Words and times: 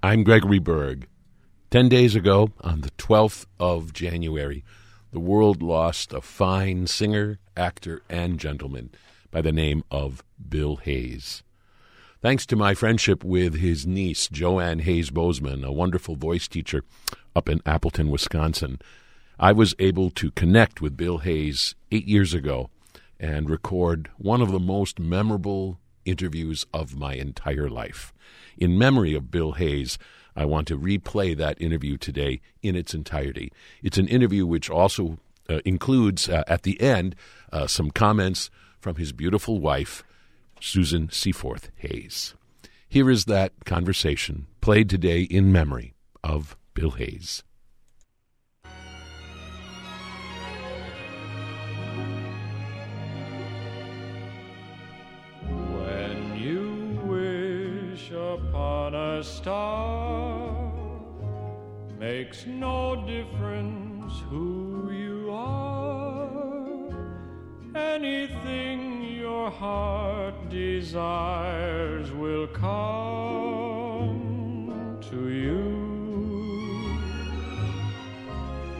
I'm 0.00 0.22
Gregory 0.22 0.60
Berg. 0.60 1.08
Ten 1.70 1.88
days 1.88 2.14
ago, 2.14 2.52
on 2.60 2.82
the 2.82 2.90
12th 2.92 3.46
of 3.58 3.92
January, 3.92 4.64
the 5.10 5.18
world 5.18 5.60
lost 5.60 6.12
a 6.12 6.20
fine 6.20 6.86
singer, 6.86 7.40
actor, 7.56 8.02
and 8.08 8.38
gentleman 8.38 8.90
by 9.32 9.42
the 9.42 9.50
name 9.50 9.82
of 9.90 10.22
Bill 10.48 10.76
Hayes. 10.76 11.42
Thanks 12.22 12.46
to 12.46 12.54
my 12.54 12.74
friendship 12.74 13.24
with 13.24 13.56
his 13.56 13.88
niece, 13.88 14.28
Joanne 14.28 14.78
Hayes 14.80 15.10
Bozeman, 15.10 15.64
a 15.64 15.72
wonderful 15.72 16.14
voice 16.14 16.46
teacher 16.46 16.84
up 17.34 17.48
in 17.48 17.60
Appleton, 17.66 18.08
Wisconsin, 18.08 18.78
I 19.40 19.50
was 19.50 19.74
able 19.80 20.10
to 20.10 20.30
connect 20.30 20.80
with 20.80 20.96
Bill 20.96 21.18
Hayes 21.18 21.74
eight 21.90 22.06
years 22.06 22.34
ago 22.34 22.70
and 23.18 23.50
record 23.50 24.10
one 24.16 24.42
of 24.42 24.52
the 24.52 24.60
most 24.60 25.00
memorable 25.00 25.80
interviews 26.08 26.66
of 26.72 26.96
my 26.96 27.14
entire 27.14 27.68
life. 27.68 28.12
In 28.56 28.78
memory 28.78 29.14
of 29.14 29.30
Bill 29.30 29.52
Hayes, 29.52 29.98
I 30.34 30.44
want 30.44 30.68
to 30.68 30.78
replay 30.78 31.36
that 31.36 31.60
interview 31.60 31.96
today 31.96 32.40
in 32.62 32.76
its 32.76 32.94
entirety. 32.94 33.52
It's 33.82 33.98
an 33.98 34.08
interview 34.08 34.46
which 34.46 34.70
also 34.70 35.18
uh, 35.48 35.60
includes, 35.64 36.28
uh, 36.28 36.44
at 36.46 36.62
the 36.62 36.80
end, 36.80 37.16
uh, 37.52 37.66
some 37.66 37.90
comments 37.90 38.50
from 38.80 38.96
his 38.96 39.12
beautiful 39.12 39.58
wife, 39.60 40.04
Susan 40.60 41.10
Seaforth 41.10 41.70
Hayes. 41.76 42.34
Here 42.88 43.10
is 43.10 43.24
that 43.26 43.52
conversation 43.64 44.46
played 44.60 44.88
today 44.88 45.22
in 45.22 45.52
memory 45.52 45.94
of 46.22 46.56
Bill 46.74 46.92
Hayes. 46.92 47.42
Upon 58.34 58.94
a 58.94 59.24
star, 59.24 60.72
makes 61.98 62.46
no 62.46 63.04
difference 63.06 64.12
who 64.28 64.90
you 64.92 65.30
are. 65.30 66.28
Anything 67.74 69.02
your 69.02 69.50
heart 69.50 70.50
desires 70.50 72.10
will 72.12 72.46
come 72.48 72.68
to 75.10 75.28
you. 75.30 75.88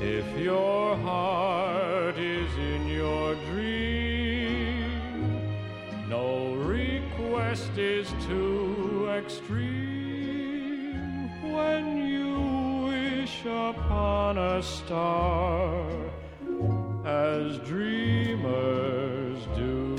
If 0.01 0.27
your 0.39 0.97
heart 0.99 2.19
is 2.19 2.57
in 2.57 2.87
your 2.87 3.35
dream, 3.51 4.91
no 6.09 6.55
request 6.55 7.77
is 7.77 8.09
too 8.27 8.68
extreme 9.19 10.79
when 11.53 11.99
you 12.09 12.39
wish 12.87 13.45
upon 13.45 14.39
a 14.39 14.63
star 14.63 15.91
as 17.05 17.59
dreamers 17.59 19.39
do. 19.57 19.97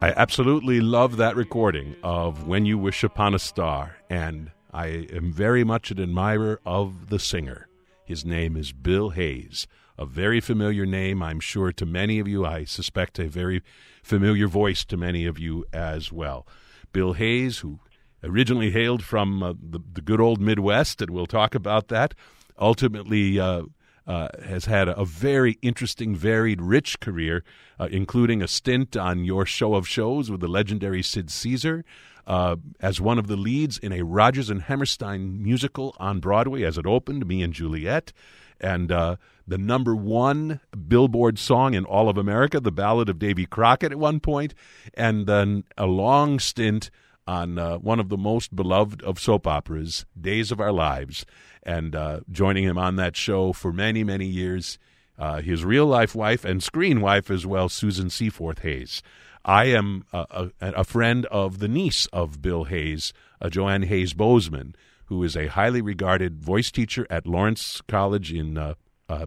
I 0.00 0.12
absolutely 0.16 0.80
love 0.80 1.16
that 1.16 1.34
recording 1.34 1.96
of 2.04 2.46
When 2.46 2.66
You 2.66 2.78
Wish 2.78 3.02
Upon 3.02 3.34
a 3.34 3.40
Star, 3.40 3.96
and 4.08 4.52
I 4.72 5.08
am 5.12 5.32
very 5.32 5.64
much 5.64 5.90
an 5.90 5.98
admirer 5.98 6.60
of 6.64 7.08
the 7.08 7.18
singer. 7.18 7.66
His 8.04 8.24
name 8.24 8.56
is 8.56 8.70
Bill 8.70 9.10
Hayes, 9.10 9.66
a 9.98 10.06
very 10.06 10.40
familiar 10.40 10.86
name, 10.86 11.22
I'm 11.22 11.40
sure, 11.40 11.72
to 11.72 11.86
many 11.86 12.18
of 12.18 12.28
you. 12.28 12.44
I 12.44 12.64
suspect 12.64 13.18
a 13.18 13.28
very 13.28 13.62
familiar 14.02 14.48
voice 14.48 14.84
to 14.86 14.96
many 14.96 15.26
of 15.26 15.38
you 15.38 15.64
as 15.72 16.12
well. 16.12 16.46
Bill 16.92 17.14
Hayes, 17.14 17.58
who 17.58 17.80
originally 18.22 18.70
hailed 18.70 19.02
from 19.02 19.42
uh, 19.42 19.52
the, 19.52 19.80
the 19.92 20.00
good 20.00 20.20
old 20.20 20.40
Midwest, 20.40 21.00
and 21.02 21.10
we'll 21.10 21.26
talk 21.26 21.54
about 21.54 21.88
that, 21.88 22.14
ultimately 22.58 23.38
uh, 23.38 23.62
uh, 24.06 24.28
has 24.44 24.66
had 24.66 24.88
a 24.88 25.04
very 25.04 25.58
interesting, 25.62 26.14
varied, 26.14 26.62
rich 26.62 27.00
career, 27.00 27.42
uh, 27.78 27.88
including 27.90 28.42
a 28.42 28.48
stint 28.48 28.96
on 28.96 29.24
your 29.24 29.44
show 29.44 29.74
of 29.74 29.88
shows 29.88 30.30
with 30.30 30.40
the 30.40 30.48
legendary 30.48 31.02
Sid 31.02 31.30
Caesar, 31.30 31.84
uh, 32.26 32.56
as 32.80 33.00
one 33.00 33.18
of 33.18 33.26
the 33.28 33.36
leads 33.36 33.78
in 33.78 33.92
a 33.92 34.02
Rodgers 34.02 34.50
and 34.50 34.62
Hammerstein 34.62 35.42
musical 35.42 35.94
on 35.98 36.20
Broadway 36.20 36.62
as 36.62 36.78
it 36.78 36.86
opened, 36.86 37.26
Me 37.26 37.42
and 37.42 37.52
Juliet, 37.52 38.12
and 38.60 38.90
uh, 38.90 39.16
the 39.46 39.58
number 39.58 39.94
one 39.94 40.60
Billboard 40.88 41.38
song 41.38 41.74
in 41.74 41.84
all 41.84 42.08
of 42.08 42.18
America, 42.18 42.60
The 42.60 42.72
Ballad 42.72 43.08
of 43.08 43.18
Davy 43.18 43.46
Crockett, 43.46 43.92
at 43.92 43.98
one 43.98 44.20
point, 44.20 44.54
and 44.94 45.26
then 45.26 45.64
a 45.78 45.86
long 45.86 46.38
stint 46.38 46.90
on 47.26 47.58
uh, 47.58 47.78
one 47.78 48.00
of 48.00 48.08
the 48.08 48.16
most 48.16 48.54
beloved 48.54 49.02
of 49.02 49.18
soap 49.18 49.46
operas, 49.46 50.04
Days 50.20 50.52
of 50.52 50.60
Our 50.60 50.72
Lives, 50.72 51.26
and 51.62 51.94
uh, 51.94 52.20
joining 52.30 52.64
him 52.64 52.78
on 52.78 52.96
that 52.96 53.16
show 53.16 53.52
for 53.52 53.72
many, 53.72 54.04
many 54.04 54.26
years. 54.26 54.78
Uh, 55.18 55.40
his 55.40 55.64
real 55.64 55.86
life 55.86 56.14
wife 56.14 56.44
and 56.44 56.62
screen 56.62 57.00
wife 57.00 57.30
as 57.30 57.46
well, 57.46 57.68
Susan 57.68 58.10
Seaforth 58.10 58.60
Hayes. 58.60 59.02
I 59.44 59.66
am 59.66 60.04
a, 60.12 60.50
a, 60.60 60.72
a 60.72 60.84
friend 60.84 61.24
of 61.26 61.58
the 61.58 61.68
niece 61.68 62.06
of 62.06 62.42
Bill 62.42 62.64
Hayes, 62.64 63.12
uh, 63.40 63.48
Joanne 63.48 63.84
Hayes 63.84 64.12
Bozeman, 64.12 64.74
who 65.06 65.22
is 65.24 65.36
a 65.36 65.48
highly 65.48 65.80
regarded 65.80 66.42
voice 66.42 66.70
teacher 66.70 67.06
at 67.10 67.26
Lawrence 67.26 67.80
College 67.88 68.32
in 68.32 68.58
uh, 68.58 68.74
uh, 69.08 69.26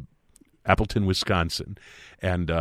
Appleton, 0.66 1.06
Wisconsin. 1.06 1.78
And 2.22 2.51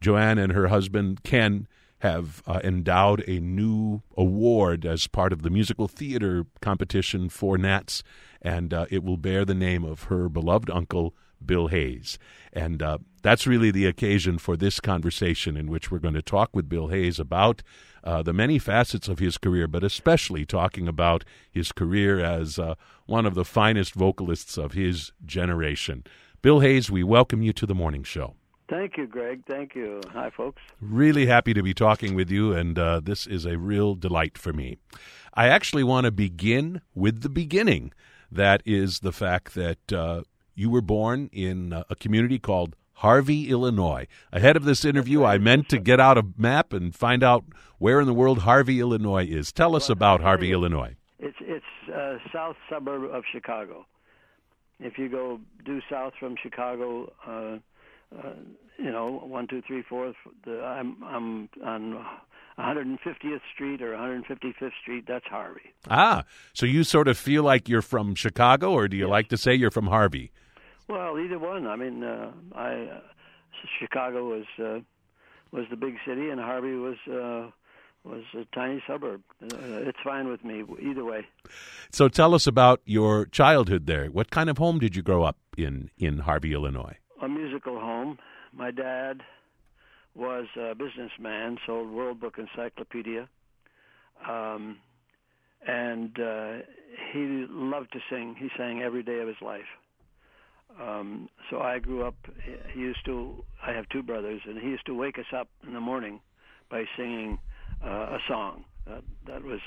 Joanne 0.00 0.38
and 0.38 0.52
her 0.52 0.68
husband, 0.68 1.22
Ken, 1.22 1.66
have 2.04 2.42
uh, 2.46 2.60
endowed 2.62 3.24
a 3.26 3.40
new 3.40 4.02
award 4.14 4.84
as 4.84 5.06
part 5.06 5.32
of 5.32 5.40
the 5.40 5.48
musical 5.48 5.88
theater 5.88 6.44
competition 6.60 7.30
for 7.30 7.56
Nats, 7.56 8.02
and 8.42 8.74
uh, 8.74 8.84
it 8.90 9.02
will 9.02 9.16
bear 9.16 9.46
the 9.46 9.54
name 9.54 9.84
of 9.84 10.04
her 10.04 10.28
beloved 10.28 10.68
uncle, 10.68 11.14
Bill 11.44 11.68
Hayes. 11.68 12.18
And 12.52 12.82
uh, 12.82 12.98
that's 13.22 13.46
really 13.46 13.70
the 13.70 13.86
occasion 13.86 14.36
for 14.36 14.54
this 14.54 14.80
conversation, 14.80 15.56
in 15.56 15.68
which 15.68 15.90
we're 15.90 15.98
going 15.98 16.12
to 16.12 16.20
talk 16.20 16.50
with 16.52 16.68
Bill 16.68 16.88
Hayes 16.88 17.18
about 17.18 17.62
uh, 18.04 18.22
the 18.22 18.32
many 18.32 18.58
facets 18.58 19.08
of 19.08 19.18
his 19.18 19.38
career, 19.38 19.66
but 19.66 19.82
especially 19.82 20.44
talking 20.44 20.86
about 20.86 21.24
his 21.50 21.72
career 21.72 22.20
as 22.20 22.58
uh, 22.58 22.74
one 23.06 23.26
of 23.26 23.34
the 23.34 23.44
finest 23.44 23.94
vocalists 23.94 24.56
of 24.56 24.72
his 24.72 25.12
generation. 25.24 26.04
Bill 26.42 26.60
Hayes, 26.60 26.90
we 26.90 27.02
welcome 27.02 27.42
you 27.42 27.52
to 27.54 27.66
the 27.66 27.74
morning 27.74 28.02
show. 28.02 28.34
Thank 28.68 28.96
you, 28.96 29.06
Greg. 29.06 29.44
Thank 29.46 29.74
you. 29.74 30.00
Hi, 30.12 30.30
folks. 30.30 30.62
Really 30.80 31.26
happy 31.26 31.52
to 31.54 31.62
be 31.62 31.74
talking 31.74 32.14
with 32.14 32.30
you, 32.30 32.52
and 32.52 32.78
uh, 32.78 33.00
this 33.00 33.26
is 33.26 33.44
a 33.44 33.58
real 33.58 33.94
delight 33.94 34.38
for 34.38 34.52
me. 34.52 34.78
I 35.34 35.48
actually 35.48 35.84
want 35.84 36.04
to 36.04 36.10
begin 36.10 36.80
with 36.94 37.22
the 37.22 37.28
beginning. 37.28 37.92
That 38.30 38.62
is 38.64 39.00
the 39.00 39.12
fact 39.12 39.54
that 39.54 39.92
uh, 39.92 40.22
you 40.54 40.70
were 40.70 40.80
born 40.80 41.28
in 41.32 41.72
uh, 41.72 41.84
a 41.90 41.94
community 41.94 42.38
called 42.38 42.74
Harvey, 42.94 43.50
Illinois. 43.50 44.06
Ahead 44.32 44.56
of 44.56 44.64
this 44.64 44.84
interview, 44.84 45.24
I 45.24 45.38
meant 45.38 45.68
to 45.70 45.78
get 45.78 46.00
out 46.00 46.16
a 46.18 46.24
map 46.36 46.72
and 46.72 46.94
find 46.94 47.22
out 47.22 47.44
where 47.78 48.00
in 48.00 48.06
the 48.06 48.14
world 48.14 48.40
Harvey, 48.40 48.80
Illinois 48.80 49.26
is. 49.26 49.52
Tell 49.52 49.74
us 49.76 49.88
about 49.90 50.20
Harvey, 50.20 50.52
Illinois. 50.52 50.96
It's 51.18 51.36
it's 51.40 51.64
a 51.92 52.18
south 52.32 52.56
suburb 52.70 53.04
of 53.12 53.24
Chicago. 53.30 53.86
If 54.80 54.98
you 54.98 55.08
go 55.08 55.40
due 55.64 55.80
south 55.90 56.14
from 56.18 56.36
Chicago, 56.42 57.12
uh, 57.26 57.58
uh, 58.16 58.32
you 58.78 58.90
know, 58.90 59.22
one, 59.24 59.46
two, 59.46 59.62
three, 59.66 59.82
fourth. 59.82 60.16
The, 60.44 60.62
I'm 60.62 61.02
I'm 61.04 61.48
on 61.64 62.04
150th 62.58 63.40
Street 63.54 63.82
or 63.82 63.92
155th 63.92 64.70
Street. 64.82 65.04
That's 65.06 65.26
Harvey. 65.26 65.72
Ah, 65.88 66.24
so 66.52 66.66
you 66.66 66.84
sort 66.84 67.08
of 67.08 67.16
feel 67.18 67.42
like 67.42 67.68
you're 67.68 67.82
from 67.82 68.14
Chicago, 68.14 68.72
or 68.72 68.88
do 68.88 68.96
you 68.96 69.04
Yes. 69.04 69.10
like 69.10 69.28
to 69.28 69.36
say 69.36 69.54
you're 69.54 69.70
from 69.70 69.86
Harvey? 69.88 70.30
Well, 70.88 71.18
either 71.18 71.38
one. 71.38 71.66
I 71.66 71.76
mean, 71.76 72.04
uh, 72.04 72.32
I 72.54 72.72
uh, 72.72 73.00
Chicago 73.80 74.28
was 74.28 74.44
uh, 74.58 74.80
was 75.50 75.66
the 75.70 75.76
big 75.76 75.96
city, 76.06 76.28
and 76.30 76.40
Harvey 76.40 76.74
was 76.74 76.96
uh, 77.08 77.50
was 78.04 78.24
a 78.34 78.44
tiny 78.54 78.82
suburb. 78.86 79.22
Uh, 79.42 79.88
it's 79.88 79.98
fine 80.04 80.28
with 80.28 80.44
me 80.44 80.62
either 80.80 81.04
way. 81.04 81.26
So 81.90 82.08
tell 82.08 82.34
us 82.34 82.46
about 82.46 82.80
your 82.84 83.26
childhood 83.26 83.86
there. 83.86 84.06
What 84.06 84.30
kind 84.30 84.50
of 84.50 84.58
home 84.58 84.78
did 84.78 84.94
you 84.94 85.02
grow 85.02 85.22
up 85.22 85.38
in 85.56 85.90
in 85.98 86.18
Harvey, 86.18 86.52
Illinois? 86.52 86.98
a 87.24 87.28
musical 87.28 87.80
home. 87.80 88.18
My 88.52 88.70
dad 88.70 89.22
was 90.14 90.46
a 90.56 90.74
businessman, 90.74 91.58
sold 91.66 91.90
World 91.90 92.20
Book 92.20 92.38
Encyclopedia, 92.38 93.28
um, 94.28 94.78
and 95.66 96.18
uh, 96.20 96.52
he 97.12 97.46
loved 97.48 97.92
to 97.92 98.00
sing. 98.10 98.36
He 98.38 98.48
sang 98.56 98.82
every 98.82 99.02
day 99.02 99.20
of 99.20 99.28
his 99.28 99.40
life. 99.40 99.70
Um, 100.80 101.28
so 101.50 101.60
I 101.60 101.78
grew 101.78 102.04
up. 102.04 102.16
He 102.72 102.80
used 102.80 103.04
to. 103.06 103.44
I 103.64 103.72
have 103.72 103.88
two 103.88 104.02
brothers, 104.02 104.42
and 104.44 104.58
he 104.58 104.68
used 104.68 104.86
to 104.86 104.94
wake 104.94 105.18
us 105.18 105.26
up 105.36 105.48
in 105.66 105.74
the 105.74 105.80
morning 105.80 106.20
by 106.70 106.84
singing 106.96 107.38
uh, 107.84 107.88
a 107.88 108.18
song. 108.28 108.64
That, 108.86 109.02
that 109.26 109.44
was 109.44 109.60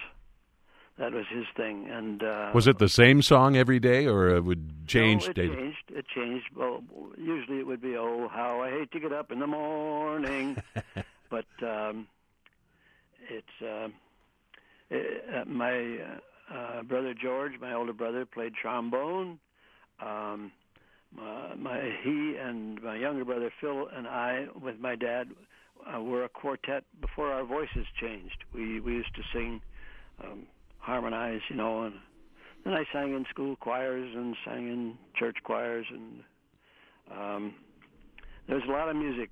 that 0.98 1.13
was 1.13 1.25
his 1.30 1.45
thing. 1.56 1.88
And 1.89 2.24
uh, 2.24 2.51
Was 2.54 2.68
it 2.68 2.80
the 2.80 2.89
same 2.89 3.21
song 3.21 3.56
every 3.56 3.80
day, 3.80 4.06
or 4.07 4.36
it 4.36 4.44
would 4.44 4.88
change 4.88 5.24
no, 5.24 5.30
it 5.30 5.36
daily? 5.36 5.56
changed. 5.56 5.83
It 5.89 6.06
changed. 6.13 6.45
Well, 6.56 6.83
usually 7.18 7.59
it 7.59 7.68
would 7.68 7.81
be, 7.81 7.95
"Oh, 7.95 8.27
how 8.31 8.62
I 8.62 8.69
hate 8.69 8.92
to 8.92 9.00
get 9.00 9.13
up 9.13 9.31
in 9.31 9.39
the 9.39 9.48
morning," 9.48 10.57
but 11.30 11.45
um, 11.62 12.07
it's 13.30 13.62
uh, 13.62 13.88
it, 14.89 15.24
uh, 15.33 15.45
my 15.45 16.00
uh, 16.54 16.83
brother 16.83 17.13
George, 17.13 17.54
my 17.62 17.74
older 17.74 17.94
brother, 17.94 18.25
played 18.25 18.54
trombone. 18.56 19.39
Um, 20.00 20.51
my, 21.15 21.56
my 21.56 21.92
he 22.04 22.36
and 22.38 22.81
my 22.81 22.95
younger 22.95 23.25
brother 23.25 23.51
Phil 23.62 23.88
and 23.95 24.07
I, 24.07 24.48
with 24.59 24.80
my 24.80 24.95
dad, 24.95 25.30
uh, 25.94 26.01
were 26.01 26.24
a 26.24 26.30
quartet 26.30 26.83
before 27.00 27.31
our 27.31 27.45
voices 27.45 27.86
changed. 28.00 28.44
We 28.54 28.80
we 28.80 28.94
used 28.94 29.15
to 29.15 29.21
sing, 29.33 29.62
um, 30.24 30.48
harmonize, 30.80 31.42
you 31.50 31.56
know, 31.56 31.83
and 31.83 31.95
then 32.63 32.74
I 32.74 32.86
sang 32.92 33.13
in 33.15 33.25
school 33.30 33.56
choirs 33.56 34.13
and 34.15 34.36
sang 34.45 34.68
in 34.68 34.98
church 35.15 35.38
choirs, 35.44 35.86
and 35.89 36.24
um, 37.12 37.54
there 38.48 38.56
was 38.56 38.65
a 38.68 38.71
lot 38.71 38.89
of 38.89 38.95
music 38.95 39.30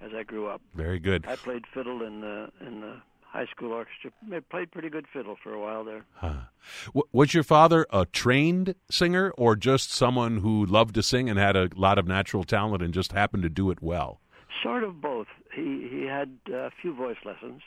as 0.00 0.10
I 0.14 0.22
grew 0.22 0.46
up. 0.46 0.60
Very 0.74 0.98
good. 0.98 1.26
I 1.26 1.36
played 1.36 1.64
fiddle 1.72 2.02
in 2.02 2.20
the 2.20 2.50
in 2.66 2.80
the 2.80 2.96
high 3.30 3.46
school 3.46 3.72
orchestra. 3.72 4.10
I 4.32 4.40
played 4.40 4.70
pretty 4.72 4.88
good 4.88 5.06
fiddle 5.12 5.36
for 5.42 5.52
a 5.52 5.60
while 5.60 5.84
there. 5.84 6.04
Huh. 6.14 6.44
W- 6.86 7.08
was 7.12 7.34
your 7.34 7.42
father 7.42 7.86
a 7.90 8.06
trained 8.06 8.74
singer 8.90 9.30
or 9.36 9.54
just 9.54 9.92
someone 9.92 10.38
who 10.38 10.64
loved 10.64 10.94
to 10.94 11.02
sing 11.02 11.28
and 11.28 11.38
had 11.38 11.56
a 11.56 11.68
lot 11.76 11.98
of 11.98 12.06
natural 12.06 12.44
talent 12.44 12.82
and 12.82 12.92
just 12.94 13.12
happened 13.12 13.42
to 13.42 13.48
do 13.48 13.70
it 13.70 13.82
well? 13.82 14.20
Sort 14.62 14.82
of 14.82 15.00
both. 15.00 15.26
He 15.54 15.88
he 15.90 16.02
had 16.04 16.38
a 16.52 16.70
few 16.82 16.94
voice 16.94 17.18
lessons, 17.24 17.62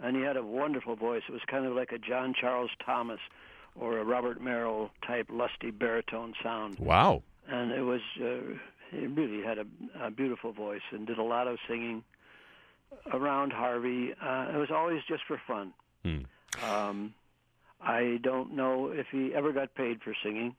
and 0.00 0.16
he 0.16 0.22
had 0.22 0.36
a 0.36 0.44
wonderful 0.44 0.94
voice. 0.94 1.22
It 1.28 1.32
was 1.32 1.42
kind 1.46 1.66
of 1.66 1.74
like 1.74 1.92
a 1.92 1.98
John 1.98 2.34
Charles 2.38 2.70
Thomas 2.84 3.20
or 3.74 3.98
a 3.98 4.04
Robert 4.04 4.40
Merrill 4.40 4.90
type 5.06 5.26
lusty 5.30 5.70
baritone 5.70 6.34
sound. 6.42 6.78
Wow. 6.78 7.22
And 7.48 7.72
it 7.72 7.82
was 7.82 8.00
uh, 8.20 8.54
he 8.90 9.06
really 9.06 9.42
had 9.42 9.58
a, 9.58 9.66
a 10.00 10.10
beautiful 10.10 10.52
voice 10.52 10.82
and 10.92 11.06
did 11.06 11.18
a 11.18 11.22
lot 11.22 11.48
of 11.48 11.58
singing 11.68 12.04
around 13.12 13.52
Harvey. 13.52 14.12
Uh, 14.20 14.48
it 14.52 14.56
was 14.56 14.70
always 14.70 15.00
just 15.08 15.22
for 15.26 15.40
fun. 15.46 15.72
Hmm. 16.04 16.18
Um, 16.64 17.14
I 17.80 18.18
don't 18.22 18.54
know 18.54 18.88
if 18.88 19.06
he 19.10 19.34
ever 19.34 19.52
got 19.52 19.74
paid 19.74 20.02
for 20.02 20.14
singing, 20.22 20.56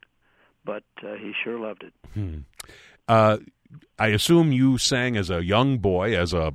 but 0.65 0.83
uh, 1.03 1.13
he 1.15 1.33
sure 1.43 1.59
loved 1.59 1.83
it. 1.83 1.93
Hmm. 2.13 2.39
Uh, 3.07 3.37
I 3.99 4.07
assume 4.07 4.51
you 4.51 4.77
sang 4.77 5.17
as 5.17 5.29
a 5.29 5.43
young 5.43 5.77
boy, 5.77 6.17
as 6.17 6.33
a 6.33 6.53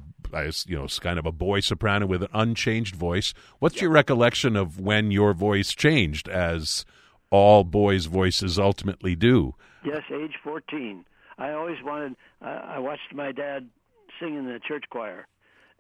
you 0.67 0.77
know, 0.77 0.87
kind 1.01 1.19
of 1.19 1.27
a 1.27 1.33
boy 1.33 1.61
soprano 1.61 2.07
with 2.07 2.23
an 2.23 2.29
unchanged 2.33 2.97
voice. 2.97 3.35
What's 3.59 3.81
your 3.81 3.91
recollection 3.91 4.57
of 4.57 4.81
when 4.81 5.11
your 5.11 5.35
voice 5.35 5.75
changed, 5.75 6.29
as 6.29 6.87
all 7.31 7.65
boys' 7.65 8.07
voices 8.07 8.59
ultimately 8.59 9.15
do? 9.15 9.55
Yes, 9.85 10.03
age 10.11 10.35
14. 10.43 11.05
I 11.39 11.53
always 11.53 11.79
wanted. 11.83 12.17
Uh, 12.41 12.61
I 12.65 12.79
watched 12.79 13.15
my 13.15 13.33
dad 13.33 13.69
sing 14.21 14.37
in 14.37 14.47
the 14.47 14.61
church 14.67 14.85
choir, 14.91 15.27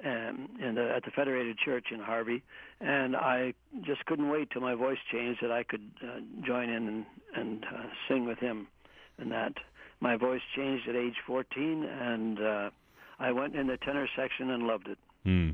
in 0.04 0.74
the, 0.74 0.92
at 0.94 1.04
the 1.04 1.10
Federated 1.10 1.58
Church 1.58 1.86
in 1.92 2.00
Harvey, 2.00 2.42
and 2.80 3.16
I 3.16 3.54
just 3.82 4.04
couldn't 4.06 4.28
wait 4.28 4.50
till 4.50 4.62
my 4.62 4.74
voice 4.74 4.98
changed 5.10 5.40
that 5.42 5.52
I 5.52 5.62
could 5.62 5.90
uh, 6.02 6.20
join 6.46 6.68
in 6.68 6.88
and, 6.88 7.06
and 7.34 7.64
uh, 7.64 7.84
sing 8.08 8.26
with 8.26 8.38
him. 8.38 8.66
And 9.18 9.30
that 9.30 9.54
my 10.00 10.16
voice 10.16 10.40
changed 10.56 10.88
at 10.88 10.96
age 10.96 11.16
14, 11.26 11.84
and 11.84 12.40
uh, 12.40 12.70
I 13.18 13.30
went 13.32 13.54
in 13.54 13.68
the 13.68 13.76
tenor 13.76 14.08
section 14.16 14.50
and 14.50 14.66
loved 14.66 14.88
it. 14.88 14.98
Hmm. 15.24 15.50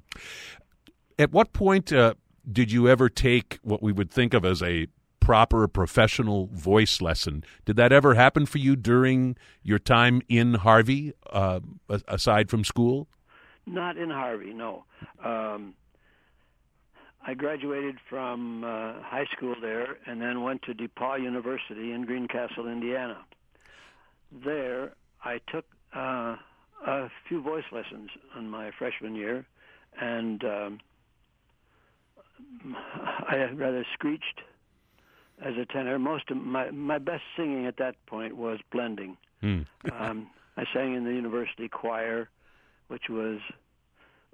At 1.19 1.33
what 1.33 1.53
point 1.53 1.93
uh, 1.93 2.15
did 2.51 2.73
you 2.73 2.89
ever 2.89 3.09
take 3.09 3.59
what 3.63 3.83
we 3.83 3.93
would 3.93 4.11
think 4.11 4.33
of 4.33 4.45
as 4.45 4.63
a 4.63 4.87
proper 5.29 5.69
professional 5.69 6.47
voice 6.55 7.03
lesson. 7.03 7.45
Did 7.67 7.77
that 7.77 7.93
ever 7.93 8.15
happen 8.15 8.47
for 8.47 8.57
you 8.57 8.77
during 8.77 9.37
your 9.63 9.79
time 9.79 10.23
in 10.27 10.55
Harvey, 10.55 11.13
uh, 11.31 11.61
aside 12.09 12.49
from 12.49 12.65
school? 12.65 13.09
Not 13.69 13.97
in 13.97 14.11
Harvey, 14.11 14.53
no. 14.53 14.85
Um, 15.25 15.75
I 17.27 17.35
graduated 17.35 17.97
from 18.09 18.65
uh, 18.65 19.03
high 19.03 19.27
school 19.37 19.55
there 19.61 19.99
and 20.07 20.21
then 20.21 20.43
went 20.43 20.63
to 20.63 20.75
DePauw 20.75 21.21
University 21.23 21.93
in 21.93 22.05
Greencastle, 22.07 22.69
Indiana. 22.69 23.19
There, 24.45 24.93
I 25.25 25.41
took 25.53 25.65
uh, 25.95 26.37
a 26.87 27.09
few 27.29 27.43
voice 27.43 27.65
lessons 27.73 28.11
in 28.39 28.49
my 28.49 28.71
freshman 28.79 29.15
year, 29.15 29.47
and 30.01 30.45
um, 30.45 30.81
I 33.29 33.49
rather 33.55 33.85
screeched 33.95 34.41
as 35.45 35.55
a 35.57 35.67
tenor. 35.67 35.99
Most 35.99 36.31
of 36.31 36.37
my 36.37 36.71
my 36.71 36.99
best 36.99 37.23
singing 37.37 37.67
at 37.67 37.77
that 37.79 37.95
point 38.07 38.37
was 38.37 38.59
blending. 38.73 39.17
Mm. 39.43 39.67
um, 39.93 40.31
I 40.57 40.65
sang 40.75 40.95
in 40.95 41.05
the 41.05 41.13
university 41.13 41.69
choir, 41.69 42.29
which 42.89 43.05
was 43.09 43.39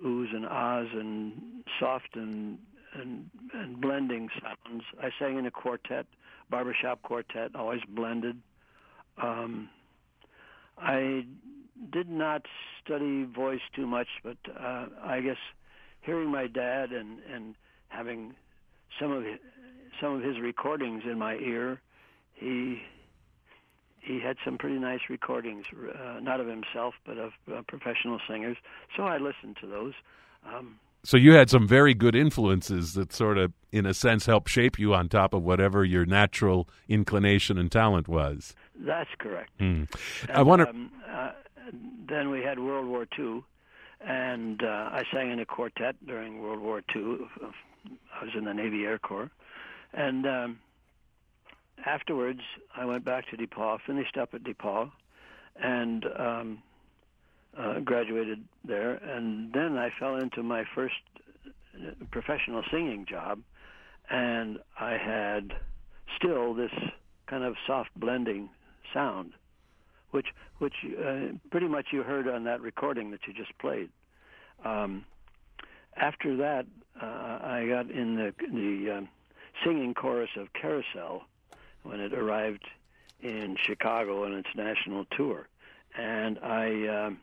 oohs 0.05 0.35
and 0.35 0.47
ahs 0.47 0.89
and 0.93 1.33
soft 1.79 2.15
and 2.15 2.59
and 2.95 3.31
and 3.53 3.81
blending 3.81 4.29
sounds. 4.41 4.83
I 5.01 5.11
sang 5.19 5.39
in 5.39 5.47
a 5.47 5.51
quartet, 5.51 6.07
barbershop 6.51 7.03
quartet, 7.03 7.55
always 7.55 7.81
blended. 7.89 8.41
Um, 9.21 9.69
I 10.79 11.25
did 11.93 12.09
not 12.09 12.47
study 12.83 13.25
voice 13.25 13.61
too 13.75 13.87
much, 13.87 14.09
but 14.23 14.37
uh, 14.59 14.87
I 15.03 15.21
guess 15.21 15.37
hearing 16.01 16.31
my 16.31 16.47
dad 16.47 16.93
and 16.93 17.19
and 17.33 17.55
having 17.89 18.35
some 19.01 19.13
of 19.13 19.25
some 20.01 20.15
of 20.15 20.23
his 20.23 20.41
recordings 20.41 21.03
in 21.05 21.19
my 21.19 21.35
ear, 21.37 21.81
he 22.35 22.83
he 24.05 24.21
had 24.21 24.37
some 24.45 24.59
pretty 24.59 24.79
nice 24.79 25.01
recordings, 25.09 25.65
uh, 25.73 26.21
not 26.21 26.41
of 26.41 26.47
himself, 26.47 26.95
but 27.07 27.17
of 27.17 27.33
uh, 27.53 27.63
professional 27.67 28.21
singers. 28.29 28.57
So 28.97 29.05
I 29.05 29.17
listened 29.17 29.57
to 29.63 29.67
those. 29.67 29.95
Um, 30.47 30.77
so 31.03 31.17
you 31.17 31.33
had 31.33 31.51
some 31.51 31.67
very 31.67 31.95
good 31.95 32.15
influences 32.15 32.95
that 32.95 33.13
sort 33.13 33.39
of, 33.39 33.53
in 33.73 33.87
a 33.87 33.95
sense, 33.95 34.27
helped 34.27 34.49
shape 34.49 34.79
you 34.79 34.95
on 34.95 35.09
top 35.09 35.35
of 35.35 35.43
whatever 35.43 35.85
your 35.85 36.05
natural 36.07 36.69
inclination 36.89 37.59
and 37.59 37.71
talent 37.71 38.09
was. 38.09 38.55
That's 38.75 39.11
correct. 39.19 39.51
Mm. 39.59 39.89
And, 40.23 40.31
I 40.31 40.43
wonder. 40.43 40.69
Um, 40.69 40.91
uh, 41.11 41.33
then 42.09 42.31
we 42.31 42.43
had 42.43 42.59
World 42.59 42.87
War 42.87 43.07
II, 43.19 43.43
and 44.01 44.63
uh, 44.63 44.67
I 44.67 45.05
sang 45.13 45.31
in 45.31 45.41
a 45.41 45.47
quartet 45.47 45.97
during 46.07 46.43
World 46.43 46.61
War 46.61 46.83
II. 46.95 47.19
I 48.21 48.25
was 48.25 48.35
in 48.37 48.45
the 48.45 48.55
Navy 48.55 48.85
Air 48.85 48.99
Corps, 48.99 49.31
and 49.93 50.27
um, 50.27 50.59
afterwards, 51.85 52.41
I 52.77 52.85
went 52.85 53.05
back 53.05 53.29
to 53.31 53.37
DePauw, 53.37 53.79
finished 53.87 54.17
up 54.17 54.35
at 54.35 54.43
DePauw, 54.43 54.91
and 55.57 56.05
um, 56.19 56.63
uh, 57.59 57.81
graduated 57.81 58.45
there. 58.65 58.95
And 58.95 59.53
then 59.53 59.77
I 59.77 59.91
fell 59.99 60.17
into 60.17 60.43
my 60.43 60.65
first 60.75 60.95
uh, 61.77 61.93
professional 62.11 62.63
singing 62.71 63.07
job, 63.09 63.41
and 64.11 64.59
I 64.79 64.93
had 64.93 65.53
still 66.17 66.55
this 66.55 66.73
kind 67.27 67.45
of 67.45 67.55
soft 67.67 67.91
blending 67.97 68.51
sound, 68.93 69.33
which 70.11 70.27
which 70.59 70.75
uh, 70.85 71.33
pretty 71.51 71.69
much 71.69 71.87
you 71.93 72.03
heard 72.03 72.29
on 72.29 72.45
that 72.45 72.61
recording 72.61 73.11
that 73.11 73.21
you 73.27 73.33
just 73.33 73.57
played. 73.59 73.91
Um, 74.65 75.05
after 75.97 76.37
that, 76.37 76.67
uh, 77.01 77.07
I 77.07 77.67
got 77.69 77.91
in 77.91 78.17
the 78.17 78.35
the 78.39 78.99
um, 78.99 79.09
singing 79.65 79.95
chorus 79.95 80.31
of 80.37 80.49
Carousel 80.53 81.23
when 81.85 82.01
it 82.01 82.13
arrived 82.13 82.65
in 83.23 83.57
Chicago 83.65 84.25
on 84.25 84.35
its 84.35 84.49
national 84.55 85.05
tour, 85.17 85.49
and 85.97 86.39
I. 86.41 86.89
Um, 86.89 87.19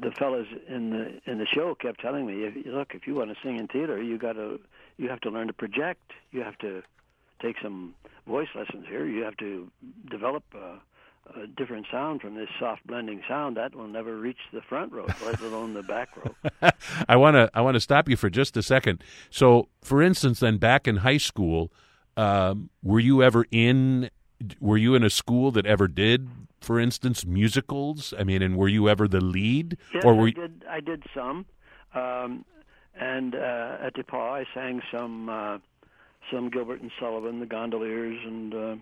the 0.00 0.10
fellas 0.18 0.46
in 0.68 0.90
the 0.90 1.30
in 1.30 1.38
the 1.38 1.46
show 1.46 1.74
kept 1.74 2.00
telling 2.00 2.26
me, 2.26 2.64
"Look, 2.66 2.94
if 2.94 3.06
you 3.06 3.14
want 3.14 3.30
to 3.30 3.36
sing 3.42 3.58
in 3.58 3.68
theater, 3.68 4.02
you 4.02 4.18
got 4.18 4.34
to 4.34 4.60
you 4.96 5.08
have 5.08 5.20
to 5.20 5.30
learn 5.30 5.46
to 5.46 5.52
project. 5.52 6.12
You 6.30 6.42
have 6.42 6.58
to 6.58 6.82
take 7.40 7.56
some 7.62 7.94
voice 8.26 8.48
lessons 8.54 8.86
here. 8.88 9.06
You 9.06 9.22
have 9.22 9.36
to 9.38 9.70
develop 10.10 10.44
a, 10.54 11.40
a 11.40 11.46
different 11.46 11.86
sound 11.90 12.20
from 12.20 12.34
this 12.34 12.48
soft 12.58 12.86
blending 12.86 13.22
sound 13.28 13.56
that 13.56 13.74
will 13.74 13.88
never 13.88 14.16
reach 14.16 14.38
the 14.52 14.62
front 14.62 14.92
row, 14.92 15.06
let 15.24 15.40
alone 15.40 15.74
the 15.74 15.82
back 15.82 16.10
row." 16.16 16.70
I 17.08 17.16
want 17.16 17.34
to 17.34 17.50
I 17.54 17.60
want 17.60 17.74
to 17.74 17.80
stop 17.80 18.08
you 18.08 18.16
for 18.16 18.30
just 18.30 18.56
a 18.56 18.62
second. 18.62 19.02
So, 19.30 19.68
for 19.82 20.02
instance, 20.02 20.40
then 20.40 20.58
back 20.58 20.88
in 20.88 20.98
high 20.98 21.18
school, 21.18 21.72
um, 22.16 22.70
were 22.82 23.00
you 23.00 23.22
ever 23.22 23.46
in? 23.50 24.10
Were 24.60 24.76
you 24.76 24.94
in 24.94 25.02
a 25.02 25.10
school 25.10 25.50
that 25.52 25.66
ever 25.66 25.88
did, 25.88 26.28
for 26.60 26.78
instance, 26.78 27.24
musicals? 27.24 28.12
I 28.18 28.24
mean, 28.24 28.42
and 28.42 28.56
were 28.56 28.68
you 28.68 28.88
ever 28.88 29.08
the 29.08 29.20
lead? 29.20 29.78
Yes, 29.92 30.04
or 30.04 30.14
were 30.14 30.28
I 30.28 30.30
did. 30.30 30.64
I 30.68 30.80
did 30.80 31.02
some, 31.14 31.46
um, 31.94 32.44
and 32.98 33.34
uh, 33.34 33.78
at 33.80 33.94
DePauw 33.94 34.40
I 34.40 34.44
sang 34.54 34.82
some 34.92 35.28
uh, 35.28 35.58
some 36.30 36.50
Gilbert 36.50 36.80
and 36.80 36.90
Sullivan, 36.98 37.40
the 37.40 37.46
Gondoliers, 37.46 38.18
and 38.24 38.54
uh, 38.54 38.76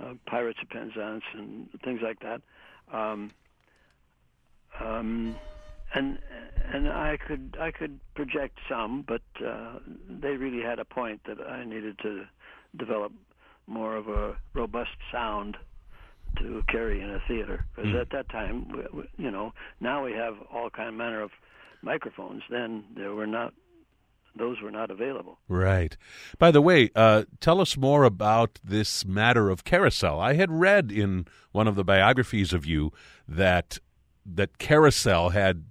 uh, 0.00 0.14
Pirates 0.26 0.58
of 0.62 0.68
Penzance, 0.68 1.24
and 1.34 1.68
things 1.84 2.00
like 2.02 2.20
that. 2.20 2.40
Um, 2.92 3.30
um, 4.80 5.36
and 5.94 6.18
and 6.72 6.88
I 6.88 7.16
could 7.16 7.56
I 7.60 7.70
could 7.70 8.00
project 8.14 8.58
some, 8.68 9.02
but 9.06 9.22
uh, 9.44 9.78
they 10.08 10.36
really 10.36 10.62
had 10.62 10.78
a 10.78 10.84
point 10.84 11.20
that 11.26 11.40
I 11.40 11.64
needed 11.64 11.98
to 12.02 12.24
develop 12.76 13.12
more 13.66 13.96
of 13.96 14.08
a 14.08 14.36
robust 14.54 14.96
sound 15.12 15.56
to 16.38 16.62
carry 16.68 17.00
in 17.00 17.10
a 17.10 17.20
theater. 17.26 17.64
Because 17.74 17.90
Mm. 17.92 18.00
at 18.00 18.10
that 18.10 18.28
time, 18.28 18.68
we, 18.68 18.82
we, 19.00 19.08
you 19.16 19.30
know, 19.30 19.52
now 19.80 20.04
we 20.04 20.12
have 20.12 20.36
all 20.52 20.68
kind 20.70 20.88
of 20.88 20.94
manner 20.94 21.22
of 21.22 21.30
microphones. 21.82 22.42
Then 22.50 22.84
there 22.94 23.14
were 23.14 23.26
not 23.26 23.54
those 24.38 24.60
were 24.60 24.70
not 24.70 24.90
available. 24.90 25.38
Right. 25.48 25.96
By 26.38 26.50
the 26.50 26.60
way, 26.60 26.90
uh, 26.94 27.24
tell 27.40 27.58
us 27.58 27.74
more 27.76 28.04
about 28.04 28.58
this 28.62 29.02
matter 29.06 29.48
of 29.48 29.64
carousel. 29.64 30.20
I 30.20 30.34
had 30.34 30.50
read 30.50 30.92
in 30.92 31.26
one 31.52 31.66
of 31.66 31.74
the 31.74 31.84
biographies 31.84 32.52
of 32.52 32.66
you 32.66 32.92
that 33.26 33.78
that 34.26 34.58
carousel 34.58 35.30
had 35.30 35.64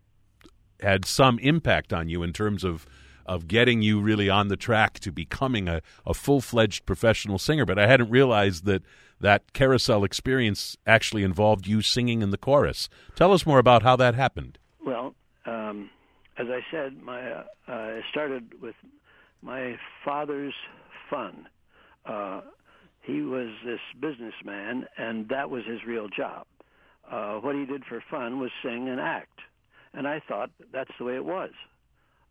had 0.82 1.06
some 1.06 1.40
impact 1.40 1.94
on 1.94 2.10
you 2.10 2.24
in 2.24 2.34
terms 2.34 2.64
of 2.64 2.86
of 3.26 3.48
getting 3.48 3.82
you 3.82 4.00
really 4.00 4.30
on 4.30 4.50
the 4.50 4.56
track 4.56 5.00
to 5.00 5.12
becoming 5.12 5.68
a, 5.68 5.82
a 6.06 6.14
full 6.14 6.42
fledged 6.42 6.86
professional 6.86 7.40
singer. 7.40 7.66
But 7.66 7.80
I 7.80 7.88
hadn't 7.88 8.12
realized 8.12 8.66
that 8.66 8.84
that 9.20 9.54
carousel 9.54 10.04
experience 10.04 10.78
actually 10.86 11.24
involved 11.24 11.66
you 11.66 11.82
singing 11.82 12.22
in 12.22 12.30
the 12.30 12.38
chorus. 12.38 12.88
Tell 13.16 13.34
us 13.34 13.46
more 13.46 13.58
about 13.58 13.82
how 13.82 13.96
that 13.96 14.14
happened. 14.14 14.60
Well, 14.86 15.16
um, 15.46 15.90
as 16.38 16.48
I 16.50 16.60
said, 16.70 17.02
my 17.02 17.32
uh, 17.32 17.44
it 17.68 18.04
started 18.12 18.62
with 18.62 18.76
my 19.42 19.78
father's 20.04 20.54
fun. 21.10 21.48
Uh, 22.06 22.42
he 23.02 23.22
was 23.22 23.50
this 23.64 23.80
businessman, 24.00 24.88
and 24.98 25.30
that 25.30 25.50
was 25.50 25.64
his 25.66 25.80
real 25.86 26.08
job. 26.10 26.46
Uh, 27.10 27.36
what 27.36 27.56
he 27.56 27.66
did 27.66 27.86
for 27.86 28.04
fun 28.10 28.40
was 28.40 28.50
sing 28.64 28.90
and 28.90 29.00
act, 29.00 29.40
and 29.96 30.08
I 30.08 30.22
thought 30.28 30.50
that's 30.72 30.92
the 31.00 31.06
way 31.06 31.16
it 31.16 31.26
was. 31.26 31.52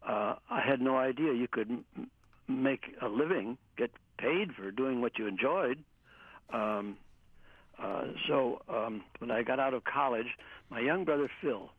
Uh, 0.06 0.34
I 0.50 0.60
had 0.60 0.80
no 0.80 0.96
idea 0.96 1.32
you 1.32 1.48
could 1.50 1.70
m- 1.70 2.10
make 2.46 2.82
a 3.00 3.08
living, 3.08 3.56
get 3.78 3.90
paid 4.18 4.52
for 4.54 4.70
doing 4.70 5.00
what 5.00 5.18
you 5.18 5.26
enjoyed. 5.26 5.82
Um, 6.52 6.98
uh, 7.82 8.04
so 8.28 8.60
um, 8.68 9.02
when 9.18 9.30
I 9.30 9.42
got 9.42 9.58
out 9.58 9.74
of 9.74 9.82
college, 9.84 10.26
my 10.70 10.80
young 10.80 11.04
brother 11.04 11.28
Phil 11.40 11.70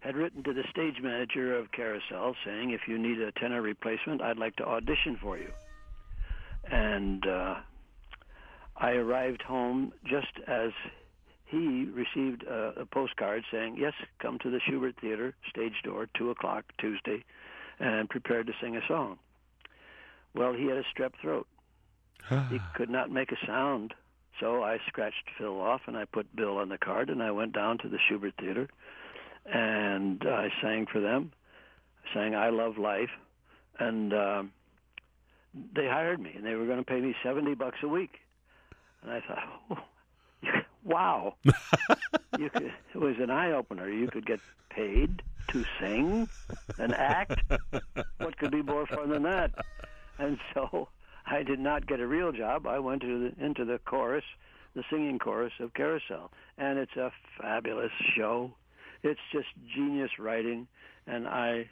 had 0.00 0.16
written 0.16 0.42
to 0.44 0.52
the 0.52 0.62
stage 0.70 1.02
manager 1.02 1.58
of 1.58 1.72
Carousel 1.72 2.34
saying, 2.44 2.70
if 2.70 2.82
you 2.86 2.98
need 2.98 3.20
a 3.20 3.32
tenor 3.32 3.62
replacement, 3.62 4.22
I'd 4.22 4.38
like 4.38 4.54
to 4.56 4.64
audition 4.64 5.18
for 5.20 5.36
you. 5.36 5.50
And 6.70 7.26
uh, 7.26 7.54
I 8.76 8.92
arrived 8.92 9.42
home 9.42 9.92
just 10.04 10.32
as 10.46 10.70
he 11.46 11.88
received 11.92 12.42
a, 12.44 12.80
a 12.80 12.86
postcard 12.86 13.44
saying, 13.50 13.76
yes, 13.78 13.92
come 14.18 14.38
to 14.40 14.50
the 14.50 14.60
Shubert 14.68 14.96
Theater, 15.00 15.34
stage 15.48 15.74
door, 15.84 16.08
2 16.18 16.30
o'clock 16.30 16.64
Tuesday, 16.78 17.24
and 17.78 18.08
prepared 18.08 18.46
to 18.46 18.52
sing 18.60 18.76
a 18.76 18.86
song. 18.88 19.18
Well, 20.34 20.52
he 20.52 20.66
had 20.66 20.76
a 20.76 20.84
strep 20.94 21.12
throat. 21.20 21.46
he 22.50 22.58
could 22.74 22.90
not 22.90 23.10
make 23.10 23.32
a 23.32 23.46
sound. 23.46 23.94
So 24.40 24.62
I 24.62 24.78
scratched 24.86 25.30
Phil 25.38 25.60
off 25.60 25.82
and 25.86 25.96
I 25.96 26.04
put 26.04 26.34
Bill 26.36 26.58
on 26.58 26.68
the 26.68 26.76
card 26.76 27.08
and 27.08 27.22
I 27.22 27.30
went 27.30 27.54
down 27.54 27.78
to 27.78 27.88
the 27.88 27.98
Shubert 28.10 28.34
Theater 28.38 28.68
and 29.52 30.22
I 30.26 30.48
sang 30.60 30.86
for 30.90 31.00
them. 31.00 31.32
I 32.04 32.14
sang 32.14 32.34
"I 32.34 32.50
Love 32.50 32.78
Life," 32.78 33.10
and 33.78 34.12
um, 34.12 34.52
they 35.74 35.86
hired 35.86 36.20
me, 36.20 36.32
and 36.36 36.44
they 36.44 36.54
were 36.54 36.66
going 36.66 36.78
to 36.78 36.84
pay 36.84 37.00
me 37.00 37.14
seventy 37.22 37.54
bucks 37.54 37.78
a 37.82 37.88
week. 37.88 38.18
And 39.02 39.12
I 39.12 39.20
thought, 39.20 39.38
oh, 39.70 39.78
wow, 40.86 41.34
you 42.38 42.50
could, 42.50 42.72
it 42.94 42.98
was 42.98 43.16
an 43.18 43.30
eye 43.30 43.52
opener. 43.52 43.88
You 43.88 44.08
could 44.08 44.26
get 44.26 44.40
paid 44.70 45.22
to 45.48 45.64
sing 45.80 46.28
and 46.78 46.94
act. 46.94 47.40
What 48.18 48.36
could 48.38 48.50
be 48.50 48.62
more 48.62 48.86
fun 48.86 49.10
than 49.10 49.22
that? 49.24 49.52
And 50.18 50.38
so 50.54 50.88
I 51.26 51.42
did 51.42 51.60
not 51.60 51.86
get 51.86 52.00
a 52.00 52.06
real 52.06 52.32
job. 52.32 52.66
I 52.66 52.78
went 52.78 53.02
to 53.02 53.30
the, 53.30 53.44
into 53.44 53.64
the 53.64 53.78
chorus, 53.84 54.24
the 54.74 54.84
singing 54.90 55.18
chorus 55.18 55.52
of 55.60 55.74
Carousel, 55.74 56.30
and 56.58 56.78
it's 56.78 56.96
a 56.96 57.12
fabulous 57.38 57.92
show 58.16 58.52
it's 59.02 59.20
just 59.32 59.48
genius 59.74 60.10
writing, 60.18 60.66
and 61.06 61.26
I 61.26 61.68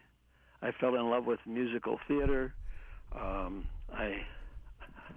I 0.62 0.72
fell 0.72 0.94
in 0.94 1.10
love 1.10 1.26
with 1.26 1.40
musical 1.46 1.98
theater. 2.06 2.54
Um, 3.12 3.66
I 3.92 4.24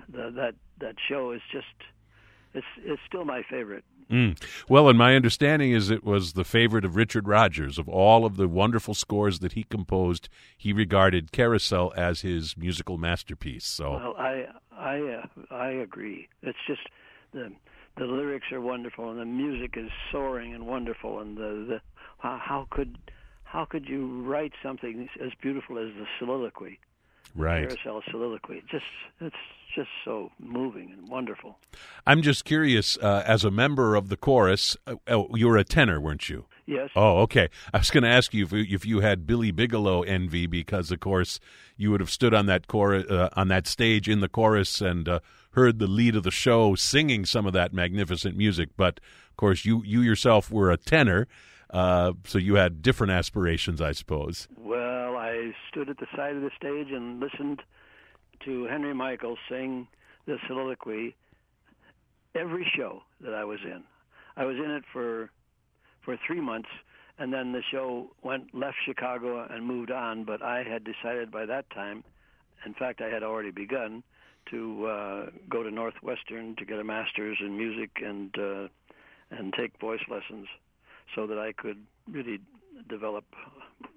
the, 0.10 0.32
that 0.36 0.56
that 0.80 0.96
show 1.08 1.32
is 1.32 1.42
just 1.52 1.66
it's 2.54 2.66
it's 2.84 3.02
still 3.08 3.26
my 3.26 3.44
favorite. 3.50 3.84
Mm. 4.10 4.42
Well, 4.70 4.88
and 4.88 4.98
my 4.98 5.16
understanding 5.16 5.72
is 5.72 5.90
it 5.90 6.04
was 6.04 6.34
the 6.34 6.46
favorite 6.46 6.86
of 6.86 6.96
Richard 6.96 7.28
Rodgers. 7.28 7.78
Of 7.78 7.90
all 7.90 8.26
of 8.26 8.38
the 8.38 8.48
wonderful 8.48 8.94
scores 8.94 9.40
that 9.40 9.54
he 9.54 9.64
composed, 9.64 10.30
he 10.58 10.72
regarded 10.72 11.34
Carousel 11.34 11.92
as 11.98 12.22
his 12.22 12.56
musical 12.56 12.98
masterpiece. 12.98 13.66
So, 13.66 13.94
well, 13.94 14.16
I 14.18 14.46
I 14.78 15.00
uh, 15.00 15.54
I 15.54 15.70
agree. 15.72 16.30
It's 16.42 16.58
just 16.68 16.82
the 17.34 17.52
the 17.98 18.06
lyrics 18.06 18.52
are 18.52 18.62
wonderful 18.62 19.10
and 19.10 19.20
the 19.20 19.26
music 19.26 19.74
is 19.76 19.90
soaring 20.12 20.54
and 20.54 20.68
wonderful 20.68 21.20
and 21.20 21.36
the, 21.36 21.66
the 21.68 21.82
how, 22.20 22.40
how 22.42 22.68
could 22.70 22.98
how 23.44 23.66
could 23.66 23.88
you 23.88 24.22
write 24.24 24.54
something 24.62 25.10
as 25.24 25.32
beautiful 25.42 25.78
as 25.80 25.88
the 25.98 26.06
soliloquy 26.20 26.80
right. 27.36 27.70
Carousel 27.70 28.04
soliloquy. 28.10 28.64
Just 28.70 28.86
it's 29.22 29.36
just 29.76 29.90
so 30.04 30.32
moving 30.40 30.92
and 30.92 31.08
wonderful. 31.08 31.58
I'm 32.06 32.22
just 32.22 32.46
curious 32.46 32.98
uh, 32.98 33.24
as 33.26 33.44
a 33.44 33.52
member 33.52 33.96
of 33.96 34.10
the 34.10 34.18
chorus 34.18 34.76
uh, 34.88 34.96
oh, 35.08 35.36
you 35.36 35.48
were 35.48 35.58
a 35.58 35.64
tenor 35.64 36.00
weren't 36.00 36.30
you? 36.30 36.46
Yes. 36.66 36.90
Oh 36.96 37.20
okay. 37.20 37.50
I 37.74 37.78
was 37.78 37.92
going 37.92 38.04
to 38.04 38.10
ask 38.10 38.34
you 38.34 38.46
if, 38.46 38.54
if 38.54 38.86
you 38.86 39.02
had 39.02 39.28
billy 39.28 39.52
bigelow 39.52 40.02
envy 40.02 40.48
because 40.48 40.92
of 40.92 41.00
course 41.00 41.40
you 41.76 41.92
would 41.92 42.00
have 42.00 42.10
stood 42.10 42.34
on 42.34 42.48
that 42.48 42.68
chorus 42.68 43.06
uh, 43.10 43.30
on 43.34 43.50
that 43.50 43.68
stage 43.68 44.10
in 44.10 44.20
the 44.20 44.30
chorus 44.30 44.82
and 44.82 45.08
uh, 45.08 45.20
heard 45.58 45.80
the 45.80 45.88
lead 45.88 46.16
of 46.16 46.22
the 46.22 46.32
show 46.32 46.76
singing 46.76 47.26
some 47.26 47.48
of 47.48 47.54
that 47.54 47.74
magnificent 47.74 48.38
music. 48.38 48.70
But 48.78 49.00
of 49.32 49.38
course, 49.38 49.66
you 49.66 49.84
you 49.84 50.02
yourself 50.02 50.52
were 50.52 50.72
a 50.72 50.78
tenor, 50.78 51.28
uh, 51.72 52.14
so 52.26 52.38
you 52.38 52.56
had 52.56 52.82
different 52.82 53.12
aspirations, 53.12 53.82
I 53.82 53.92
suppose. 53.92 54.48
Well, 54.58 54.97
I 55.28 55.52
stood 55.70 55.90
at 55.90 55.98
the 55.98 56.08
side 56.16 56.36
of 56.36 56.42
the 56.42 56.52
stage 56.56 56.92
and 56.92 57.20
listened 57.20 57.62
to 58.46 58.64
Henry 58.66 58.94
Michael 58.94 59.38
sing 59.50 59.88
the 60.26 60.38
soliloquy 60.48 61.16
every 62.34 62.66
show 62.76 63.02
that 63.22 63.34
I 63.34 63.44
was 63.44 63.60
in. 63.64 63.84
I 64.38 64.46
was 64.46 64.56
in 64.56 64.72
it 64.72 64.84
for 64.94 65.30
for 66.04 66.18
three 66.26 66.40
months, 66.40 66.70
and 67.20 67.34
then 67.34 67.52
the 67.52 67.64
show 67.72 68.12
went 68.24 68.56
left 68.56 68.78
Chicago 68.86 69.46
and 69.50 69.66
moved 69.66 69.92
on. 69.92 70.24
But 70.24 70.42
I 70.42 70.64
had 70.64 70.86
decided 70.86 71.30
by 71.30 71.46
that 71.46 71.70
time, 71.72 72.06
in 72.66 72.74
fact, 72.74 73.02
I 73.02 73.10
had 73.10 73.24
already 73.24 73.52
begun 73.52 74.04
to 74.52 74.86
uh, 74.86 75.26
go 75.50 75.62
to 75.64 75.72
Northwestern 75.72 76.56
to 76.56 76.64
get 76.64 76.80
a 76.80 76.84
master's 76.86 77.38
in 77.42 77.58
music 77.58 77.90
and 78.02 78.34
uh, 78.40 78.68
and 79.30 79.54
take 79.54 79.78
voice 79.82 80.06
lessons, 80.10 80.48
so 81.16 81.28
that 81.28 81.38
I 81.38 81.52
could 81.52 81.84
really 82.10 82.40
develop 82.84 83.26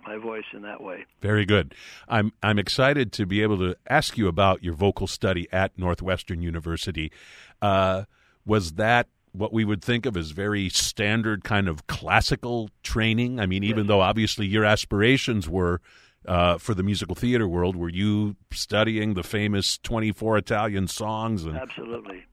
my 0.07 0.17
voice 0.17 0.45
in 0.53 0.63
that 0.63 0.83
way. 0.83 1.05
Very 1.21 1.45
good. 1.45 1.75
I'm 2.09 2.33
I'm 2.43 2.59
excited 2.59 3.13
to 3.13 3.27
be 3.27 3.43
able 3.43 3.59
to 3.59 3.77
ask 3.89 4.19
you 4.19 4.29
about 4.29 4.63
your 4.63 4.75
vocal 4.75 5.07
study 5.07 5.49
at 5.53 5.77
Northwestern 5.79 6.43
University. 6.43 7.13
Uh, 7.61 8.05
was 8.45 8.73
that 8.73 9.09
what 9.33 9.53
we 9.53 9.65
would 9.65 9.83
think 9.83 10.07
of 10.07 10.17
as 10.17 10.33
very 10.33 10.69
standard 10.69 11.45
kind 11.45 11.69
of 11.69 11.87
classical 11.87 12.71
training? 12.83 13.39
I 13.39 13.47
mean, 13.47 13.63
even 13.65 13.85
yes. 13.85 13.89
though 13.89 14.01
obviously 14.01 14.47
your 14.47 14.65
aspirations 14.65 15.49
were 15.49 15.81
uh, 16.27 16.59
for 16.59 16.75
the 16.75 16.83
musical 16.83 17.15
theater 17.15 17.49
world. 17.49 17.77
Were 17.77 17.89
you 17.89 18.37
studying 18.51 19.15
the 19.15 19.23
famous 19.23 19.79
24 19.79 20.39
Italian 20.39 20.89
songs? 20.89 21.45
And... 21.45 21.57
Absolutely. 21.57 22.25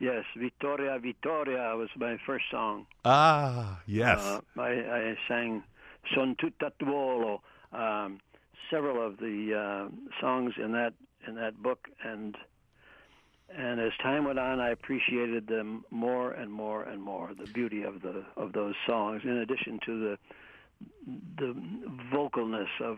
Yes, 0.00 0.24
Vittoria 0.34 0.98
Vittoria 0.98 1.76
was 1.76 1.90
my 1.94 2.16
first 2.26 2.46
song. 2.50 2.86
Ah, 3.04 3.80
yes. 3.86 4.18
Uh, 4.18 4.40
I, 4.58 4.70
I, 4.70 5.16
sang 5.28 5.62
Son 6.14 6.34
tutta 6.40 6.72
duolo, 6.80 7.40
um, 7.72 8.18
several 8.70 9.06
of 9.06 9.18
the 9.18 9.54
uh, 9.54 10.20
songs 10.20 10.54
in 10.56 10.72
that 10.72 10.94
in 11.28 11.34
that 11.34 11.62
book, 11.62 11.88
and 12.02 12.34
and 13.54 13.78
as 13.78 13.92
time 14.02 14.24
went 14.24 14.38
on, 14.38 14.58
I 14.58 14.70
appreciated 14.70 15.48
them 15.48 15.84
more 15.90 16.32
and 16.32 16.50
more 16.50 16.84
and 16.84 17.02
more. 17.02 17.32
The 17.38 17.52
beauty 17.52 17.82
of 17.82 18.00
the 18.00 18.24
of 18.38 18.54
those 18.54 18.74
songs, 18.86 19.20
in 19.24 19.36
addition 19.36 19.80
to 19.84 20.00
the 20.00 20.18
the 21.36 21.54
vocalness 22.10 22.70
of 22.82 22.96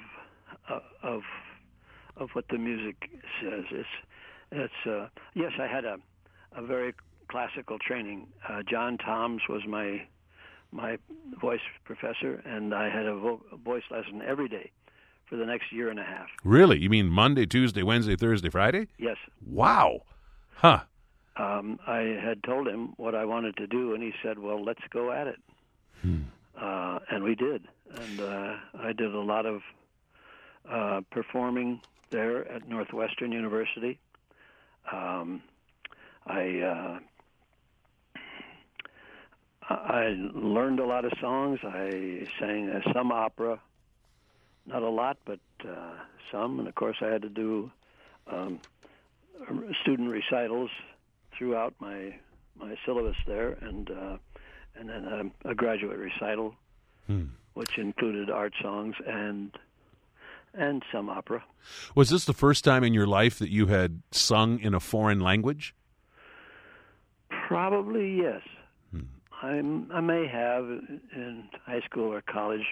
uh, 0.71 0.79
of 1.03 1.23
of 2.17 2.31
what 2.35 2.47
the 2.49 2.59
music 2.59 3.11
says. 3.43 3.65
It's 3.73 3.89
it's 4.53 4.87
uh, 4.87 5.09
yes, 5.35 5.51
I 5.59 5.67
had 5.67 5.85
a 5.85 5.99
a 6.57 6.63
very 6.63 6.95
classical 7.29 7.79
training. 7.79 8.27
Uh, 8.49 8.63
John 8.69 8.99
Toms 8.99 9.43
was 9.49 9.63
my 9.67 10.03
my 10.75 10.97
voice 11.41 11.61
professor, 11.85 12.43
and 12.47 12.75
I 12.75 12.89
had 12.89 13.05
a, 13.07 13.15
vo- 13.15 13.43
a 13.53 13.57
voice 13.57 13.83
lesson 13.91 14.23
every 14.27 14.49
day 14.49 14.71
for 15.29 15.37
the 15.37 15.45
next 15.45 15.71
year 15.71 15.91
and 15.91 15.99
a 15.99 16.05
half. 16.05 16.29
Really? 16.45 16.79
You 16.79 16.89
mean 16.89 17.09
Monday, 17.09 17.45
Tuesday, 17.45 17.83
Wednesday, 17.83 18.17
Thursday, 18.17 18.49
Friday? 18.49 18.89
Yes. 18.99 19.19
Wow. 19.47 20.01
Huh. 20.55 20.81
Um, 21.37 21.79
I 21.87 22.19
had 22.23 22.43
told 22.43 22.69
him 22.69 22.95
what 22.97 23.15
I 23.15 23.27
wanted 23.27 23.57
to 23.59 23.67
do, 23.67 23.93
and 23.95 24.03
he 24.03 24.13
said, 24.23 24.39
"Well, 24.39 24.63
let's 24.65 24.83
go 24.91 25.13
at 25.13 25.27
it." 25.27 25.41
Hmm 26.01 26.23
uh, 26.61 26.99
and 27.11 27.25
we 27.25 27.35
did. 27.35 27.63
And 27.95 28.21
uh, 28.21 28.57
I 28.79 28.93
did 28.93 29.15
a 29.15 29.21
lot 29.21 29.47
of 29.47 29.63
uh, 30.71 31.01
performing 31.11 31.81
there 32.11 32.51
at 32.51 32.69
Northwestern 32.69 33.33
University. 33.33 33.99
Um, 34.93 35.43
I 36.27 36.61
uh, 36.61 36.99
I 39.69 40.15
learned 40.35 40.81
a 40.81 40.87
lot 40.87 41.05
of 41.05 41.13
songs. 41.21 41.61
I 41.63 42.27
sang 42.39 42.69
uh, 42.71 42.93
some 42.93 43.11
opera, 43.13 43.61
not 44.67 44.83
a 44.83 44.89
lot, 44.89 45.19
but 45.25 45.41
uh, 45.69 45.95
some. 46.31 46.59
And 46.59 46.69
of 46.69 46.75
course, 46.75 46.97
I 47.01 47.07
had 47.07 47.23
to 47.23 47.29
do 47.29 47.71
um, 48.31 48.61
student 49.83 50.11
recitals 50.11 50.71
throughout 51.37 51.75
my 51.81 52.15
my 52.59 52.77
syllabus 52.85 53.17
there, 53.27 53.57
and 53.61 53.91
uh, 53.91 54.17
and 54.77 54.89
then 54.89 55.33
a, 55.45 55.51
a 55.51 55.55
graduate 55.55 55.99
recital, 55.99 56.55
Hmm. 57.07 57.25
which 57.55 57.79
included 57.79 58.31
art 58.31 58.53
songs 58.63 58.95
and 59.07 59.57
and 60.55 60.83
some 60.93 61.09
opera. 61.09 61.43
Was 61.95 62.11
this 62.11 62.25
the 62.27 62.35
first 62.35 62.63
time 62.63 62.85
in 62.85 62.93
your 62.95 63.07
life 63.07 63.39
that 63.39 63.49
you 63.51 63.67
had 63.67 64.03
sung 64.11 64.59
in 64.59 64.75
a 64.75 64.81
foreign 64.81 65.21
language? 65.21 65.75
Probably 67.49 68.17
yes. 68.17 68.43
Hmm. 68.91 69.01
I'm, 69.43 69.91
I 69.93 70.01
may 70.01 70.27
have 70.27 70.65
in 70.65 71.45
high 71.67 71.81
school 71.81 72.13
or 72.13 72.23
college, 72.23 72.63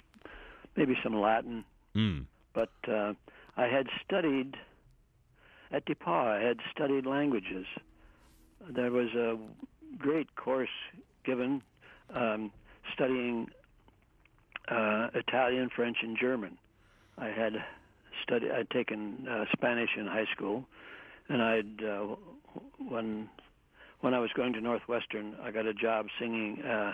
maybe 0.77 0.95
some 1.03 1.19
Latin, 1.21 1.65
Hmm. 1.95 2.21
but 2.55 2.71
uh, 2.89 3.15
I 3.57 3.67
had 3.67 3.87
studied 4.05 4.57
at 5.73 5.85
DePauw. 5.87 6.27
I 6.41 6.41
had 6.41 6.59
studied 6.75 7.05
languages. 7.07 7.67
There 8.69 8.91
was 8.93 9.09
a 9.15 9.37
great 9.99 10.35
course 10.37 10.69
given 11.25 11.63
um, 12.15 12.53
studying 12.95 13.49
uh, 14.69 15.09
Italian, 15.15 15.69
French, 15.75 15.97
and 16.03 16.17
German. 16.21 16.57
I 17.19 17.27
had 17.29 17.55
studied. 18.23 18.51
I'd 18.53 18.71
taken 18.71 19.27
uh, 19.29 19.45
Spanish 19.53 19.91
in 19.97 20.07
high 20.07 20.27
school, 20.35 20.65
and 21.29 21.43
I'd 21.43 21.85
uh, 21.85 22.15
when 22.89 23.29
when 24.01 24.15
I 24.15 24.19
was 24.19 24.31
going 24.35 24.53
to 24.55 24.61
Northwestern, 24.61 25.35
I 25.43 25.51
got 25.51 25.67
a 25.67 25.75
job 25.75 26.07
singing 26.19 26.63
uh, 26.63 26.93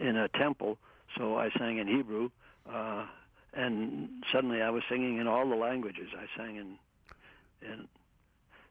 in 0.00 0.16
a 0.16 0.28
temple. 0.28 0.78
So 1.16 1.36
I 1.36 1.50
sang 1.58 1.78
in 1.78 1.86
Hebrew, 1.86 2.30
uh, 2.72 3.06
and 3.54 4.08
suddenly 4.32 4.62
I 4.62 4.70
was 4.70 4.82
singing 4.88 5.18
in 5.18 5.26
all 5.26 5.48
the 5.48 5.56
languages. 5.56 6.08
I 6.16 6.26
sang 6.36 6.56
in 6.56 6.78
in 7.60 7.86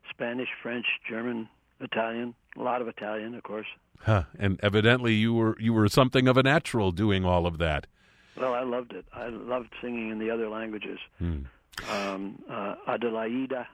Spanish, 0.09 0.49
French, 0.61 0.85
German, 1.07 1.47
Italian, 1.79 2.35
a 2.57 2.61
lot 2.61 2.81
of 2.81 2.87
Italian, 2.87 3.33
of 3.35 3.43
course. 3.43 3.67
Huh. 3.99 4.23
And 4.37 4.59
evidently, 4.63 5.13
you 5.13 5.33
were 5.33 5.55
you 5.59 5.73
were 5.73 5.87
something 5.87 6.27
of 6.27 6.35
a 6.37 6.43
natural 6.43 6.91
doing 6.91 7.23
all 7.23 7.45
of 7.45 7.57
that. 7.59 7.87
Well, 8.35 8.53
I 8.53 8.63
loved 8.63 8.93
it. 8.93 9.05
I 9.13 9.27
loved 9.27 9.69
singing 9.81 10.09
in 10.09 10.19
the 10.19 10.31
other 10.31 10.49
languages. 10.49 10.99
Hmm. 11.19 11.41
Um, 11.89 12.41
uh, 12.49 12.75
Adelaide, 12.87 13.53
I 13.53 13.65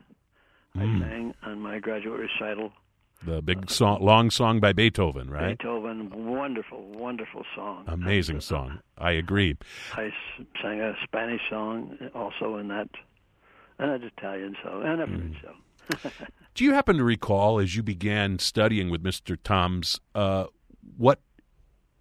Mm. 0.80 1.00
sang 1.02 1.34
on 1.44 1.60
my 1.60 1.80
graduate 1.80 2.20
recital. 2.20 2.72
The 3.26 3.42
big 3.42 3.70
song, 3.70 4.02
long 4.02 4.30
song 4.30 4.60
by 4.60 4.74
Beethoven, 4.74 5.30
right? 5.30 5.58
Beethoven, 5.58 6.10
wonderful, 6.14 6.84
wonderful 6.92 7.44
song. 7.56 7.84
Amazing 7.88 8.42
song. 8.42 8.80
I 8.98 9.12
agree. 9.12 9.58
I 9.94 10.12
sang 10.62 10.80
a 10.80 10.94
Spanish 11.04 11.42
song 11.50 11.98
also 12.14 12.58
in 12.58 12.68
that, 12.70 12.90
and 13.80 13.92
an 13.92 14.04
Italian 14.04 14.56
song, 14.64 14.84
and 14.86 15.02
a 15.02 15.08
French 15.08 15.36
song. 15.42 16.12
Do 16.56 16.64
you 16.64 16.74
happen 16.74 16.98
to 16.98 17.04
recall, 17.04 17.60
as 17.60 17.76
you 17.76 17.84
began 17.84 18.40
studying 18.40 18.90
with 18.90 19.04
Mister 19.04 19.36
Toms, 19.36 20.00
uh, 20.16 20.46
what 20.98 21.20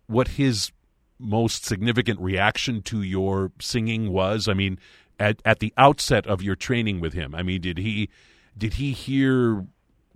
what 0.07 0.29
his 0.29 0.73
most 1.19 1.65
significant 1.65 2.21
reaction 2.21 2.83
to 2.83 3.03
your 3.03 3.53
singing 3.61 4.13
was? 4.13 4.49
I 4.49 4.55
mean, 4.55 4.79
at 5.19 5.41
at 5.45 5.61
the 5.61 5.73
outset 5.77 6.27
of 6.27 6.43
your 6.43 6.57
training 6.57 7.01
with 7.01 7.15
him, 7.15 7.35
I 7.35 7.43
mean, 7.43 7.61
did 7.61 7.79
he 7.79 8.11
did 8.57 8.75
he 8.75 8.93
hear 8.93 9.67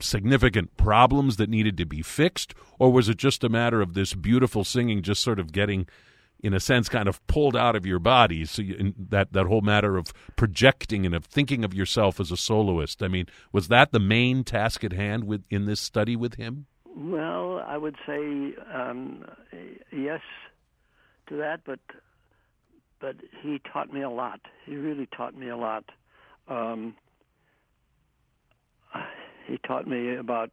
significant 0.03 0.77
problems 0.77 1.37
that 1.37 1.51
needed 1.51 1.77
to 1.79 1.87
be 1.87 2.03
fixed, 2.03 2.55
or 2.79 2.93
was 2.93 3.09
it 3.09 3.17
just 3.17 3.45
a 3.45 3.49
matter 3.49 3.81
of 3.81 3.95
this 3.95 4.15
beautiful 4.15 4.65
singing 4.65 5.03
just 5.03 5.23
sort 5.23 5.39
of 5.39 5.53
getting? 5.53 5.87
In 6.43 6.55
a 6.55 6.61
sense, 6.61 6.89
kind 6.89 7.07
of 7.07 7.27
pulled 7.27 7.55
out 7.55 7.77
of 7.77 7.85
your 7.85 7.99
body, 7.99 8.47
so 8.47 8.63
you, 8.63 8.95
that 9.11 9.35
that 9.35 9.45
whole 9.45 9.61
matter 9.61 9.99
of 9.99 10.11
projecting 10.37 11.05
and 11.05 11.15
of 11.15 11.27
thinking 11.27 11.67
of 11.67 11.75
yourself 11.75 12.19
as 12.19 12.33
a 12.33 12.37
soloist. 12.39 13.03
I 13.03 13.09
mean, 13.09 13.27
was 13.53 13.69
that 13.69 13.93
the 13.93 14.01
main 14.01 14.43
task 14.43 14.83
at 14.83 14.95
hand 14.95 15.25
with 15.25 15.45
in 15.51 15.67
this 15.67 15.81
study 15.81 16.17
with 16.17 16.37
him? 16.37 16.65
Well, 16.97 17.63
I 17.67 17.77
would 17.77 17.97
say 18.07 18.55
um, 18.73 19.27
yes 19.93 20.23
to 21.29 21.37
that, 21.37 21.61
but 21.67 21.81
but 23.01 23.17
he 23.43 23.61
taught 23.73 23.93
me 23.93 24.01
a 24.01 24.11
lot. 24.11 24.41
He 24.65 24.77
really 24.77 25.09
taught 25.15 25.37
me 25.37 25.51
a 25.51 25.57
lot. 25.59 25.85
Um, 26.49 26.97
he 29.51 29.59
taught 29.67 29.87
me 29.87 30.15
about 30.15 30.51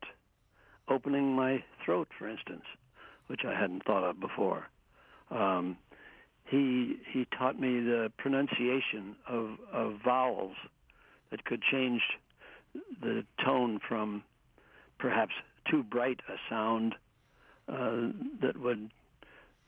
opening 0.89 1.35
my 1.35 1.63
throat, 1.85 2.07
for 2.17 2.27
instance, 2.27 2.63
which 3.27 3.41
I 3.47 3.53
hadn't 3.53 3.83
thought 3.85 4.03
of 4.03 4.19
before. 4.19 4.65
Um, 5.29 5.77
he 6.45 6.97
he 7.11 7.27
taught 7.37 7.59
me 7.59 7.79
the 7.79 8.11
pronunciation 8.17 9.15
of, 9.27 9.57
of 9.71 9.95
vowels 10.03 10.55
that 11.29 11.45
could 11.45 11.61
change 11.61 12.01
the 13.01 13.23
tone 13.43 13.79
from 13.87 14.23
perhaps 14.97 15.33
too 15.69 15.83
bright 15.83 16.19
a 16.29 16.35
sound 16.49 16.95
uh, 17.67 18.13
that 18.41 18.57
would 18.57 18.89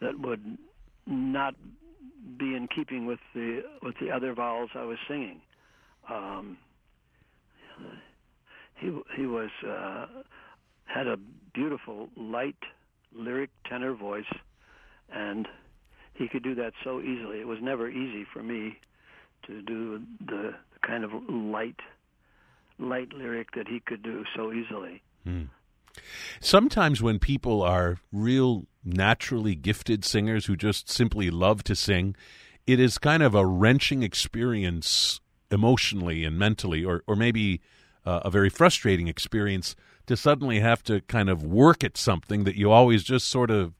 that 0.01 0.19
would 0.19 0.57
not 1.05 1.53
be 2.37 2.55
in 2.55 2.67
keeping 2.73 3.05
with 3.05 3.19
the 3.35 3.61
with 3.83 3.95
the 4.01 4.09
other 4.09 4.33
vowels 4.33 4.71
I 4.73 4.85
was 4.85 4.97
singing. 5.07 5.41
Um, 6.09 6.57
he 8.79 8.91
he 9.15 9.25
was 9.25 9.49
uh, 9.67 10.07
had 10.85 11.07
a 11.07 11.17
beautiful 11.53 12.09
light 12.15 12.57
lyric 13.13 13.49
tenor 13.67 13.93
voice, 13.93 14.31
and 15.11 15.47
he 16.13 16.27
could 16.27 16.43
do 16.43 16.55
that 16.55 16.73
so 16.83 16.99
easily. 17.01 17.39
It 17.39 17.47
was 17.47 17.59
never 17.61 17.89
easy 17.89 18.25
for 18.31 18.43
me 18.43 18.77
to 19.47 19.61
do 19.61 20.01
the, 20.25 20.53
kind 20.81 21.03
of 21.03 21.11
light 21.29 21.79
light 22.77 23.11
lyric 23.13 23.51
that 23.55 23.67
he 23.67 23.81
could 23.81 24.01
do 24.01 24.23
so 24.35 24.53
easily. 24.53 25.01
Sometimes 26.39 27.01
when 27.01 27.19
people 27.19 27.61
are 27.61 27.97
real 28.11 28.65
naturally 28.85 29.55
gifted 29.55 30.05
singers 30.05 30.45
who 30.45 30.55
just 30.55 30.89
simply 30.89 31.29
love 31.29 31.63
to 31.65 31.75
sing, 31.75 32.15
it 32.65 32.79
is 32.79 32.97
kind 32.97 33.21
of 33.21 33.35
a 33.35 33.45
wrenching 33.45 34.01
experience 34.03 35.19
emotionally 35.51 36.23
and 36.23 36.39
mentally, 36.39 36.85
or, 36.85 37.03
or 37.05 37.15
maybe 37.15 37.61
uh, 38.05 38.21
a 38.23 38.29
very 38.29 38.49
frustrating 38.49 39.07
experience 39.07 39.75
to 40.07 40.17
suddenly 40.17 40.59
have 40.59 40.83
to 40.83 41.01
kind 41.01 41.29
of 41.29 41.43
work 41.43 41.83
at 41.83 41.97
something 41.97 42.43
that 42.43 42.55
you 42.55 42.71
always 42.71 43.03
just 43.03 43.27
sort 43.27 43.51
of 43.51 43.73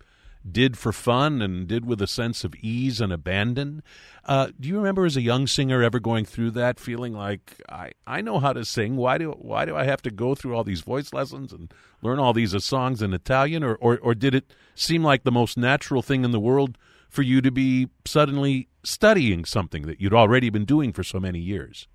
did 0.50 0.78
for 0.78 0.92
fun 0.92 1.42
and 1.42 1.68
did 1.68 1.86
with 1.86 2.02
a 2.02 2.08
sense 2.08 2.44
of 2.44 2.56
ease 2.62 3.02
and 3.02 3.12
abandon. 3.12 3.84
Uh, 4.26 4.50
do 4.60 4.70
you 4.70 4.78
remember 4.78 5.06
as 5.06 5.18
a 5.18 5.22
young 5.22 5.48
singer 5.48 5.82
ever 5.84 6.00
going 6.00 6.26
through 6.26 6.52
that, 6.52 6.80
feeling 6.80 7.14
like 7.14 7.62
I, 7.68 7.92
I 8.08 8.22
know 8.22 8.40
how 8.40 8.54
to 8.54 8.64
sing? 8.64 8.96
Why 8.96 9.18
do 9.18 9.32
why 9.32 9.66
do 9.66 9.76
I 9.76 9.84
have 9.84 10.02
to 10.04 10.12
go 10.12 10.36
through 10.36 10.56
all 10.56 10.64
these 10.64 10.82
voice 10.82 11.14
lessons 11.14 11.52
and 11.52 11.74
learn 12.02 12.20
all 12.20 12.34
these 12.34 12.56
uh, 12.56 12.60
songs 12.60 13.02
in 13.02 13.14
Italian? 13.14 13.64
Or, 13.64 13.76
or 13.76 13.98
or 14.00 14.16
did 14.16 14.36
it 14.36 14.54
seem 14.76 15.04
like 15.04 15.24
the 15.24 15.32
most 15.32 15.58
natural 15.58 16.02
thing 16.02 16.24
in 16.24 16.32
the 16.32 16.40
world 16.40 16.78
for 17.10 17.22
you 17.22 17.42
to 17.42 17.52
be 17.52 17.90
suddenly 18.06 18.70
studying 18.84 19.46
something 19.46 19.88
that 19.88 20.00
you'd 20.00 20.14
already 20.14 20.50
been 20.50 20.66
doing 20.66 20.94
for 20.94 21.04
so 21.04 21.20
many 21.20 21.40
years? 21.40 21.88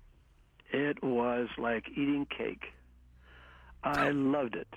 It 0.75 1.01
was 1.01 1.47
like 1.57 1.85
eating 1.91 2.27
cake. 2.37 2.63
I 3.81 4.09
loved 4.09 4.55
it. 4.55 4.67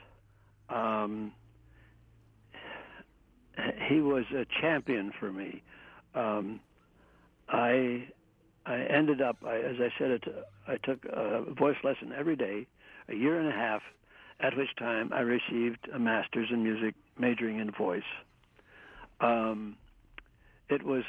Um, 0.69 1.33
he 3.89 4.01
was 4.01 4.25
a 4.33 4.47
champion 4.61 5.13
for 5.19 5.33
me. 5.33 5.63
Um, 6.15 6.61
I 7.49 8.07
I 8.65 8.77
ended 8.83 9.21
up, 9.21 9.39
I, 9.45 9.57
as 9.57 9.77
I 9.81 9.89
said, 9.99 10.11
it, 10.13 10.25
I 10.69 10.77
took 10.85 11.05
a 11.07 11.43
voice 11.59 11.79
lesson 11.83 12.13
every 12.17 12.37
day, 12.37 12.69
a 13.09 13.15
year 13.15 13.41
and 13.41 13.49
a 13.49 13.53
half, 13.53 13.83
at 14.39 14.57
which 14.57 14.69
time 14.79 15.11
I 15.13 15.21
received 15.21 15.89
a 15.93 15.99
master's 15.99 16.49
in 16.53 16.63
music, 16.63 16.95
majoring 17.19 17.59
in 17.59 17.73
voice. 17.73 18.03
Um, 19.21 19.77
it 20.69 20.85
was 20.85 21.03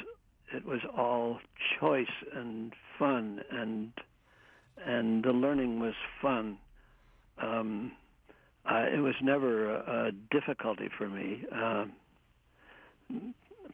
it 0.52 0.64
was 0.64 0.80
all 0.96 1.38
choice 1.78 2.06
and 2.34 2.72
fun, 2.98 3.40
and 3.52 3.92
and 4.86 5.22
the 5.22 5.32
learning 5.32 5.80
was 5.80 5.94
fun. 6.20 6.58
Um, 7.42 7.92
it 8.66 9.00
was 9.00 9.14
never 9.22 9.74
a, 9.74 10.08
a 10.08 10.12
difficulty 10.30 10.88
for 10.96 11.08
me. 11.08 11.44
Um, 11.52 11.92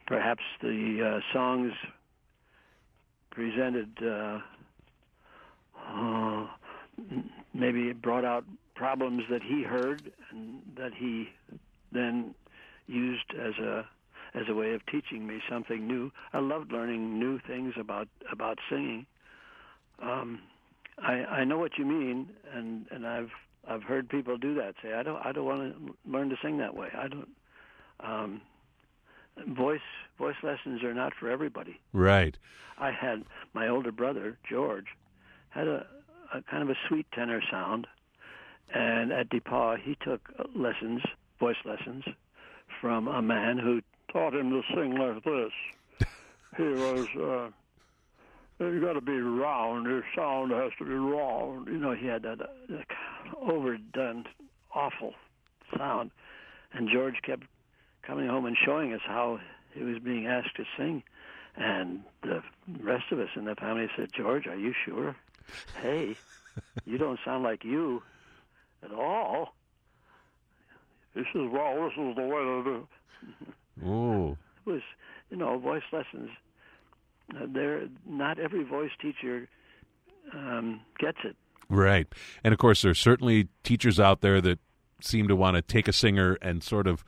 perhaps 0.05 0.43
the 0.61 1.19
uh, 1.19 1.33
songs 1.33 1.73
presented 3.31 3.89
uh, 4.03 4.39
uh, 5.89 6.47
maybe 7.53 7.89
it 7.89 8.01
brought 8.01 8.25
out 8.25 8.43
problems 8.75 9.23
that 9.29 9.41
he 9.43 9.63
heard 9.63 10.11
and 10.31 10.61
that 10.75 10.91
he 10.95 11.27
then 11.91 12.33
used 12.87 13.33
as 13.33 13.53
a 13.59 13.87
as 14.33 14.43
a 14.49 14.53
way 14.53 14.73
of 14.73 14.85
teaching 14.87 15.25
me 15.25 15.39
something 15.49 15.87
new. 15.87 16.11
I 16.33 16.39
loved 16.39 16.71
learning 16.71 17.19
new 17.19 17.39
things 17.47 17.73
about 17.79 18.07
about 18.31 18.59
singing. 18.69 19.05
Um, 20.01 20.41
I 20.97 21.13
I 21.13 21.43
know 21.43 21.57
what 21.57 21.77
you 21.77 21.85
mean, 21.85 22.29
and 22.53 22.85
and 22.91 23.05
I've 23.05 23.31
I've 23.67 23.83
heard 23.83 24.09
people 24.09 24.37
do 24.37 24.55
that. 24.55 24.75
Say 24.81 24.93
I 24.93 25.03
don't 25.03 25.23
I 25.25 25.31
don't 25.31 25.45
want 25.45 25.75
to 25.75 25.95
learn 26.09 26.29
to 26.29 26.35
sing 26.41 26.57
that 26.57 26.75
way. 26.75 26.89
I 26.97 27.07
don't. 27.07 27.29
Um, 27.99 28.41
voice 29.47 29.79
voice 30.17 30.35
lessons 30.43 30.83
are 30.83 30.93
not 30.93 31.13
for 31.19 31.29
everybody. 31.29 31.79
Right. 31.93 32.37
I 32.79 32.91
had 32.91 33.23
my 33.53 33.67
older 33.67 33.91
brother 33.91 34.37
George 34.49 34.85
had 35.49 35.67
a, 35.67 35.85
a 36.33 36.41
kind 36.43 36.63
of 36.63 36.69
a 36.69 36.75
sweet 36.87 37.07
tenor 37.13 37.41
sound, 37.49 37.87
and 38.73 39.11
at 39.11 39.29
DePauw 39.29 39.79
he 39.81 39.97
took 40.03 40.29
lessons, 40.55 41.01
voice 41.39 41.57
lessons, 41.65 42.03
from 42.81 43.07
a 43.07 43.21
man 43.21 43.57
who 43.57 43.81
taught 44.11 44.33
him 44.33 44.49
to 44.51 44.61
sing 44.75 44.95
like 44.95 45.23
this. 45.23 46.07
he 46.57 46.63
was. 46.63 47.07
Uh, 47.15 47.51
you 48.59 48.81
got 48.81 48.93
to 48.93 49.01
be 49.01 49.19
round. 49.19 49.85
Your 49.85 50.03
sound 50.15 50.51
has 50.51 50.71
to 50.79 50.85
be 50.85 50.93
round. 50.93 51.67
You 51.67 51.77
know, 51.77 51.93
he 51.93 52.07
had 52.07 52.23
that, 52.23 52.41
uh, 52.41 52.47
that 52.69 52.85
overdone, 53.39 54.25
awful 54.73 55.13
sound, 55.77 56.11
and 56.73 56.89
George 56.91 57.15
kept 57.23 57.43
coming 58.01 58.27
home 58.27 58.45
and 58.45 58.57
showing 58.65 58.93
us 58.93 59.01
how 59.05 59.39
he 59.73 59.83
was 59.83 59.99
being 59.99 60.27
asked 60.27 60.55
to 60.55 60.63
sing. 60.77 61.03
And 61.55 62.03
the 62.21 62.43
rest 62.81 63.05
of 63.11 63.19
us 63.19 63.29
in 63.35 63.45
the 63.45 63.55
family 63.55 63.87
said, 63.95 64.09
George, 64.15 64.47
are 64.47 64.57
you 64.57 64.73
sure? 64.85 65.15
Hey, 65.81 66.15
you 66.85 66.97
don't 66.97 67.19
sound 67.25 67.43
like 67.43 67.63
you 67.63 68.03
at 68.83 68.91
all. 68.91 69.55
He 71.13 71.23
says, 71.33 71.49
well, 71.51 71.75
this 71.83 71.93
is 71.97 72.15
the 72.15 72.21
way 72.21 72.43
to 72.43 72.63
do 72.63 72.87
Oh. 73.85 74.37
It 74.65 74.69
was, 74.69 74.81
you 75.31 75.37
know, 75.37 75.57
voice 75.57 75.83
lessons. 75.91 76.29
Uh, 77.35 77.45
there, 77.47 77.87
not 78.05 78.39
every 78.39 78.63
voice 78.63 78.91
teacher 79.01 79.47
um, 80.33 80.81
gets 80.99 81.17
it. 81.23 81.35
Right. 81.69 82.07
And 82.43 82.53
of 82.53 82.59
course, 82.59 82.81
there's 82.81 82.99
certainly 82.99 83.49
teachers 83.63 83.99
out 83.99 84.21
there 84.21 84.39
that 84.41 84.59
seem 85.01 85.27
to 85.27 85.35
want 85.35 85.55
to 85.55 85.61
take 85.61 85.87
a 85.87 85.93
singer 85.93 86.37
and 86.41 86.63
sort 86.63 86.87
of 86.87 87.03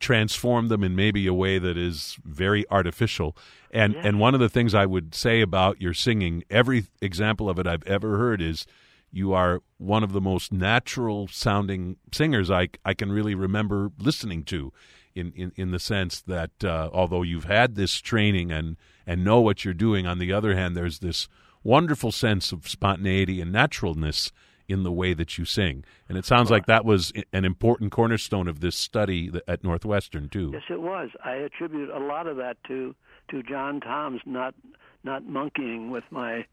transform 0.00 0.68
them 0.68 0.82
in 0.84 0.94
maybe 0.94 1.26
a 1.26 1.34
way 1.34 1.58
that 1.58 1.76
is 1.76 2.16
very 2.24 2.64
artificial. 2.70 3.36
And 3.70 3.94
Yeah. 3.94 4.02
and 4.04 4.20
one 4.20 4.32
of 4.34 4.40
the 4.40 4.48
things 4.48 4.74
I 4.74 4.86
would 4.86 5.14
say 5.14 5.40
about 5.40 5.80
your 5.80 5.92
singing, 5.92 6.44
every 6.48 6.84
example 7.02 7.50
of 7.50 7.58
it 7.58 7.66
I've 7.66 7.86
ever 7.86 8.16
heard 8.16 8.40
is 8.40 8.66
you 9.10 9.32
are 9.32 9.60
one 9.78 10.02
of 10.04 10.12
the 10.12 10.20
most 10.20 10.52
natural 10.52 11.28
sounding 11.28 11.96
singers 12.12 12.50
I 12.50 12.68
I 12.84 12.94
can 12.94 13.10
really 13.12 13.34
remember 13.34 13.90
listening 13.98 14.44
to. 14.44 14.72
In, 15.18 15.32
in, 15.34 15.52
in 15.56 15.70
the 15.70 15.78
sense 15.78 16.20
that 16.20 16.64
uh, 16.64 16.90
although 16.92 17.22
you've 17.22 17.44
had 17.44 17.74
this 17.74 18.00
training 18.00 18.52
and, 18.52 18.76
and 19.06 19.24
know 19.24 19.40
what 19.40 19.64
you're 19.64 19.74
doing, 19.74 20.06
on 20.06 20.18
the 20.18 20.32
other 20.32 20.54
hand, 20.54 20.76
there's 20.76 21.00
this 21.00 21.28
wonderful 21.64 22.12
sense 22.12 22.52
of 22.52 22.68
spontaneity 22.68 23.40
and 23.40 23.50
naturalness 23.50 24.30
in 24.68 24.82
the 24.82 24.92
way 24.92 25.14
that 25.14 25.38
you 25.38 25.44
sing. 25.44 25.84
And 26.08 26.18
it 26.18 26.24
sounds 26.24 26.50
like 26.50 26.66
that 26.66 26.84
was 26.84 27.12
an 27.32 27.44
important 27.44 27.90
cornerstone 27.90 28.48
of 28.48 28.60
this 28.60 28.76
study 28.76 29.30
at 29.48 29.64
Northwestern 29.64 30.28
too. 30.28 30.50
Yes, 30.52 30.62
it 30.68 30.80
was. 30.80 31.10
I 31.24 31.32
attribute 31.36 31.90
a 31.90 31.98
lot 31.98 32.26
of 32.26 32.36
that 32.36 32.58
to 32.68 32.94
to 33.30 33.42
John 33.42 33.80
Tom's 33.80 34.20
not 34.24 34.54
not 35.04 35.24
monkeying 35.24 35.90
with 35.90 36.04
my 36.10 36.44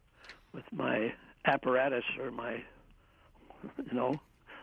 with 0.53 0.63
my 0.71 1.13
apparatus 1.45 2.05
or 2.19 2.31
my 2.31 2.63
you 3.85 3.93
know 3.93 4.15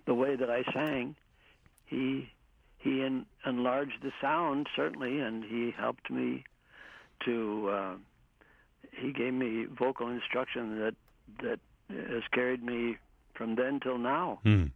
the 0.07 0.15
way 0.15 0.35
that 0.35 0.51
I 0.51 0.63
sang. 0.73 1.15
He 1.85 2.31
he 2.83 3.03
en- 3.03 3.27
enlarged 3.47 4.03
the 4.03 4.13
sound 4.21 4.69
certainly, 4.75 5.21
and 5.21 5.45
he 5.45 5.73
helped 5.77 6.11
me 6.11 6.45
to. 7.25 7.71
Uh, 7.71 7.95
he 8.91 9.13
gave 9.13 9.33
me 9.33 9.65
vocal 9.67 10.09
instruction 10.09 10.79
that 10.81 10.95
that 11.43 11.61
has 11.89 12.23
carried 12.33 12.63
me 12.63 12.97
from 13.35 13.55
then 13.55 13.81
till 13.81 13.99
now. 13.99 14.41
Hmm. 14.43 14.67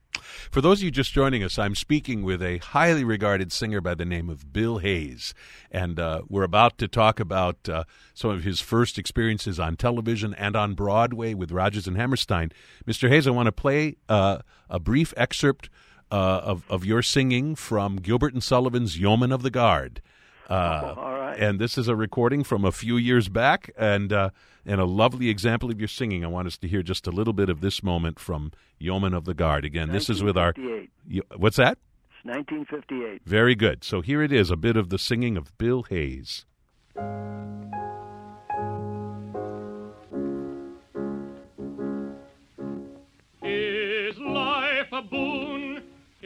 For 0.50 0.60
those 0.60 0.80
of 0.80 0.84
you 0.84 0.90
just 0.90 1.12
joining 1.12 1.42
us, 1.42 1.58
I'm 1.58 1.74
speaking 1.74 2.22
with 2.22 2.42
a 2.42 2.58
highly 2.58 3.04
regarded 3.04 3.52
singer 3.52 3.80
by 3.80 3.94
the 3.94 4.04
name 4.04 4.28
of 4.28 4.52
Bill 4.52 4.78
Hayes. 4.78 5.34
And 5.70 6.00
uh, 6.00 6.22
we're 6.28 6.42
about 6.42 6.78
to 6.78 6.88
talk 6.88 7.20
about 7.20 7.68
uh, 7.68 7.84
some 8.14 8.30
of 8.30 8.42
his 8.42 8.60
first 8.60 8.98
experiences 8.98 9.60
on 9.60 9.76
television 9.76 10.34
and 10.34 10.56
on 10.56 10.74
Broadway 10.74 11.34
with 11.34 11.52
Rodgers 11.52 11.86
and 11.86 11.96
Hammerstein. 11.96 12.50
Mr. 12.86 13.08
Hayes, 13.08 13.26
I 13.26 13.30
want 13.30 13.46
to 13.46 13.52
play 13.52 13.96
uh, 14.08 14.38
a 14.70 14.80
brief 14.80 15.12
excerpt 15.16 15.68
uh, 16.10 16.40
of, 16.44 16.64
of 16.68 16.84
your 16.84 17.02
singing 17.02 17.54
from 17.54 17.96
Gilbert 17.96 18.32
and 18.32 18.42
Sullivan's 18.42 18.98
Yeomen 18.98 19.32
of 19.32 19.42
the 19.42 19.50
Guard. 19.50 20.00
Uh, 20.48 20.94
all 20.96 21.18
right. 21.18 21.38
And 21.38 21.58
this 21.58 21.76
is 21.76 21.88
a 21.88 21.96
recording 21.96 22.44
from 22.44 22.64
a 22.64 22.72
few 22.72 22.96
years 22.96 23.28
back, 23.28 23.70
and 23.76 24.12
uh, 24.12 24.30
and 24.64 24.80
a 24.80 24.84
lovely 24.84 25.28
example 25.28 25.70
of 25.70 25.80
your 25.80 25.88
singing. 25.88 26.24
I 26.24 26.28
want 26.28 26.46
us 26.46 26.56
to 26.58 26.68
hear 26.68 26.82
just 26.82 27.06
a 27.06 27.10
little 27.10 27.32
bit 27.32 27.48
of 27.48 27.60
this 27.60 27.82
moment 27.82 28.20
from 28.20 28.52
Yeomen 28.78 29.12
of 29.12 29.24
the 29.24 29.34
Guard. 29.34 29.64
Again, 29.64 29.90
this 29.90 30.08
is 30.08 30.22
with 30.22 30.36
our. 30.36 30.54
What's 31.36 31.56
that? 31.56 31.78
It's 32.10 32.24
1958. 32.24 33.22
Very 33.24 33.54
good. 33.54 33.82
So 33.84 34.00
here 34.00 34.22
it 34.22 34.32
is, 34.32 34.50
a 34.50 34.56
bit 34.56 34.76
of 34.76 34.88
the 34.88 34.98
singing 34.98 35.36
of 35.36 35.56
Bill 35.58 35.82
Hayes. 35.84 36.44
Is 43.42 44.18
life 44.18 44.88
a 44.92 45.02
boon? 45.02 45.65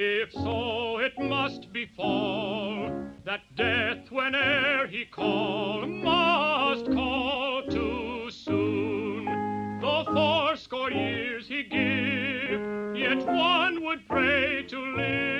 If 0.02 0.32
so, 0.32 0.98
it 0.98 1.12
must 1.18 1.74
befall 1.74 2.90
that 3.24 3.42
death, 3.54 4.10
whene'er 4.10 4.86
he 4.86 5.04
call, 5.04 5.86
must 5.86 6.86
call 6.90 7.64
too 7.68 8.30
soon. 8.30 9.26
Though 9.82 10.04
fourscore 10.04 10.90
years 10.90 11.48
he 11.48 11.64
give, 11.64 12.96
yet 12.96 13.26
one 13.26 13.84
would 13.84 14.08
pray 14.08 14.64
to 14.68 14.78
live 14.96 15.39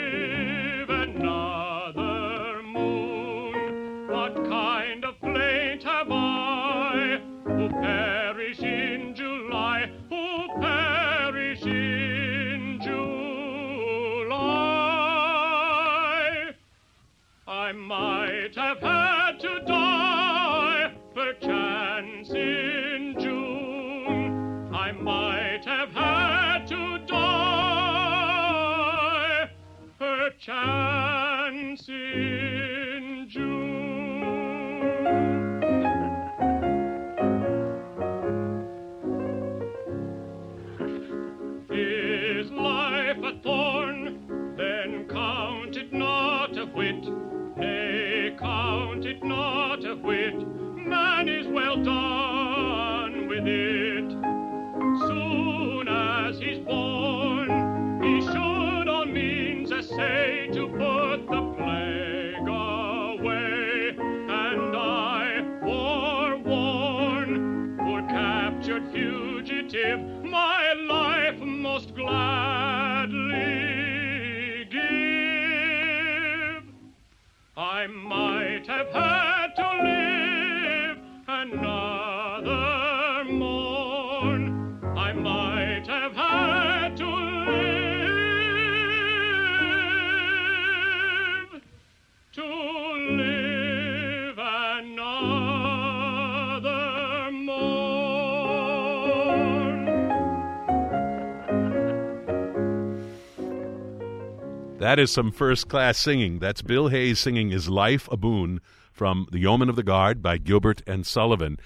That 104.90 104.98
is 104.98 105.12
some 105.12 105.30
first 105.30 105.68
class 105.68 105.98
singing. 105.98 106.40
That's 106.40 106.62
Bill 106.62 106.88
Hayes 106.88 107.20
singing 107.20 107.52
Is 107.52 107.68
Life 107.68 108.08
a 108.10 108.16
Boon 108.16 108.60
from 108.92 109.28
The 109.30 109.38
Yeomen 109.38 109.68
of 109.68 109.76
the 109.76 109.84
Guard 109.84 110.20
by 110.20 110.36
Gilbert 110.36 110.82
and 110.84 111.06
Sullivan. 111.06 111.60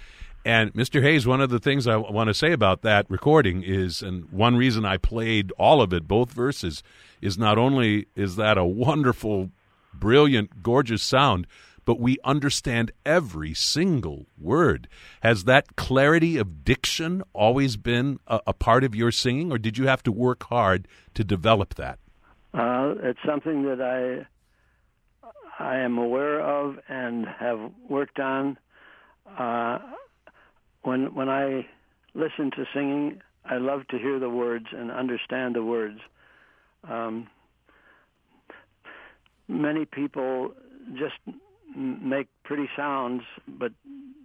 And 0.45 0.75
Mr. 0.75 1.01
Hayes, 1.01 1.27
one 1.27 1.41
of 1.41 1.49
the 1.49 1.59
things 1.59 1.87
I 1.87 1.97
want 1.97 2.29
to 2.29 2.35
say 2.35 2.53
about 2.53 2.83
that 2.83 3.07
recording 3.09 3.63
is, 3.63 4.03
and 4.03 4.31
one 4.31 4.57
reason 4.57 4.85
I 4.85 4.99
played 4.99 5.53
all 5.53 5.81
of 5.81 5.95
it, 5.95 6.07
both 6.07 6.33
verses, 6.33 6.83
is 7.23 7.39
not 7.39 7.57
only 7.57 8.09
is 8.15 8.37
that 8.37 8.59
a 8.59 8.65
wonderful, 8.67 9.49
brilliant, 9.95 10.63
gorgeous 10.63 11.03
sound, 11.03 11.47
but 11.87 11.99
we 11.99 12.19
understand 12.25 12.93
every 13.07 13.55
single 13.55 14.27
word. 14.39 14.87
Has 15.23 15.45
that 15.45 15.77
clarity 15.77 16.37
of 16.37 16.63
diction 16.63 17.23
always 17.33 17.79
been 17.79 18.19
a, 18.27 18.41
a 18.49 18.53
part 18.53 18.85
of 18.85 18.95
your 18.95 19.11
singing, 19.11 19.51
or 19.51 19.57
did 19.57 19.79
you 19.79 19.87
have 19.87 20.03
to 20.03 20.13
work 20.13 20.43
hard 20.43 20.87
to 21.15 21.25
develop 21.25 21.77
that? 21.77 21.99
Uh, 22.57 22.95
it's 23.03 23.19
something 23.27 23.65
that 23.65 23.81
I 23.81 24.27
I 25.59 25.77
am 25.79 25.99
aware 25.99 26.41
of 26.41 26.77
and 26.89 27.27
have 27.27 27.59
worked 27.89 28.21
on. 28.21 28.57
Uh, 29.39 29.79
when 30.83 31.15
when 31.15 31.29
I 31.29 31.67
listen 32.15 32.51
to 32.53 32.65
singing, 32.73 33.21
I 33.45 33.57
love 33.57 33.87
to 33.89 33.99
hear 33.99 34.19
the 34.19 34.31
words 34.31 34.67
and 34.73 34.91
understand 34.91 35.55
the 35.55 35.65
words. 35.65 35.99
Um, 36.89 37.29
many 39.49 39.85
people 39.85 40.53
just 40.97 41.15
make 41.77 42.29
pretty 42.45 42.69
sounds, 42.77 43.23
but 43.49 43.73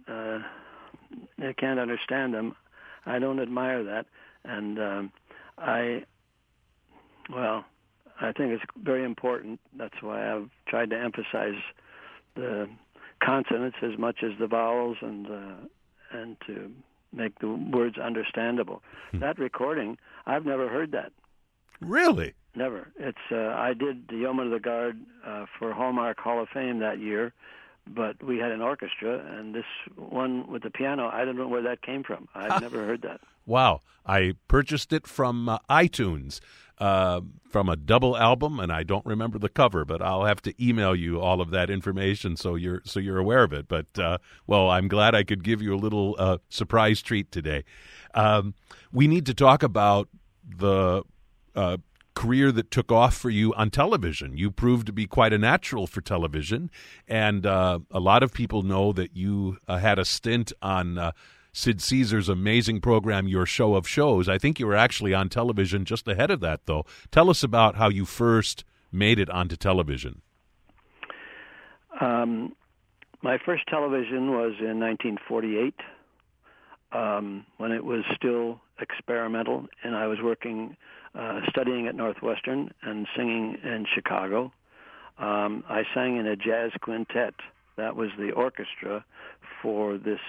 uh, 0.08 0.38
they 1.38 1.52
can't 1.54 1.80
understand 1.80 2.34
them. 2.34 2.54
I 3.06 3.18
don't 3.18 3.40
admire 3.40 3.82
that, 3.84 4.06
and 4.44 4.78
um, 4.78 5.12
I, 5.58 6.04
well, 7.34 7.64
I 8.20 8.32
think 8.32 8.52
it's 8.52 8.62
very 8.82 9.04
important. 9.04 9.60
That's 9.76 10.02
why 10.02 10.32
I've 10.32 10.50
tried 10.66 10.90
to 10.90 10.98
emphasize 10.98 11.60
the 12.34 12.68
consonants 13.22 13.78
as 13.82 13.98
much 13.98 14.22
as 14.22 14.32
the 14.38 14.46
vowels, 14.46 14.98
and 15.00 15.26
uh, 15.26 15.56
and 16.12 16.36
to 16.46 16.70
make 17.12 17.38
the 17.38 17.48
words 17.48 17.98
understandable. 17.98 18.82
Hmm. 19.10 19.20
That 19.20 19.38
recording, 19.38 19.98
I've 20.26 20.44
never 20.44 20.68
heard 20.68 20.92
that. 20.92 21.12
Really? 21.80 22.34
Never. 22.54 22.88
It's 22.98 23.18
uh, 23.30 23.54
I 23.56 23.74
did 23.74 24.08
the 24.08 24.16
Yeomen 24.16 24.46
of 24.46 24.52
the 24.52 24.60
Guard 24.60 24.98
uh, 25.26 25.46
for 25.58 25.72
Hallmark 25.72 26.18
Hall 26.18 26.42
of 26.42 26.48
Fame 26.48 26.80
that 26.80 26.98
year, 26.98 27.32
but 27.86 28.22
we 28.22 28.38
had 28.38 28.52
an 28.52 28.60
orchestra, 28.60 29.18
and 29.36 29.54
this 29.54 29.64
one 29.96 30.50
with 30.50 30.62
the 30.62 30.70
piano, 30.70 31.10
I 31.12 31.24
don't 31.24 31.36
know 31.36 31.48
where 31.48 31.62
that 31.62 31.82
came 31.82 32.02
from. 32.02 32.28
I've 32.34 32.60
never 32.60 32.84
heard 32.84 33.02
that. 33.02 33.20
Wow. 33.46 33.82
I 34.06 34.34
purchased 34.48 34.92
it 34.92 35.06
from 35.06 35.48
uh, 35.48 35.58
iTunes 35.68 36.40
uh, 36.78 37.20
from 37.48 37.68
a 37.68 37.76
double 37.76 38.16
album, 38.16 38.58
and 38.58 38.72
I 38.72 38.82
don't 38.82 39.04
remember 39.04 39.38
the 39.38 39.48
cover, 39.48 39.84
but 39.84 40.00
I'll 40.00 40.24
have 40.24 40.40
to 40.42 40.54
email 40.64 40.96
you 40.96 41.20
all 41.20 41.40
of 41.40 41.50
that 41.50 41.68
information 41.68 42.36
so 42.36 42.54
you're 42.54 42.80
so 42.84 42.98
you're 42.98 43.18
aware 43.18 43.42
of 43.42 43.52
it. 43.52 43.68
But 43.68 43.98
uh, 43.98 44.18
well, 44.46 44.70
I'm 44.70 44.88
glad 44.88 45.14
I 45.14 45.22
could 45.22 45.44
give 45.44 45.60
you 45.60 45.74
a 45.74 45.76
little 45.76 46.16
uh, 46.18 46.38
surprise 46.48 47.02
treat 47.02 47.30
today. 47.30 47.64
Um, 48.14 48.54
we 48.92 49.06
need 49.06 49.26
to 49.26 49.34
talk 49.34 49.62
about 49.62 50.08
the 50.42 51.02
uh, 51.54 51.76
career 52.20 52.52
that 52.52 52.70
took 52.70 52.92
off 52.92 53.16
for 53.16 53.30
you 53.30 53.54
on 53.54 53.70
television. 53.70 54.36
You 54.36 54.50
proved 54.50 54.86
to 54.88 54.92
be 54.92 55.06
quite 55.06 55.32
a 55.32 55.38
natural 55.38 55.86
for 55.86 56.02
television, 56.02 56.70
and 57.08 57.46
uh, 57.46 57.78
a 57.90 57.98
lot 57.98 58.22
of 58.22 58.34
people 58.34 58.60
know 58.62 58.92
that 58.92 59.16
you 59.16 59.56
uh, 59.66 59.78
had 59.78 59.98
a 59.98 60.04
stint 60.04 60.52
on 60.60 60.98
uh, 60.98 61.12
Sid 61.54 61.80
Caesar's 61.80 62.28
amazing 62.28 62.82
program, 62.82 63.26
Your 63.26 63.46
Show 63.46 63.74
of 63.74 63.88
Shows. 63.88 64.28
I 64.28 64.36
think 64.36 64.60
you 64.60 64.66
were 64.66 64.76
actually 64.76 65.14
on 65.14 65.30
television 65.30 65.86
just 65.86 66.06
ahead 66.06 66.30
of 66.30 66.40
that, 66.40 66.66
though. 66.66 66.84
Tell 67.10 67.30
us 67.30 67.42
about 67.42 67.76
how 67.76 67.88
you 67.88 68.04
first 68.04 68.64
made 68.92 69.18
it 69.18 69.30
onto 69.30 69.56
television. 69.56 70.20
Um, 72.02 72.54
my 73.22 73.38
first 73.46 73.62
television 73.66 74.32
was 74.32 74.52
in 74.60 74.78
1948 74.78 75.74
um, 76.92 77.46
when 77.56 77.72
it 77.72 77.84
was 77.84 78.04
still 78.14 78.60
experimental, 78.78 79.68
and 79.82 79.96
I 79.96 80.06
was 80.06 80.18
working, 80.22 80.76
uh, 81.14 81.40
studying 81.48 81.86
at 81.86 81.94
Northwestern 81.94 82.72
and 82.82 83.06
singing 83.16 83.58
in 83.62 83.86
Chicago. 83.92 84.52
Um, 85.18 85.64
I 85.68 85.82
sang 85.94 86.16
in 86.16 86.26
a 86.26 86.36
jazz 86.36 86.72
quintet. 86.80 87.34
That 87.76 87.96
was 87.96 88.10
the 88.18 88.30
orchestra 88.32 89.04
for 89.62 89.98
this 89.98 90.20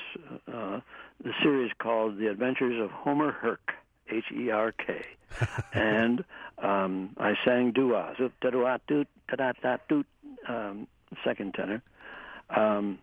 uh, 0.51 0.79
the 1.23 1.33
series 1.41 1.71
called 1.77 2.17
The 2.17 2.27
Adventures 2.27 2.81
of 2.81 2.91
Homer 2.91 3.35
Herk, 3.41 3.75
H 4.09 4.25
E 4.33 4.49
R 4.49 4.71
K, 4.71 5.05
and 5.73 6.23
um, 6.57 7.11
I 7.17 7.33
sang 7.45 7.71
doo-ah, 7.71 8.13
doot 8.17 8.33
da 8.41 8.49
da 8.49 9.77
doot, 9.87 10.07
um, 10.47 10.87
second 11.23 11.53
tenor. 11.53 11.81
Um, 12.49 12.99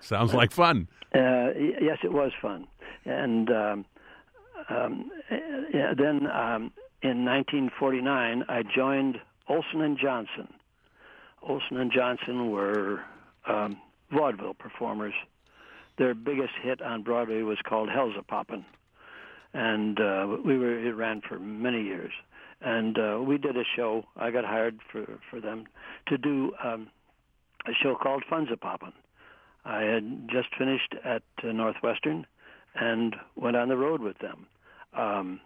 Sounds 0.00 0.34
like 0.34 0.52
fun. 0.52 0.88
Uh, 1.14 1.50
yes, 1.80 1.98
it 2.02 2.12
was 2.12 2.32
fun, 2.42 2.66
and 3.04 3.50
um, 3.50 3.84
um, 4.68 5.10
then 5.70 6.26
um, 6.30 6.72
in 7.02 7.24
1949 7.24 8.44
I 8.48 8.62
joined 8.74 9.16
Olsen 9.48 9.80
and 9.80 9.98
Johnson. 9.98 10.52
Olsen 11.42 11.76
and 11.76 11.92
Johnson 11.92 12.50
were 12.50 13.00
um, 13.46 13.76
vaudeville 14.10 14.54
performers 14.54 15.14
their 15.96 16.14
biggest 16.14 16.54
hit 16.62 16.82
on 16.82 17.02
Broadway 17.02 17.42
was 17.42 17.58
called 17.64 17.88
Hellzapoppin', 17.88 18.64
and 19.52 20.00
uh, 20.00 20.36
we 20.44 20.58
were 20.58 20.78
it 20.78 20.92
ran 20.92 21.20
for 21.20 21.38
many 21.38 21.82
years. 21.82 22.12
And 22.60 22.98
uh, 22.98 23.20
we 23.20 23.36
did 23.38 23.56
a 23.56 23.64
show. 23.76 24.04
I 24.16 24.30
got 24.30 24.44
hired 24.44 24.78
for 24.90 25.20
for 25.30 25.40
them 25.40 25.64
to 26.08 26.18
do 26.18 26.52
um, 26.62 26.88
a 27.66 27.72
show 27.82 27.94
called 27.94 28.24
Funzapoppin'. 28.30 28.92
I 29.64 29.82
had 29.82 30.28
just 30.28 30.48
finished 30.58 30.94
at 31.04 31.22
uh, 31.42 31.52
Northwestern 31.52 32.26
and 32.74 33.14
went 33.36 33.56
on 33.56 33.68
the 33.68 33.76
road 33.76 34.00
with 34.00 34.18
them. 34.18 34.46
Um, 34.96 35.40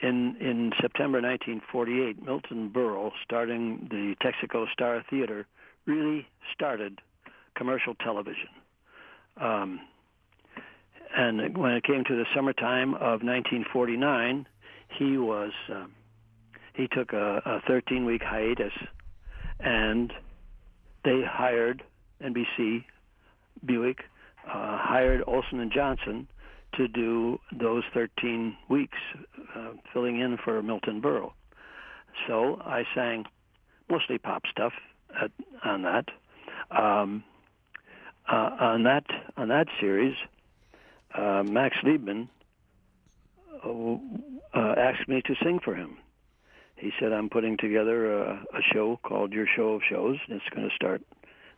in 0.00 0.36
in 0.40 0.72
September 0.80 1.20
1948, 1.20 2.22
Milton 2.24 2.70
Berle, 2.70 3.10
starting 3.24 3.88
the 3.90 4.14
Texaco 4.22 4.70
Star 4.72 5.04
Theater, 5.10 5.46
really 5.86 6.26
started 6.54 7.00
commercial 7.56 7.94
television. 7.96 8.48
Um, 9.40 9.80
and 11.16 11.56
when 11.56 11.72
it 11.72 11.84
came 11.84 12.04
to 12.04 12.14
the 12.14 12.26
summertime 12.34 12.94
of 12.94 13.22
1949, 13.22 14.46
he 14.98 15.16
was 15.16 15.52
uh, 15.72 15.86
he 16.74 16.86
took 16.88 17.12
a, 17.12 17.42
a 17.44 17.60
13 17.66 18.04
week 18.04 18.22
hiatus, 18.22 18.72
and 19.58 20.12
they 21.04 21.22
hired 21.26 21.82
NBC 22.22 22.84
Buick 23.64 24.04
uh, 24.46 24.78
hired 24.78 25.22
Olsen 25.26 25.60
and 25.60 25.72
Johnson 25.72 26.28
to 26.78 26.88
do 26.88 27.38
those 27.52 27.82
13 27.92 28.56
weeks, 28.70 28.96
uh, 29.54 29.72
filling 29.92 30.20
in 30.20 30.38
for 30.42 30.62
Milton 30.62 31.02
Berle. 31.02 31.32
So 32.26 32.60
I 32.64 32.84
sang 32.94 33.24
mostly 33.90 34.18
pop 34.18 34.42
stuff 34.50 34.72
at, 35.20 35.30
on 35.64 35.82
that. 35.82 36.06
Um, 36.70 37.24
uh, 38.30 38.50
on 38.60 38.82
that 38.84 39.04
on 39.36 39.48
that 39.48 39.68
series, 39.80 40.14
uh, 41.14 41.42
Max 41.42 41.76
Liebman 41.82 42.28
uh, 43.64 43.94
uh, 44.54 44.74
asked 44.76 45.08
me 45.08 45.22
to 45.22 45.34
sing 45.42 45.60
for 45.64 45.74
him. 45.74 45.96
He 46.76 46.92
said, 47.00 47.12
"I'm 47.12 47.30
putting 47.30 47.56
together 47.56 48.12
a, 48.12 48.32
a 48.54 48.62
show 48.72 49.00
called 49.02 49.32
Your 49.32 49.46
Show 49.56 49.74
of 49.74 49.82
Shows. 49.88 50.18
It's 50.28 50.44
going 50.54 50.68
to 50.68 50.74
start 50.74 51.02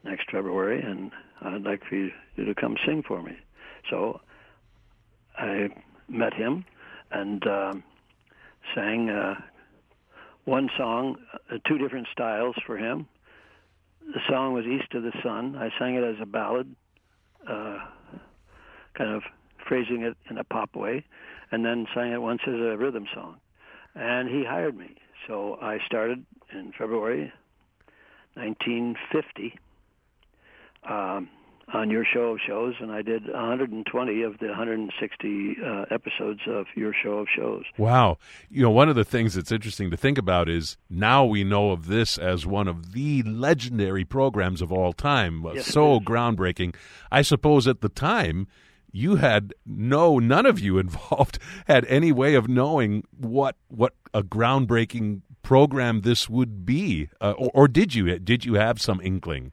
next 0.04 0.30
February, 0.30 0.80
and 0.80 1.10
I'd 1.42 1.62
like 1.62 1.82
for 1.88 1.96
you 1.96 2.10
to 2.36 2.54
come 2.54 2.76
sing 2.86 3.02
for 3.02 3.20
me." 3.20 3.36
So 3.90 4.20
I 5.36 5.68
met 6.08 6.34
him 6.34 6.64
and 7.10 7.46
um, 7.46 7.82
sang 8.74 9.10
uh, 9.10 9.34
one 10.44 10.68
song, 10.76 11.16
uh, 11.50 11.58
two 11.66 11.78
different 11.78 12.08
styles 12.12 12.56
for 12.66 12.76
him 12.76 13.06
the 14.12 14.20
song 14.28 14.54
was 14.54 14.64
East 14.64 14.92
of 14.94 15.02
the 15.02 15.12
Sun. 15.22 15.56
I 15.56 15.70
sang 15.78 15.94
it 15.94 16.02
as 16.02 16.16
a 16.20 16.26
ballad, 16.26 16.74
uh, 17.46 17.78
kind 18.94 19.10
of 19.10 19.22
phrasing 19.68 20.02
it 20.02 20.16
in 20.28 20.38
a 20.38 20.44
pop 20.44 20.74
way, 20.74 21.04
and 21.52 21.64
then 21.64 21.86
sang 21.94 22.12
it 22.12 22.20
once 22.20 22.40
as 22.46 22.54
a 22.54 22.76
rhythm 22.76 23.06
song. 23.14 23.36
And 23.94 24.28
he 24.28 24.44
hired 24.44 24.76
me. 24.76 24.96
So 25.26 25.58
I 25.60 25.78
started 25.86 26.24
in 26.52 26.72
February 26.76 27.32
1950. 28.34 29.54
Um, 30.88 31.28
on 31.72 31.90
your 31.90 32.04
show 32.04 32.32
of 32.32 32.38
shows, 32.46 32.74
and 32.80 32.90
I 32.90 33.02
did 33.02 33.28
120 33.28 34.22
of 34.22 34.38
the 34.38 34.46
160 34.48 35.56
uh, 35.64 35.84
episodes 35.90 36.40
of 36.46 36.66
your 36.74 36.92
show 36.92 37.18
of 37.18 37.28
shows. 37.34 37.64
Wow. 37.78 38.18
You 38.50 38.62
know, 38.62 38.70
one 38.70 38.88
of 38.88 38.96
the 38.96 39.04
things 39.04 39.34
that's 39.34 39.52
interesting 39.52 39.90
to 39.90 39.96
think 39.96 40.18
about 40.18 40.48
is 40.48 40.76
now 40.88 41.24
we 41.24 41.44
know 41.44 41.70
of 41.70 41.86
this 41.86 42.18
as 42.18 42.46
one 42.46 42.68
of 42.68 42.92
the 42.92 43.22
legendary 43.22 44.04
programs 44.04 44.62
of 44.62 44.72
all 44.72 44.92
time. 44.92 45.44
Yes, 45.54 45.66
so 45.66 46.00
groundbreaking. 46.00 46.74
I 47.10 47.22
suppose 47.22 47.68
at 47.68 47.80
the 47.80 47.88
time, 47.88 48.48
you 48.92 49.16
had 49.16 49.54
no 49.64 50.18
none 50.18 50.46
of 50.46 50.58
you 50.58 50.78
involved 50.80 51.38
had 51.66 51.84
any 51.86 52.12
way 52.12 52.34
of 52.34 52.48
knowing 52.48 53.04
what 53.16 53.56
what 53.68 53.94
a 54.12 54.22
groundbreaking 54.22 55.22
program 55.42 56.00
this 56.00 56.28
would 56.28 56.66
be 56.66 57.08
uh, 57.20 57.32
or, 57.32 57.50
or 57.54 57.68
did 57.68 57.94
you 57.94 58.18
did 58.18 58.44
you 58.44 58.54
have 58.54 58.80
some 58.80 59.00
inkling 59.00 59.52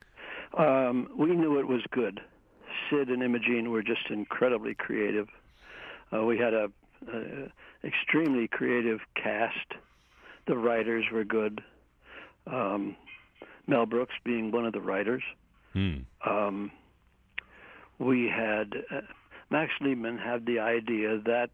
um, 0.57 1.09
we 1.17 1.35
knew 1.35 1.59
it 1.59 1.67
was 1.67 1.81
good. 1.91 2.19
Sid 2.89 3.09
and 3.09 3.23
Imogene 3.23 3.71
were 3.71 3.83
just 3.83 4.09
incredibly 4.09 4.75
creative. 4.75 5.27
Uh, 6.13 6.23
we 6.23 6.37
had 6.37 6.53
a, 6.53 6.67
a 7.13 7.51
extremely 7.83 8.47
creative 8.47 8.99
cast. 9.21 9.73
The 10.47 10.57
writers 10.57 11.05
were 11.11 11.23
good. 11.23 11.61
Um, 12.45 12.95
Mel 13.67 13.85
Brooks 13.85 14.15
being 14.23 14.51
one 14.51 14.65
of 14.65 14.73
the 14.73 14.81
writers. 14.81 15.23
Hmm. 15.73 15.97
Um, 16.25 16.71
we 17.99 18.29
had 18.33 18.73
uh, 18.91 19.01
Max 19.49 19.71
Liebman 19.81 20.23
had 20.23 20.45
the 20.45 20.59
idea 20.59 21.19
that 21.25 21.49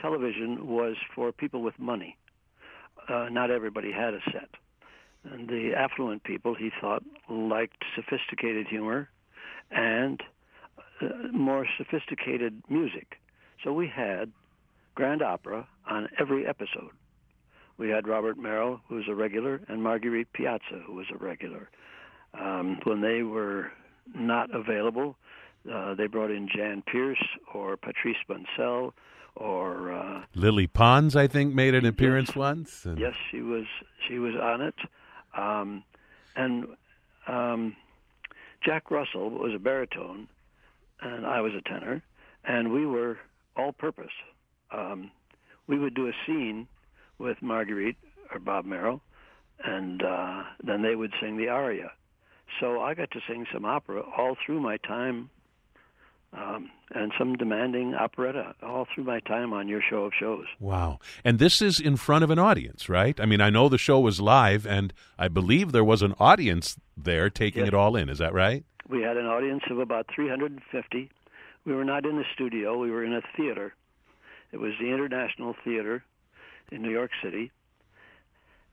television 0.00 0.66
was 0.66 0.96
for 1.14 1.32
people 1.32 1.62
with 1.62 1.78
money. 1.78 2.16
Uh, 3.08 3.28
not 3.30 3.50
everybody 3.50 3.92
had 3.92 4.14
a 4.14 4.20
set. 4.32 4.48
And 5.24 5.48
the 5.48 5.72
affluent 5.76 6.24
people, 6.24 6.54
he 6.54 6.70
thought, 6.80 7.02
liked 7.28 7.82
sophisticated 7.94 8.66
humor 8.66 9.08
and 9.70 10.22
uh, 11.00 11.06
more 11.32 11.66
sophisticated 11.78 12.62
music. 12.68 13.18
So 13.62 13.72
we 13.72 13.88
had 13.88 14.32
grand 14.94 15.22
opera 15.22 15.66
on 15.88 16.08
every 16.18 16.46
episode. 16.46 16.90
We 17.78 17.88
had 17.88 18.06
Robert 18.06 18.38
Merrill, 18.38 18.80
who 18.88 18.96
was 18.96 19.04
a 19.08 19.14
regular, 19.14 19.60
and 19.68 19.82
Marguerite 19.82 20.32
Piazza, 20.32 20.82
who 20.86 20.94
was 20.94 21.06
a 21.12 21.16
regular. 21.16 21.68
Um, 22.38 22.78
when 22.84 23.00
they 23.00 23.22
were 23.22 23.72
not 24.14 24.54
available, 24.54 25.16
uh, 25.72 25.94
they 25.94 26.06
brought 26.06 26.30
in 26.30 26.48
Jan 26.54 26.82
Peerce 26.86 27.24
or 27.52 27.76
Patrice 27.76 28.16
Munsel 28.28 28.94
or 29.36 29.92
uh, 29.92 30.22
Lily 30.34 30.66
Pons, 30.66 31.16
I 31.16 31.26
think, 31.26 31.54
made 31.54 31.74
an 31.74 31.86
appearance 31.86 32.30
yes. 32.30 32.36
once. 32.36 32.84
And... 32.84 32.98
Yes, 32.98 33.14
she 33.30 33.40
was. 33.40 33.64
She 34.06 34.18
was 34.18 34.34
on 34.40 34.60
it, 34.60 34.74
um, 35.36 35.84
and 36.36 36.66
um, 37.26 37.76
Jack 38.64 38.90
Russell 38.90 39.30
was 39.30 39.52
a 39.54 39.58
baritone, 39.58 40.28
and 41.00 41.26
I 41.26 41.40
was 41.40 41.52
a 41.54 41.68
tenor, 41.68 42.02
and 42.44 42.72
we 42.72 42.86
were 42.86 43.18
all-purpose. 43.56 44.12
Um, 44.70 45.10
we 45.66 45.78
would 45.78 45.94
do 45.94 46.08
a 46.08 46.12
scene 46.26 46.66
with 47.18 47.40
Marguerite 47.40 47.96
or 48.32 48.38
Bob 48.38 48.64
Merrill, 48.64 49.00
and 49.64 50.02
uh, 50.02 50.42
then 50.62 50.82
they 50.82 50.94
would 50.94 51.12
sing 51.20 51.36
the 51.36 51.48
aria. 51.48 51.92
So 52.60 52.80
I 52.80 52.94
got 52.94 53.10
to 53.12 53.20
sing 53.28 53.46
some 53.52 53.64
opera 53.64 54.02
all 54.16 54.36
through 54.44 54.60
my 54.60 54.76
time 54.78 55.30
um, 56.36 56.70
and 56.94 57.12
some 57.18 57.34
demanding 57.36 57.94
operetta 57.94 58.54
all 58.62 58.86
through 58.92 59.04
my 59.04 59.20
time 59.20 59.52
on 59.52 59.68
your 59.68 59.80
show 59.88 60.04
of 60.04 60.12
shows. 60.18 60.46
Wow. 60.58 60.98
And 61.24 61.38
this 61.38 61.62
is 61.62 61.78
in 61.80 61.96
front 61.96 62.24
of 62.24 62.30
an 62.30 62.38
audience, 62.38 62.88
right? 62.88 63.18
I 63.20 63.26
mean, 63.26 63.40
I 63.40 63.50
know 63.50 63.68
the 63.68 63.78
show 63.78 64.00
was 64.00 64.20
live, 64.20 64.66
and 64.66 64.92
I 65.18 65.28
believe 65.28 65.72
there 65.72 65.84
was 65.84 66.02
an 66.02 66.14
audience 66.18 66.76
there 66.96 67.30
taking 67.30 67.60
Yes. 67.60 67.68
it 67.68 67.74
all 67.74 67.94
in. 67.96 68.08
Is 68.08 68.18
that 68.18 68.32
right? 68.34 68.64
We 68.88 69.02
had 69.02 69.16
an 69.16 69.26
audience 69.26 69.62
of 69.70 69.78
about 69.78 70.06
350. 70.14 71.10
We 71.64 71.72
were 71.74 71.84
not 71.84 72.04
in 72.04 72.16
the 72.16 72.24
studio, 72.34 72.78
we 72.78 72.90
were 72.90 73.04
in 73.04 73.14
a 73.14 73.22
theater. 73.36 73.74
It 74.52 74.58
was 74.58 74.72
the 74.80 74.88
International 74.92 75.54
Theater 75.64 76.04
in 76.70 76.82
New 76.82 76.90
York 76.90 77.10
City. 77.22 77.50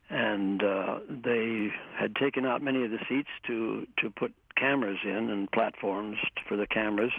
And 0.10 0.62
uh, 0.62 1.00
they 1.10 1.70
had 1.98 2.16
taken 2.16 2.46
out 2.46 2.62
many 2.62 2.84
of 2.84 2.92
the 2.92 3.00
seats 3.08 3.30
to, 3.48 3.88
to 4.00 4.10
put 4.10 4.34
cameras 4.58 4.98
in 5.06 5.30
and 5.30 5.50
platforms 5.52 6.18
for 6.48 6.58
the 6.58 6.68
cameras. 6.68 7.14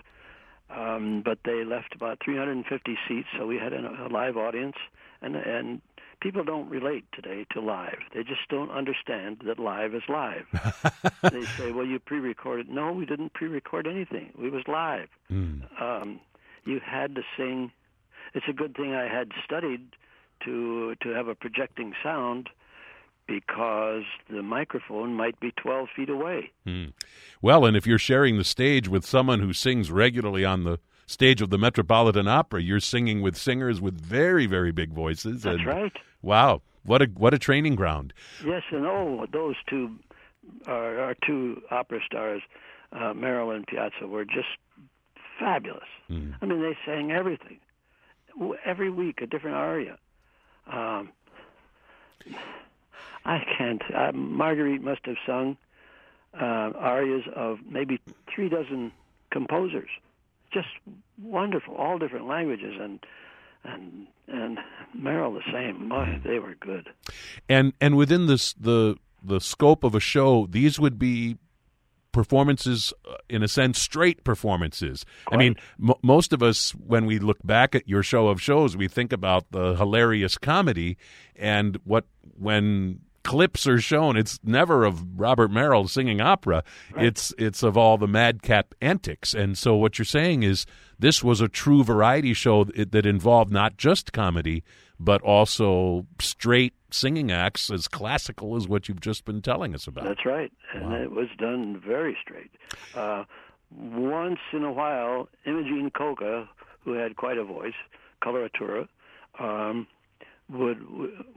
Um, 0.74 1.22
but 1.24 1.38
they 1.44 1.64
left 1.64 1.94
about 1.94 2.18
350 2.24 2.98
seats, 3.06 3.28
so 3.36 3.46
we 3.46 3.56
had 3.56 3.72
a, 3.72 4.06
a 4.06 4.08
live 4.08 4.36
audience. 4.36 4.76
And, 5.20 5.36
and 5.36 5.82
people 6.20 6.44
don't 6.44 6.68
relate 6.68 7.04
today 7.12 7.44
to 7.52 7.60
live. 7.60 7.98
They 8.14 8.22
just 8.22 8.48
don't 8.48 8.70
understand 8.70 9.42
that 9.44 9.58
live 9.58 9.94
is 9.94 10.02
live. 10.08 10.46
they 11.22 11.44
say, 11.58 11.72
"Well, 11.72 11.86
you 11.86 11.98
pre-recorded." 11.98 12.68
No, 12.68 12.92
we 12.92 13.04
didn't 13.04 13.34
pre-record 13.34 13.86
anything. 13.86 14.32
We 14.38 14.48
was 14.48 14.62
live. 14.66 15.08
Mm. 15.30 15.62
Um, 15.80 16.20
you 16.64 16.80
had 16.84 17.14
to 17.16 17.22
sing. 17.36 17.72
It's 18.34 18.46
a 18.48 18.52
good 18.52 18.74
thing 18.76 18.94
I 18.94 19.08
had 19.08 19.32
studied 19.44 19.94
to 20.44 20.94
to 21.02 21.10
have 21.10 21.28
a 21.28 21.34
projecting 21.34 21.92
sound 22.02 22.48
because 23.26 24.04
the 24.28 24.42
microphone 24.42 25.14
might 25.14 25.38
be 25.40 25.52
12 25.52 25.88
feet 25.94 26.10
away. 26.10 26.50
Mm. 26.66 26.92
Well, 27.40 27.64
and 27.64 27.76
if 27.76 27.86
you're 27.86 27.98
sharing 27.98 28.38
the 28.38 28.44
stage 28.44 28.88
with 28.88 29.04
someone 29.04 29.40
who 29.40 29.52
sings 29.52 29.90
regularly 29.90 30.44
on 30.44 30.64
the 30.64 30.78
stage 31.06 31.40
of 31.40 31.50
the 31.50 31.58
Metropolitan 31.58 32.28
Opera, 32.28 32.62
you're 32.62 32.80
singing 32.80 33.22
with 33.22 33.36
singers 33.36 33.80
with 33.80 34.00
very, 34.00 34.46
very 34.46 34.72
big 34.72 34.92
voices. 34.92 35.42
That's 35.42 35.58
and, 35.58 35.66
right. 35.66 35.92
Wow, 36.22 36.62
what 36.84 37.02
a 37.02 37.06
what 37.06 37.34
a 37.34 37.38
training 37.38 37.74
ground. 37.74 38.12
Yes, 38.44 38.62
and 38.70 38.86
oh, 38.86 39.26
those 39.32 39.56
two, 39.68 39.96
our, 40.66 41.00
our 41.00 41.16
two 41.26 41.60
opera 41.70 42.00
stars, 42.06 42.42
uh, 42.92 43.12
Merrill 43.14 43.50
and 43.50 43.66
Piazza, 43.66 44.06
were 44.06 44.24
just 44.24 44.48
fabulous. 45.38 45.88
Mm. 46.10 46.34
I 46.40 46.46
mean, 46.46 46.62
they 46.62 46.76
sang 46.86 47.10
everything. 47.10 47.58
Every 48.64 48.90
week, 48.90 49.20
a 49.20 49.26
different 49.26 49.56
aria. 49.56 49.98
Um, 50.72 51.10
I 53.24 53.38
can't. 53.56 53.82
Uh, 53.94 54.12
Marguerite 54.12 54.82
must 54.82 55.06
have 55.06 55.16
sung 55.26 55.56
uh, 56.34 56.72
arias 56.76 57.24
of 57.34 57.58
maybe 57.68 58.00
three 58.34 58.48
dozen 58.48 58.92
composers. 59.30 59.90
Just 60.52 60.68
wonderful, 61.22 61.74
all 61.74 61.98
different 61.98 62.26
languages, 62.26 62.74
and 62.80 63.00
and 63.64 64.06
and 64.28 64.58
Merrill 64.94 65.34
the 65.34 65.42
same. 65.52 65.88
My, 65.88 66.20
they 66.24 66.38
were 66.38 66.54
good. 66.54 66.88
And 67.48 67.72
and 67.80 67.96
within 67.96 68.26
this 68.26 68.52
the 68.54 68.96
the 69.22 69.40
scope 69.40 69.84
of 69.84 69.94
a 69.94 70.00
show, 70.00 70.46
these 70.50 70.80
would 70.80 70.98
be 70.98 71.36
performances 72.12 72.92
uh, 73.08 73.14
in 73.30 73.42
a 73.42 73.48
sense 73.48 73.78
straight 73.80 74.22
performances 74.22 75.06
i 75.30 75.36
mean 75.38 75.56
m- 75.82 75.94
most 76.02 76.34
of 76.34 76.42
us 76.42 76.72
when 76.72 77.06
we 77.06 77.18
look 77.18 77.38
back 77.42 77.74
at 77.74 77.88
your 77.88 78.02
show 78.02 78.28
of 78.28 78.38
shows 78.38 78.76
we 78.76 78.86
think 78.86 79.14
about 79.14 79.50
the 79.50 79.74
hilarious 79.76 80.36
comedy 80.36 80.98
and 81.34 81.78
what 81.84 82.04
when 82.38 83.00
clips 83.24 83.66
are 83.66 83.80
shown 83.80 84.16
it's 84.16 84.38
never 84.42 84.84
of 84.84 85.20
robert 85.20 85.50
merrill 85.50 85.86
singing 85.88 86.20
opera. 86.20 86.62
It's 86.96 87.32
it's 87.38 87.62
of 87.62 87.76
all 87.76 87.96
the 87.98 88.08
madcap 88.08 88.74
antics. 88.80 89.34
And 89.34 89.56
so 89.56 89.76
what 89.76 89.98
you're 89.98 90.04
saying 90.06 90.42
is 90.42 90.66
this 90.98 91.22
was 91.22 91.40
a 91.40 91.48
true 91.48 91.84
variety 91.84 92.34
show 92.34 92.64
that, 92.64 92.92
that 92.92 93.06
involved 93.06 93.52
not 93.52 93.76
just 93.76 94.12
comedy 94.12 94.62
but 95.00 95.20
also 95.22 96.06
straight 96.20 96.74
singing 96.90 97.32
acts 97.32 97.70
as 97.70 97.88
classical 97.88 98.54
as 98.56 98.68
what 98.68 98.88
you've 98.88 99.00
just 99.00 99.24
been 99.24 99.42
telling 99.42 99.74
us 99.74 99.88
about. 99.88 100.04
That's 100.04 100.24
right, 100.24 100.52
and 100.74 100.90
Wow. 100.90 101.02
it 101.02 101.10
was 101.10 101.26
done 101.38 101.80
very 101.84 102.16
straight. 102.22 102.52
Uh, 102.94 103.24
once 103.72 104.38
in 104.52 104.62
a 104.62 104.70
while, 104.70 105.28
Imogene 105.44 105.90
Coca, 105.90 106.48
who 106.84 106.92
had 106.92 107.16
quite 107.16 107.36
a 107.38 107.42
voice, 107.44 107.74
coloratura, 108.22 108.86
um, 109.40 109.86
would 110.50 110.78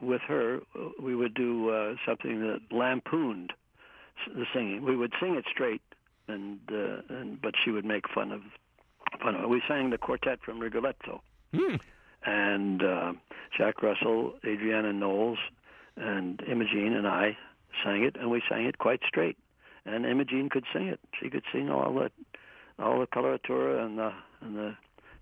with 0.02 0.22
her 0.28 0.60
we 1.02 1.16
would 1.16 1.34
do 1.34 1.70
uh, 1.70 1.96
something 2.06 2.42
that 2.42 2.62
lampooned 2.72 3.54
the 4.28 4.46
singing. 4.54 4.84
We 4.84 4.96
would 4.96 5.14
sing 5.20 5.36
it 5.36 5.46
straight, 5.52 5.82
and, 6.28 6.60
uh, 6.72 7.02
and 7.10 7.42
but 7.42 7.54
she 7.64 7.72
would 7.72 7.86
make 7.86 8.10
fun 8.10 8.32
of 8.32 8.42
fun 9.22 9.36
of 9.36 9.44
it. 9.44 9.50
We 9.50 9.62
sang 9.68 9.90
the 9.90 9.98
quartet 9.98 10.40
from 10.44 10.60
Rigoletto 10.60 11.22
Hmm. 11.54 11.76
and 12.26 12.84
uh, 12.84 13.14
Jack 13.58 13.82
Russell, 13.82 14.34
Adriana 14.46 14.92
Knowles, 14.92 15.38
and 15.96 16.42
Imogene 16.42 16.94
and 16.94 17.08
I 17.08 17.38
sang 17.84 18.04
it, 18.04 18.16
and 18.20 18.30
we 18.30 18.42
sang 18.50 18.66
it 18.66 18.78
quite 18.78 19.02
straight. 19.08 19.38
And 19.86 20.06
Imogene 20.06 20.50
could 20.50 20.66
sing 20.74 20.88
it; 20.88 21.00
she 21.22 21.30
could 21.30 21.44
sing 21.54 21.70
all 21.70 21.94
the 21.94 22.12
all 22.80 23.00
the 23.00 23.08
coloratura 23.08 23.86
and 23.86 23.98
the 23.98 24.12
and 24.42 24.56
the 24.56 24.76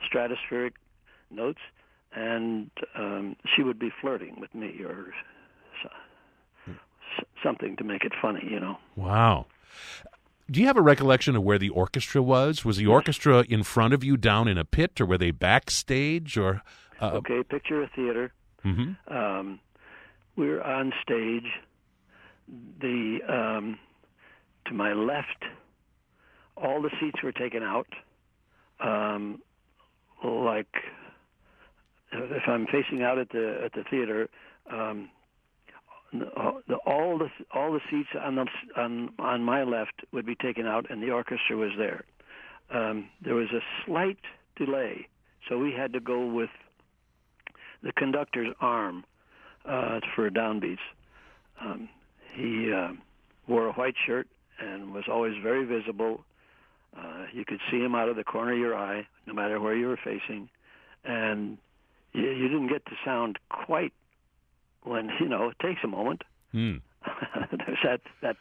stratospheric 0.10 0.74
notes, 1.30 1.60
and 2.16 2.70
um, 2.98 3.36
she 3.56 3.64
would 3.64 3.80
be 3.80 3.90
flirting 4.02 4.40
with 4.40 4.54
me 4.56 4.82
or 4.84 5.08
so, 5.82 5.90
something 7.44 7.76
to 7.78 7.84
make 7.84 8.04
it 8.04 8.14
funny, 8.22 8.48
you 8.50 8.60
know. 8.60 8.78
Wow. 8.96 9.46
Do 10.52 10.60
you 10.60 10.68
have 10.68 10.78
a 10.78 10.82
recollection 10.82 11.36
of 11.36 11.44
where 11.44 11.58
the 11.58 11.70
orchestra 11.70 12.22
was? 12.22 12.64
Was 12.66 12.78
the 12.78 12.88
orchestra 12.88 13.44
in 13.48 13.64
front 13.64 13.94
of 13.94 14.04
you 14.04 14.18
down 14.18 14.48
in 14.48 14.58
a 14.58 14.66
pit, 14.66 15.00
or 15.00 15.06
were 15.06 15.18
they 15.18 15.32
backstage? 15.32 16.38
Or 16.38 16.62
uh, 17.02 17.12
Okay, 17.14 17.42
picture 17.44 17.82
a 17.82 17.88
theater. 17.96 18.34
mhm. 18.64 18.96
um, 19.12 19.60
we 20.36 20.48
were 20.50 20.62
on 20.64 20.92
stage. 21.02 21.48
The 22.82 23.20
um, 23.28 23.80
to 24.66 24.74
my 24.74 24.94
left, 24.94 25.46
all 26.58 26.82
the 26.82 26.92
seats 27.00 27.24
were 27.24 27.32
taken 27.32 27.64
out. 27.64 27.88
Um, 28.80 29.42
like 30.24 30.76
if 32.14 32.44
I'm 32.48 32.66
facing 32.68 33.04
out 33.04 33.18
at 33.18 33.30
the 33.30 33.62
at 33.64 33.74
the 33.74 33.84
theater, 33.90 34.30
um, 34.72 35.10
the, 36.14 36.76
all 36.86 37.18
the 37.18 37.30
all 37.54 37.74
the 37.74 37.80
seats 37.90 38.10
on 38.22 38.36
the 38.36 38.46
on 38.78 39.10
on 39.20 39.44
my 39.44 39.64
left 39.64 40.04
would 40.12 40.26
be 40.26 40.36
taken 40.36 40.66
out, 40.66 40.90
and 40.90 41.02
the 41.02 41.12
orchestra 41.12 41.58
was 41.58 41.72
there. 41.78 42.04
Um, 42.74 43.10
there 43.24 43.36
was 43.36 43.50
a 43.52 43.60
slight 43.86 44.20
delay, 44.58 45.08
so 45.50 45.58
we 45.58 45.74
had 45.74 45.94
to 45.94 46.00
go 46.00 46.26
with 46.26 46.50
the 47.82 47.92
conductor's 47.94 48.54
arm 48.62 49.04
uh, 49.68 50.00
for 50.16 50.30
downbeats. 50.30 50.78
Um, 51.62 51.90
he 52.34 52.72
uh, 52.72 52.94
wore 53.48 53.68
a 53.68 53.74
white 53.74 53.96
shirt 54.06 54.28
and 54.60 54.94
was 54.94 55.04
always 55.12 55.34
very 55.42 55.66
visible. 55.66 56.24
Uh, 56.98 57.26
you 57.34 57.44
could 57.46 57.60
see 57.72 57.78
him 57.78 57.96
out 57.96 58.08
of 58.08 58.16
the 58.16 58.24
corner 58.24 58.54
of 58.54 58.60
your 58.60 58.76
eye, 58.76 59.06
no 59.26 59.34
matter 59.34 59.60
where 59.60 59.76
you 59.76 59.88
were 59.88 60.00
facing, 60.04 60.48
and 61.04 61.58
you, 62.14 62.30
you 62.30 62.48
didn't 62.48 62.68
get 62.68 62.86
the 62.86 62.96
sound 63.04 63.40
quite 63.50 63.94
when 64.84 65.10
you 65.20 65.28
know 65.28 65.50
it 65.50 65.60
takes 65.60 65.82
a 65.84 65.88
moment. 65.88 66.24
Hmm. 66.52 66.78
There's 67.52 67.80
that 67.84 68.02
that 68.22 68.38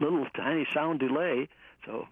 little 0.00 0.26
tiny 0.36 0.66
sound 0.72 1.00
delay, 1.00 1.48
so 1.84 2.06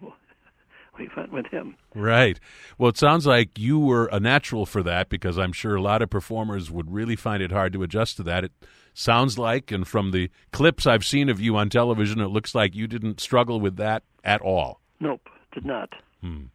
we 0.97 1.09
went 1.15 1.31
with 1.31 1.47
him. 1.47 1.75
Right. 1.95 2.39
Well, 2.77 2.89
it 2.89 2.97
sounds 2.97 3.25
like 3.25 3.57
you 3.57 3.79
were 3.79 4.07
a 4.11 4.19
natural 4.19 4.65
for 4.65 4.83
that 4.83 5.09
because 5.09 5.37
I'm 5.37 5.53
sure 5.53 5.75
a 5.75 5.81
lot 5.81 6.01
of 6.01 6.09
performers 6.09 6.69
would 6.69 6.91
really 6.91 7.15
find 7.15 7.41
it 7.41 7.51
hard 7.51 7.73
to 7.73 7.83
adjust 7.83 8.17
to 8.17 8.23
that. 8.23 8.43
It 8.43 8.51
sounds 8.93 9.37
like, 9.37 9.71
and 9.71 9.87
from 9.87 10.11
the 10.11 10.29
clips 10.51 10.85
I've 10.85 11.05
seen 11.05 11.29
of 11.29 11.39
you 11.39 11.55
on 11.55 11.69
television, 11.69 12.19
it 12.19 12.27
looks 12.27 12.53
like 12.53 12.75
you 12.75 12.87
didn't 12.87 13.19
struggle 13.19 13.59
with 13.59 13.77
that 13.77 14.03
at 14.23 14.41
all. 14.41 14.81
Nope, 14.99 15.29
did 15.53 15.65
not. 15.65 15.93
Hmm. 16.21 16.45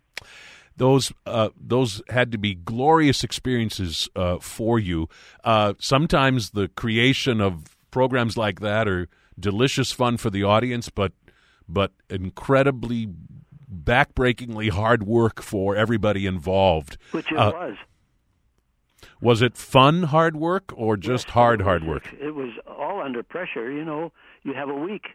Those 0.76 1.12
uh, 1.24 1.50
those 1.56 2.02
had 2.08 2.32
to 2.32 2.38
be 2.38 2.54
glorious 2.54 3.22
experiences 3.22 4.08
uh, 4.16 4.38
for 4.40 4.78
you. 4.78 5.08
Uh, 5.44 5.74
sometimes 5.78 6.50
the 6.50 6.68
creation 6.68 7.40
of 7.40 7.76
programs 7.90 8.36
like 8.36 8.60
that 8.60 8.88
are 8.88 9.08
delicious 9.38 9.92
fun 9.92 10.16
for 10.16 10.30
the 10.30 10.42
audience, 10.42 10.90
but 10.90 11.12
but 11.68 11.92
incredibly 12.10 13.08
backbreakingly 13.72 14.70
hard 14.70 15.04
work 15.04 15.42
for 15.42 15.76
everybody 15.76 16.26
involved. 16.26 16.98
Which 17.12 17.30
it 17.30 17.38
uh, 17.38 17.52
was. 17.52 17.76
Was 19.20 19.42
it 19.42 19.56
fun 19.56 20.04
hard 20.04 20.36
work 20.36 20.72
or 20.74 20.96
just 20.96 21.28
yes, 21.28 21.34
hard 21.34 21.60
hard 21.62 21.84
work? 21.84 22.12
It 22.20 22.34
was 22.34 22.50
all 22.66 23.00
under 23.00 23.22
pressure. 23.22 23.70
You 23.70 23.84
know, 23.84 24.12
you 24.42 24.54
have 24.54 24.68
a 24.68 24.74
week. 24.74 25.06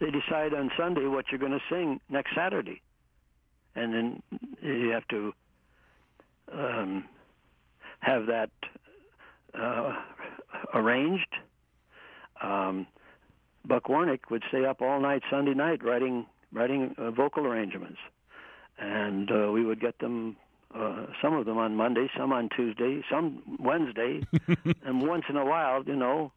They 0.00 0.10
decide 0.10 0.52
on 0.52 0.70
Sunday 0.76 1.06
what 1.06 1.26
you're 1.30 1.38
going 1.38 1.52
to 1.52 1.60
sing 1.70 2.00
next 2.08 2.34
Saturday, 2.34 2.82
and 3.74 3.94
then 3.94 4.22
you 4.62 4.90
have 4.90 5.06
to 5.08 5.32
um, 6.52 7.04
have 8.00 8.26
that 8.26 8.50
uh, 9.58 9.94
arranged. 10.74 11.34
Um, 12.42 12.86
Buck 13.64 13.84
Warnick 13.84 14.30
would 14.30 14.42
stay 14.48 14.64
up 14.64 14.82
all 14.82 15.00
night 15.00 15.22
Sunday 15.30 15.54
night 15.54 15.84
writing 15.84 16.26
writing 16.52 16.94
uh, 16.98 17.10
vocal 17.10 17.46
arrangements, 17.46 17.98
and 18.78 19.30
uh, 19.30 19.50
we 19.52 19.64
would 19.64 19.80
get 19.80 19.98
them. 19.98 20.36
Uh, 20.74 21.04
some 21.20 21.34
of 21.34 21.44
them 21.44 21.58
on 21.58 21.76
Monday, 21.76 22.08
some 22.16 22.32
on 22.32 22.48
Tuesday, 22.56 23.02
some 23.10 23.42
Wednesday, 23.60 24.22
and 24.86 25.06
once 25.06 25.24
in 25.28 25.36
a 25.36 25.44
while, 25.44 25.82
you 25.84 25.94
know, 25.94 26.32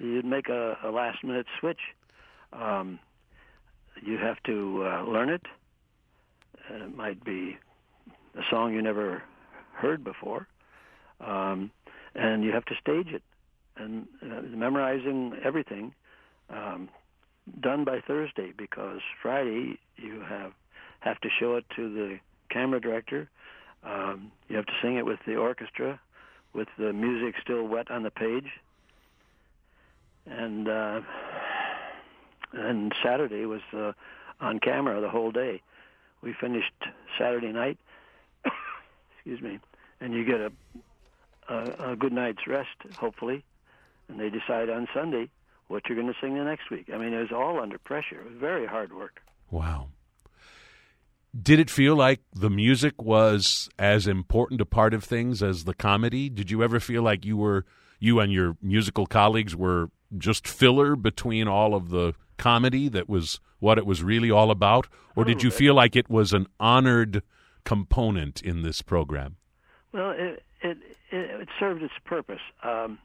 you'd 0.00 0.24
make 0.24 0.48
a, 0.48 0.78
a 0.82 0.90
last 0.90 1.22
minute 1.22 1.44
switch. 1.60 1.80
Um, 2.54 2.98
you 4.02 4.16
have 4.16 4.42
to 4.44 4.86
uh, 4.86 5.02
learn 5.02 5.28
it. 5.28 5.42
It 6.70 6.96
might 6.96 7.24
be 7.24 7.56
a 8.36 8.42
song 8.50 8.72
you 8.72 8.82
never 8.82 9.22
heard 9.74 10.04
before, 10.04 10.46
um, 11.20 11.70
and 12.14 12.44
you 12.44 12.52
have 12.52 12.64
to 12.66 12.74
stage 12.80 13.08
it 13.08 13.22
and 13.76 14.06
uh, 14.22 14.42
memorizing 14.42 15.34
everything. 15.44 15.94
Um, 16.50 16.88
done 17.60 17.84
by 17.84 18.00
Thursday 18.06 18.52
because 18.56 19.00
Friday 19.22 19.78
you 19.96 20.20
have 20.28 20.52
have 21.00 21.20
to 21.20 21.28
show 21.38 21.56
it 21.56 21.64
to 21.76 21.92
the 21.92 22.18
camera 22.50 22.80
director. 22.80 23.28
Um, 23.82 24.32
you 24.48 24.56
have 24.56 24.66
to 24.66 24.72
sing 24.80 24.96
it 24.96 25.04
with 25.04 25.18
the 25.26 25.36
orchestra, 25.36 26.00
with 26.54 26.68
the 26.78 26.92
music 26.92 27.34
still 27.42 27.66
wet 27.66 27.90
on 27.90 28.02
the 28.02 28.10
page. 28.10 28.48
And 30.26 30.68
uh, 30.68 31.00
and 32.54 32.94
Saturday 33.02 33.44
was 33.44 33.60
uh, 33.76 33.92
on 34.40 34.58
camera 34.60 35.00
the 35.00 35.10
whole 35.10 35.30
day. 35.30 35.60
We 36.24 36.34
finished 36.40 36.72
Saturday 37.18 37.52
night. 37.52 37.78
excuse 39.16 39.42
me, 39.42 39.60
and 40.00 40.14
you 40.14 40.24
get 40.24 40.40
a, 40.40 40.52
a 41.48 41.92
a 41.92 41.96
good 41.96 42.12
night's 42.12 42.46
rest, 42.46 42.70
hopefully, 42.98 43.44
and 44.08 44.18
they 44.18 44.30
decide 44.30 44.70
on 44.70 44.88
Sunday 44.94 45.28
what 45.68 45.82
you're 45.86 46.00
going 46.00 46.12
to 46.12 46.18
sing 46.20 46.34
the 46.34 46.44
next 46.44 46.70
week. 46.70 46.88
I 46.92 46.98
mean, 46.98 47.12
it 47.12 47.20
was 47.20 47.32
all 47.32 47.60
under 47.60 47.78
pressure. 47.78 48.20
It 48.20 48.24
was 48.24 48.38
very 48.38 48.66
hard 48.66 48.94
work. 48.94 49.20
Wow. 49.50 49.88
Did 51.40 51.58
it 51.58 51.68
feel 51.68 51.96
like 51.96 52.20
the 52.32 52.50
music 52.50 53.02
was 53.02 53.68
as 53.78 54.06
important 54.06 54.60
a 54.60 54.66
part 54.66 54.94
of 54.94 55.02
things 55.02 55.42
as 55.42 55.64
the 55.64 55.74
comedy? 55.74 56.28
Did 56.28 56.50
you 56.50 56.62
ever 56.62 56.80
feel 56.80 57.02
like 57.02 57.24
you 57.24 57.36
were 57.36 57.64
you 57.98 58.20
and 58.20 58.32
your 58.32 58.56
musical 58.62 59.06
colleagues 59.06 59.56
were 59.56 59.90
just 60.16 60.46
filler 60.46 60.94
between 60.96 61.48
all 61.48 61.74
of 61.74 61.90
the 61.90 62.14
comedy 62.36 62.88
that 62.88 63.08
was 63.08 63.40
what 63.64 63.78
it 63.78 63.86
was 63.86 64.02
really 64.02 64.30
all 64.30 64.50
about 64.50 64.86
or 65.16 65.24
did 65.24 65.42
you 65.42 65.50
feel 65.50 65.74
like 65.74 65.96
it 65.96 66.10
was 66.10 66.32
an 66.32 66.46
honored 66.58 67.22
component 67.64 68.42
in 68.42 68.62
this 68.62 68.82
program? 68.82 69.36
Well, 69.92 70.10
it 70.10 70.42
it 70.60 70.78
it, 71.10 71.48
served 71.58 71.82
its 71.82 71.94
purpose. 72.04 72.40
Um, 72.62 72.98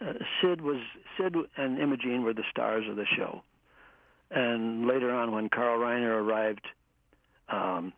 uh, 0.00 0.14
Sid 0.40 0.60
was 0.60 0.80
Sid 1.16 1.34
and 1.56 1.78
Imogene 1.78 2.22
were 2.22 2.32
the 2.32 2.44
stars 2.50 2.84
of 2.88 2.96
the 2.96 3.06
show, 3.16 3.42
and 4.30 4.86
later 4.86 5.10
on, 5.10 5.32
when 5.32 5.48
Carl 5.48 5.78
Reiner 5.78 6.22
arrived, 6.22 6.66
um, 7.48 7.92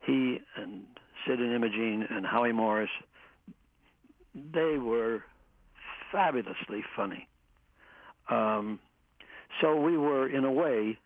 he 0.00 0.40
and 0.56 0.84
Sid 1.26 1.38
and 1.38 1.54
Imogene 1.54 2.06
and 2.08 2.24
Howie 2.24 2.52
Morris, 2.52 2.90
they 4.34 4.78
were 4.78 5.22
fabulously 6.10 6.82
funny. 6.94 7.28
Um, 8.28 8.80
so 9.60 9.76
we 9.76 9.96
were, 9.96 10.28
in 10.28 10.44
a 10.44 10.52
way, 10.52 10.98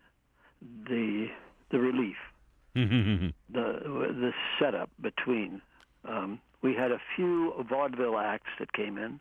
the 0.87 1.27
the 1.71 1.79
relief, 1.79 2.17
the 2.75 3.33
the 3.49 4.31
setup 4.59 4.89
between. 5.01 5.61
Um, 6.07 6.39
we 6.61 6.75
had 6.75 6.91
a 6.91 6.99
few 7.15 7.53
vaudeville 7.69 8.17
acts 8.17 8.49
that 8.59 8.73
came 8.73 8.97
in 8.97 9.19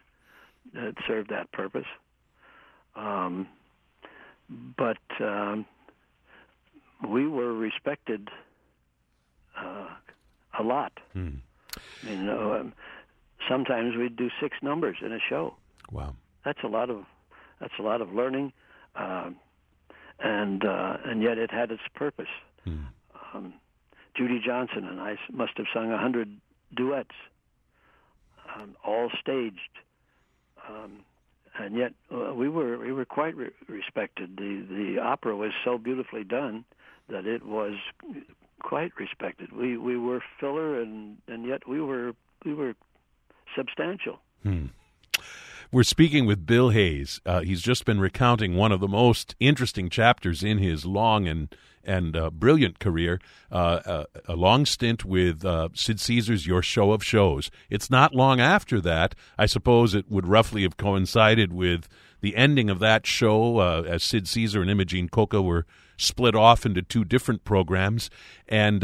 that 0.75 0.95
served 1.07 1.31
that 1.31 1.51
purpose. 1.53 1.87
Um, 2.97 3.49
but 4.77 4.99
um, 5.21 5.65
we 7.09 7.27
were 7.27 7.53
respected 7.53 8.29
uh, 9.59 9.89
a 10.59 10.63
lot. 10.63 10.93
Hmm. 11.13 11.37
You 12.03 12.17
know, 12.17 12.55
um, 12.55 12.73
sometimes 13.49 13.97
we'd 13.97 14.17
do 14.17 14.29
six 14.41 14.57
numbers 14.63 14.97
in 15.05 15.13
a 15.13 15.19
show. 15.29 15.55
Wow, 15.91 16.15
that's 16.45 16.63
a 16.65 16.69
lot 16.69 16.91
of 16.91 17.05
that's 17.61 17.75
a 17.79 17.83
lot 17.83 18.01
of 18.01 18.13
learning, 18.13 18.53
uh, 18.97 19.31
and 20.19 20.65
uh, 20.65 20.97
and 21.05 21.23
yet 21.23 21.39
it 21.39 21.51
had 21.51 21.71
its 21.71 21.83
purpose. 21.95 22.27
Hmm. 22.65 22.85
Um, 23.35 23.55
Judy 24.17 24.41
Johnson 24.45 24.85
and 24.85 25.01
I 25.01 25.17
must 25.33 25.53
have 25.57 25.67
sung 25.73 25.93
a 25.93 25.99
hundred 25.99 26.29
duets, 26.77 27.15
um, 28.55 28.77
all 28.85 29.11
staged 29.21 29.59
um, 30.69 31.05
and 31.59 31.77
yet 31.77 31.93
uh, 32.13 32.33
we 32.35 32.49
were 32.49 32.79
we 32.79 32.93
were 32.93 33.05
quite 33.05 33.37
re- 33.37 33.51
respected. 33.69 34.37
The 34.37 34.65
the 34.69 35.01
opera 35.03 35.37
was 35.37 35.53
so 35.65 35.79
beautifully 35.79 36.25
done 36.25 36.65
that 37.09 37.27
it 37.27 37.45
was 37.45 37.75
quite 38.63 38.93
respected. 38.99 39.53
We 39.53 39.77
we 39.77 39.97
were 39.97 40.23
filler, 40.39 40.81
and 40.81 41.19
and 41.29 41.47
yet 41.47 41.67
we 41.69 41.81
were 41.81 42.13
we 42.45 42.55
were 42.55 42.75
substantial. 43.57 44.21
Hmm. 44.43 44.67
We're 45.73 45.85
speaking 45.85 46.27
with 46.27 46.47
Bill 46.47 46.71
Hayes. 46.71 47.21
Uh, 47.25 47.43
he's 47.43 47.63
just 47.63 47.85
been 47.85 48.01
recounting 48.01 48.57
one 48.57 48.73
of 48.73 48.81
the 48.81 48.89
most 48.89 49.37
interesting 49.39 49.89
chapters 49.89 50.43
in 50.43 50.59
his 50.59 50.85
long 50.85 51.29
and 51.29 51.55
and 51.85 52.15
uh, 52.15 52.29
brilliant 52.29 52.79
career, 52.79 53.21
uh, 53.53 53.81
uh, 53.87 54.05
a 54.27 54.35
long 54.35 54.67
stint 54.67 55.05
with 55.05 55.45
uh, 55.45 55.69
Sid 55.73 55.99
Caesar's 56.01 56.47
Your 56.47 56.61
Show 56.61 56.91
of 56.91 57.03
Shows. 57.03 57.51
It's 57.71 57.89
not 57.89 58.15
long 58.15 58.39
after 58.39 58.81
that. 58.83 59.15
I 59.39 59.47
suppose 59.47 59.95
it 59.95 60.11
would 60.11 60.27
roughly 60.27 60.63
have 60.65 60.77
coincided 60.77 61.53
with 61.53 61.89
the 62.21 62.37
ending 62.37 62.69
of 62.69 62.81
that 62.81 63.07
show 63.07 63.59
uh, 63.59 63.85
as 63.87 64.03
Sid 64.03 64.29
Caesar 64.29 64.61
and 64.61 64.71
Imogene 64.71 65.09
Coca 65.09 65.41
were 65.41 65.67
split 65.97 66.35
off 66.35 66.67
into 66.67 66.83
two 66.83 67.05
different 67.05 67.45
programs. 67.45 68.11
And 68.47 68.83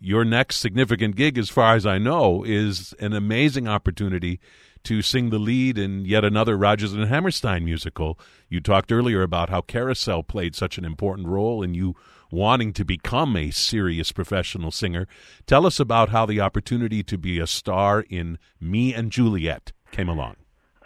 your 0.00 0.24
next 0.24 0.56
significant 0.56 1.14
gig, 1.14 1.38
as 1.38 1.50
far 1.50 1.76
as 1.76 1.86
I 1.86 1.98
know, 1.98 2.42
is 2.42 2.92
an 2.98 3.12
amazing 3.12 3.68
opportunity 3.68 4.40
to 4.86 5.02
sing 5.02 5.30
the 5.30 5.38
lead 5.40 5.78
in 5.78 6.04
yet 6.04 6.24
another 6.24 6.56
Rodgers 6.56 6.92
and 6.92 7.06
Hammerstein 7.06 7.64
musical. 7.64 8.16
You 8.48 8.60
talked 8.60 8.92
earlier 8.92 9.20
about 9.22 9.50
how 9.50 9.60
Carousel 9.60 10.22
played 10.22 10.54
such 10.54 10.78
an 10.78 10.84
important 10.84 11.26
role 11.26 11.60
in 11.60 11.74
you 11.74 11.96
wanting 12.30 12.72
to 12.74 12.84
become 12.84 13.36
a 13.36 13.50
serious 13.50 14.12
professional 14.12 14.70
singer. 14.70 15.08
Tell 15.44 15.66
us 15.66 15.80
about 15.80 16.10
how 16.10 16.24
the 16.24 16.40
opportunity 16.40 17.02
to 17.02 17.18
be 17.18 17.40
a 17.40 17.48
star 17.48 18.04
in 18.08 18.38
Me 18.60 18.94
and 18.94 19.10
Juliet 19.10 19.72
came 19.90 20.08
along. 20.08 20.36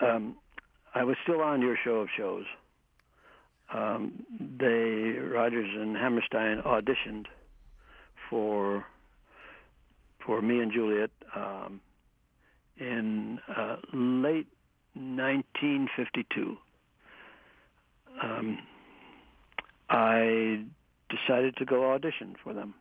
Um, 0.01 0.37
I 0.95 1.05
was 1.05 1.17
still 1.23 1.43
on 1.43 1.61
your 1.61 1.77
show 1.85 1.97
of 1.97 2.09
shows. 2.17 2.47
Um, 3.71 4.25
they 4.41 5.19
Rodgers 5.21 5.69
and 5.79 5.95
Hammerstein 5.95 6.63
auditioned 6.63 7.27
for 8.31 8.87
for 10.25 10.41
me 10.41 10.61
and 10.61 10.73
Juliet 10.73 11.11
um, 11.37 11.83
in 12.81 13.39
uh, 13.49 13.77
late 13.93 14.49
1952. 14.95 16.57
Um, 18.23 18.59
I 19.89 20.65
decided 21.09 21.57
to 21.57 21.65
go 21.65 21.93
audition 21.93 22.37
for 22.43 22.53
them, 22.53 22.75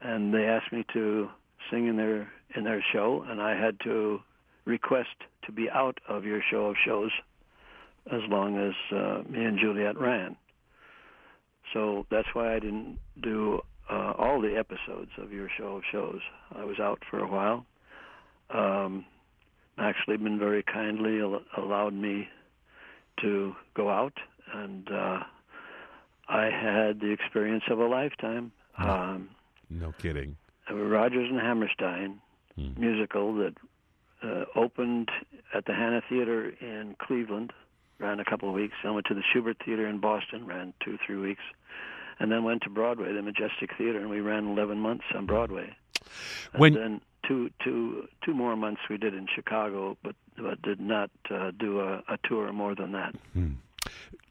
and 0.00 0.32
they 0.32 0.44
asked 0.44 0.72
me 0.72 0.84
to 0.92 1.28
sing 1.70 1.86
in 1.86 1.96
their 1.96 2.30
in 2.54 2.64
their 2.64 2.84
show, 2.92 3.24
and 3.28 3.40
I 3.40 3.56
had 3.56 3.78
to 3.84 4.20
request 4.64 5.16
to 5.44 5.52
be 5.52 5.68
out 5.70 5.98
of 6.08 6.24
your 6.24 6.40
show 6.50 6.66
of 6.66 6.76
shows 6.84 7.10
as 8.12 8.20
long 8.28 8.56
as 8.56 8.74
uh, 8.96 9.22
me 9.28 9.44
and 9.44 9.58
Juliet 9.58 9.98
ran. 9.98 10.36
So 11.72 12.06
that's 12.10 12.28
why 12.32 12.54
I 12.54 12.60
didn't 12.60 12.98
do 13.20 13.60
uh, 13.90 14.12
all 14.16 14.40
the 14.40 14.56
episodes 14.56 15.10
of 15.18 15.32
your 15.32 15.48
show 15.56 15.76
of 15.76 15.82
shows. 15.90 16.20
I 16.54 16.64
was 16.64 16.78
out 16.78 17.02
for 17.10 17.18
a 17.18 17.28
while. 17.28 17.66
Um, 18.50 19.04
Max 19.76 19.98
Liebman 20.08 20.38
very 20.38 20.62
kindly 20.62 21.20
al- 21.20 21.42
allowed 21.56 21.94
me 21.94 22.28
to 23.20 23.54
go 23.74 23.90
out, 23.90 24.14
and 24.54 24.88
uh, 24.90 25.20
I 26.28 26.44
had 26.46 27.00
the 27.00 27.10
experience 27.10 27.64
of 27.70 27.78
a 27.78 27.86
lifetime. 27.86 28.52
Um, 28.78 29.30
No 29.70 29.92
kidding. 29.98 30.36
Rodgers 30.70 31.30
and 31.30 31.40
Hammerstein 31.40 32.20
Hmm. 32.56 32.72
musical 32.80 33.34
that 33.34 33.54
uh, 34.22 34.46
opened 34.54 35.10
at 35.52 35.66
the 35.66 35.74
Hanna 35.74 36.00
Theater 36.08 36.48
in 36.58 36.96
Cleveland, 36.98 37.52
ran 37.98 38.18
a 38.18 38.24
couple 38.24 38.48
of 38.48 38.54
weeks. 38.54 38.72
Then 38.82 38.94
went 38.94 39.04
to 39.08 39.14
the 39.14 39.20
Shubert 39.34 39.56
Theater 39.62 39.86
in 39.86 39.98
Boston, 40.00 40.46
ran 40.46 40.72
two, 40.82 40.96
three 41.04 41.16
weeks, 41.18 41.42
and 42.18 42.32
then 42.32 42.44
went 42.44 42.62
to 42.62 42.70
Broadway, 42.70 43.12
the 43.12 43.20
Majestic 43.20 43.76
Theater, 43.76 43.98
and 44.00 44.08
we 44.08 44.20
ran 44.20 44.46
11 44.48 44.78
months 44.78 45.04
on 45.14 45.26
Broadway. 45.26 45.76
And 46.54 46.60
When- 46.60 46.72
then 46.74 47.00
two, 47.26 47.50
two, 47.62 48.08
two 48.24 48.34
more 48.34 48.56
months 48.56 48.82
we 48.88 48.96
did 48.96 49.14
in 49.14 49.26
Chicago, 49.34 49.96
but 50.02 50.14
but 50.38 50.60
did 50.62 50.80
not 50.80 51.10
uh, 51.30 51.50
do 51.58 51.80
a, 51.80 52.02
a 52.08 52.18
tour 52.24 52.52
more 52.52 52.74
than 52.74 52.92
that. 52.92 53.14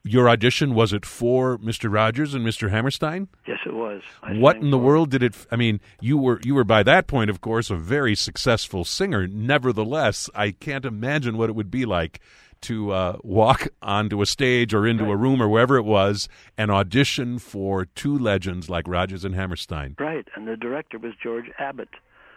Your 0.04 0.30
audition 0.30 0.76
was 0.76 0.94
it 0.94 1.04
for 1.04 1.58
Mr. 1.58 1.92
Rodgers 1.92 2.36
and 2.36 2.46
Mr. 2.46 2.70
Hammerstein? 2.70 3.28
Yes, 3.48 3.58
it 3.66 3.74
was. 3.74 4.04
I 4.22 4.34
what 4.34 4.58
in 4.58 4.70
the 4.70 4.78
world 4.78 5.10
did 5.10 5.24
it? 5.24 5.36
I 5.52 5.56
mean, 5.56 5.82
you 6.00 6.18
were 6.18 6.40
you 6.44 6.54
were 6.54 6.64
by 6.64 6.84
that 6.84 7.08
point, 7.08 7.32
of 7.32 7.42
course, 7.42 7.72
a 7.72 7.76
very 7.76 8.14
successful 8.14 8.84
singer. 8.84 9.26
Nevertheless, 9.26 10.30
I 10.36 10.52
can't 10.52 10.86
imagine 10.86 11.38
what 11.38 11.50
it 11.50 11.54
would 11.54 11.72
be 11.72 11.86
like 11.86 12.20
to 12.62 12.92
uh, 12.92 13.18
walk 13.24 13.68
onto 13.82 14.22
a 14.22 14.26
stage 14.26 14.74
or 14.74 14.88
into 14.88 15.06
a 15.06 15.16
room 15.16 15.42
or 15.42 15.48
wherever 15.48 15.78
it 15.78 15.84
was 15.84 16.28
and 16.58 16.72
audition 16.72 17.38
for 17.38 17.86
two 17.86 18.18
legends 18.18 18.70
like 18.70 18.88
Rodgers 18.88 19.24
and 19.24 19.36
Hammerstein. 19.36 19.96
Right, 20.00 20.28
and 20.36 20.48
the 20.48 20.58
director 20.58 20.98
was 20.98 21.14
George 21.22 21.46
Abbott, 21.60 21.90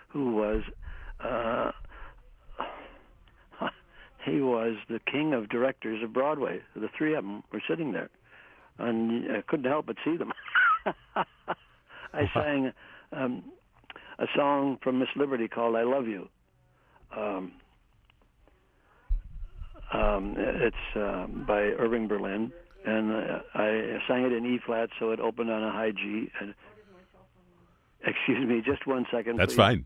who 0.09 0.35
was 0.35 0.63
uh, 1.21 1.71
he 4.25 4.41
was 4.41 4.77
the 4.89 5.01
king 5.11 5.33
of 5.33 5.49
directors 5.49 6.03
of 6.03 6.13
Broadway. 6.13 6.61
The 6.75 6.89
three 6.97 7.15
of 7.15 7.25
them 7.25 7.43
were 7.53 7.63
sitting 7.69 7.93
there, 7.93 8.11
and 8.79 9.31
I 9.31 9.43
couldn't 9.43 9.71
help 9.71 9.87
but 9.87 9.97
see 10.05 10.17
them. 10.17 10.33
I 12.15 12.31
sang 12.33 12.73
um, 13.13 13.45
a 14.19 14.27
song 14.35 14.79
from 14.83 14.99
Miss 14.99 15.09
Liberty 15.17 15.49
called 15.49 15.77
"I 15.77 15.83
Love 15.83 16.07
You." 16.07 16.29
Um, 17.17 17.53
um, 19.93 20.35
it's 20.37 20.77
um, 20.97 21.45
by 21.47 21.61
Irving 21.61 22.09
Berlin, 22.09 22.53
and 22.85 23.13
uh, 23.13 23.39
I 23.55 23.99
sang 24.07 24.25
it 24.25 24.33
in 24.33 24.45
E 24.45 24.61
flat, 24.65 24.91
so 24.99 25.11
it 25.11 25.21
opened 25.21 25.51
on 25.51 25.63
a 25.63 25.71
high 25.71 25.93
G. 25.93 26.31
And 26.41 26.55
excuse 28.05 28.47
me, 28.47 28.63
just 28.65 28.87
one 28.87 29.07
second. 29.11 29.39
That's 29.39 29.53
please. 29.55 29.57
fine. 29.57 29.85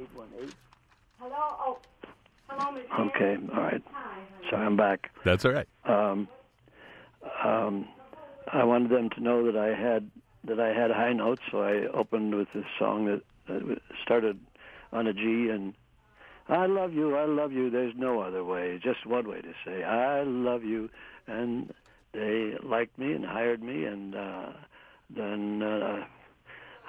Eight 0.00 0.08
one 0.14 0.28
eight. 0.40 0.54
Hello? 1.18 1.34
Oh, 1.34 1.78
hello, 2.48 2.70
Miss 2.72 2.84
Okay, 3.00 3.36
all 3.52 3.62
right. 3.62 3.82
Sorry, 4.48 4.64
I'm 4.64 4.76
back. 4.76 5.10
That's 5.24 5.44
all 5.44 5.52
right. 5.52 5.68
Um, 5.84 6.28
um, 7.44 7.88
I 8.52 8.62
wanted 8.64 8.90
them 8.90 9.10
to 9.16 9.20
know 9.20 9.50
that 9.50 9.58
I 9.58 9.68
had 9.68 10.10
that 10.44 10.60
I 10.60 10.68
had 10.68 10.90
high 10.92 11.12
notes, 11.12 11.42
so 11.50 11.62
I 11.62 11.86
opened 11.92 12.34
with 12.34 12.48
this 12.54 12.64
song 12.78 13.06
that, 13.06 13.22
that 13.48 13.78
started 14.02 14.38
on 14.92 15.08
a 15.08 15.12
G 15.12 15.48
and 15.50 15.74
I 16.48 16.66
love 16.66 16.92
you, 16.94 17.16
I 17.16 17.26
love 17.26 17.52
you. 17.52 17.68
There's 17.68 17.94
no 17.96 18.20
other 18.20 18.42
way, 18.44 18.80
just 18.82 19.04
one 19.04 19.28
way 19.28 19.40
to 19.42 19.52
say 19.66 19.82
I 19.82 20.22
love 20.22 20.64
you. 20.64 20.88
And 21.26 21.72
they 22.14 22.52
liked 22.62 22.98
me 22.98 23.12
and 23.12 23.24
hired 23.24 23.62
me, 23.62 23.84
and 23.84 24.14
uh, 24.14 24.46
then 25.14 25.62
uh, 25.62 26.04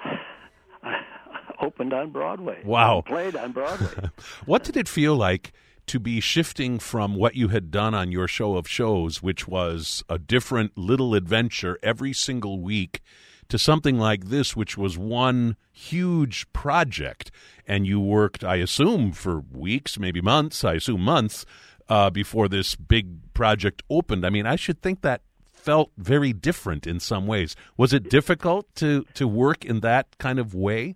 I 0.82 1.29
opened 1.60 1.92
on 1.92 2.10
Broadway. 2.10 2.62
Wow. 2.64 3.02
played 3.06 3.36
on 3.36 3.52
Broadway. 3.52 4.10
What 4.46 4.64
did 4.64 4.76
it 4.76 4.88
feel 4.88 5.16
like 5.16 5.52
to 5.86 5.98
be 5.98 6.20
shifting 6.20 6.78
from 6.78 7.16
what 7.16 7.34
you 7.34 7.48
had 7.48 7.70
done 7.70 7.94
on 7.94 8.12
your 8.12 8.28
show 8.28 8.56
of 8.56 8.68
shows, 8.68 9.22
which 9.22 9.48
was 9.48 10.04
a 10.08 10.18
different 10.18 10.78
little 10.78 11.14
adventure 11.14 11.78
every 11.82 12.12
single 12.12 12.60
week, 12.60 13.00
to 13.48 13.58
something 13.58 13.98
like 13.98 14.26
this, 14.26 14.54
which 14.54 14.78
was 14.78 14.96
one 14.96 15.56
huge 15.72 16.50
project? 16.52 17.32
And 17.66 17.86
you 17.86 17.98
worked, 18.00 18.44
I 18.44 18.56
assume, 18.56 19.12
for 19.12 19.40
weeks, 19.52 19.98
maybe 19.98 20.20
months, 20.20 20.62
I 20.64 20.74
assume 20.74 21.00
months, 21.00 21.44
uh, 21.88 22.08
before 22.08 22.48
this 22.48 22.76
big 22.76 23.32
project 23.34 23.82
opened. 23.90 24.24
I 24.24 24.30
mean, 24.30 24.46
I 24.46 24.54
should 24.56 24.80
think 24.80 25.02
that 25.02 25.22
felt 25.52 25.90
very 25.98 26.32
different 26.32 26.86
in 26.86 27.00
some 27.00 27.26
ways. 27.26 27.56
Was 27.76 27.92
it 27.92 28.08
difficult 28.08 28.72
to, 28.76 29.04
to 29.14 29.26
work 29.26 29.64
in 29.64 29.80
that 29.80 30.16
kind 30.18 30.38
of 30.38 30.54
way? 30.54 30.94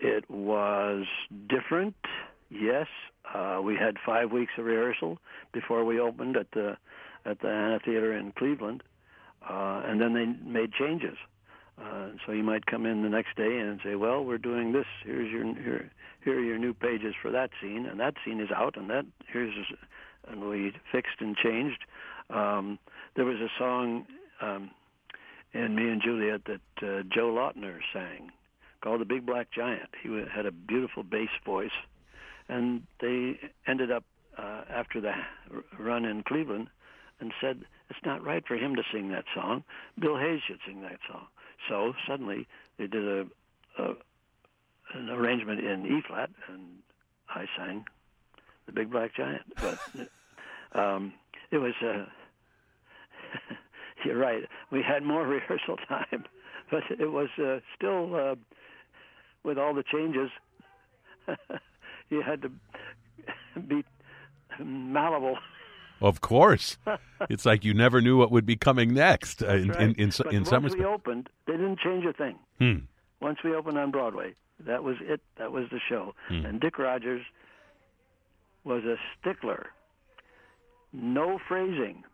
It 0.00 0.30
was 0.30 1.04
different, 1.46 1.94
yes. 2.48 2.86
Uh, 3.34 3.60
we 3.62 3.76
had 3.76 3.96
five 4.04 4.32
weeks 4.32 4.52
of 4.56 4.64
rehearsal 4.64 5.18
before 5.52 5.84
we 5.84 6.00
opened 6.00 6.36
at 6.36 6.50
the 6.52 6.78
at 7.26 7.38
the 7.40 7.48
Hanna 7.48 7.78
Theater 7.84 8.16
in 8.16 8.32
Cleveland, 8.32 8.82
uh, 9.46 9.82
and 9.84 10.00
then 10.00 10.14
they 10.14 10.24
made 10.24 10.72
changes. 10.72 11.18
Uh, 11.78 12.08
so 12.24 12.32
you 12.32 12.42
might 12.42 12.64
come 12.64 12.86
in 12.86 13.02
the 13.02 13.10
next 13.10 13.36
day 13.36 13.58
and 13.58 13.78
say, 13.84 13.94
"Well, 13.94 14.24
we're 14.24 14.38
doing 14.38 14.72
this. 14.72 14.86
Here's 15.04 15.30
your 15.30 15.44
here, 15.44 15.90
here 16.24 16.38
are 16.38 16.42
your 16.42 16.58
new 16.58 16.72
pages 16.72 17.14
for 17.20 17.30
that 17.30 17.50
scene, 17.60 17.84
and 17.84 18.00
that 18.00 18.14
scene 18.24 18.40
is 18.40 18.50
out, 18.50 18.78
and 18.78 18.88
that 18.88 19.04
here's," 19.26 19.54
and 20.26 20.48
we 20.48 20.72
fixed 20.90 21.20
and 21.20 21.36
changed. 21.36 21.84
Um, 22.30 22.78
there 23.16 23.26
was 23.26 23.38
a 23.38 23.50
song 23.58 24.06
um, 24.40 24.70
in 25.52 25.74
Me 25.74 25.90
and 25.90 26.00
Juliet 26.00 26.46
that 26.46 26.60
uh, 26.82 27.02
Joe 27.14 27.30
Lautner 27.32 27.80
sang 27.92 28.32
called 28.80 29.00
the 29.00 29.04
Big 29.04 29.26
Black 29.26 29.48
Giant. 29.50 29.90
He 30.02 30.08
had 30.34 30.46
a 30.46 30.52
beautiful 30.52 31.02
bass 31.02 31.30
voice, 31.44 31.70
and 32.48 32.82
they 33.00 33.38
ended 33.66 33.90
up 33.90 34.04
uh, 34.38 34.62
after 34.68 35.00
the 35.00 35.12
run 35.78 36.04
in 36.04 36.22
Cleveland 36.22 36.68
and 37.20 37.32
said 37.40 37.64
it's 37.90 37.98
not 38.04 38.24
right 38.24 38.46
for 38.46 38.56
him 38.56 38.76
to 38.76 38.82
sing 38.92 39.10
that 39.10 39.24
song. 39.34 39.64
Bill 39.98 40.16
Hayes 40.16 40.40
should 40.46 40.60
sing 40.66 40.82
that 40.82 40.98
song. 41.10 41.26
So 41.68 41.92
suddenly 42.08 42.46
they 42.78 42.86
did 42.86 43.06
a, 43.06 43.26
a 43.78 43.94
an 44.94 45.08
arrangement 45.08 45.60
in 45.60 45.86
E 45.86 46.02
flat, 46.06 46.30
and 46.48 46.62
I 47.28 47.46
sang 47.56 47.84
the 48.66 48.72
Big 48.72 48.90
Black 48.90 49.14
Giant. 49.14 49.42
But 49.60 49.78
um, 50.78 51.12
it 51.50 51.58
was. 51.58 51.74
Uh, 51.82 52.06
you're 54.04 54.18
right. 54.18 54.42
We 54.70 54.82
had 54.82 55.02
more 55.02 55.26
rehearsal 55.26 55.76
time, 55.88 56.24
but 56.70 56.82
it 56.98 57.10
was 57.10 57.28
uh, 57.38 57.58
still 57.76 58.14
uh, 58.14 58.34
with 59.44 59.58
all 59.58 59.74
the 59.74 59.84
changes. 59.84 60.30
you 62.10 62.22
had 62.22 62.42
to 62.42 62.50
be 63.60 63.84
malleable. 64.58 65.38
Of 66.00 66.20
course. 66.20 66.78
it's 67.28 67.44
like 67.44 67.64
you 67.64 67.74
never 67.74 68.00
knew 68.00 68.16
what 68.16 68.30
would 68.30 68.46
be 68.46 68.56
coming 68.56 68.94
next 68.94 69.42
uh, 69.42 69.48
in, 69.48 69.68
That's 69.68 69.78
in, 69.78 69.86
right. 69.88 69.98
in, 69.98 70.10
but 70.16 70.26
in 70.32 70.38
once 70.40 70.48
some 70.48 70.78
we 70.78 70.84
opened, 70.84 71.28
they 71.46 71.52
didn't 71.52 71.78
change 71.78 72.04
a 72.06 72.12
thing. 72.12 72.38
Hmm. 72.58 72.84
Once 73.20 73.38
we 73.44 73.54
opened 73.54 73.78
on 73.78 73.90
Broadway, 73.90 74.34
that 74.66 74.82
was 74.82 74.96
it. 75.02 75.20
That 75.38 75.52
was 75.52 75.64
the 75.70 75.80
show. 75.88 76.14
Hmm. 76.28 76.46
And 76.46 76.60
Dick 76.60 76.78
Rodgers 76.78 77.22
was 78.64 78.84
a 78.84 78.96
stickler. 79.18 79.66
No 80.92 81.38
phrasing. 81.46 82.04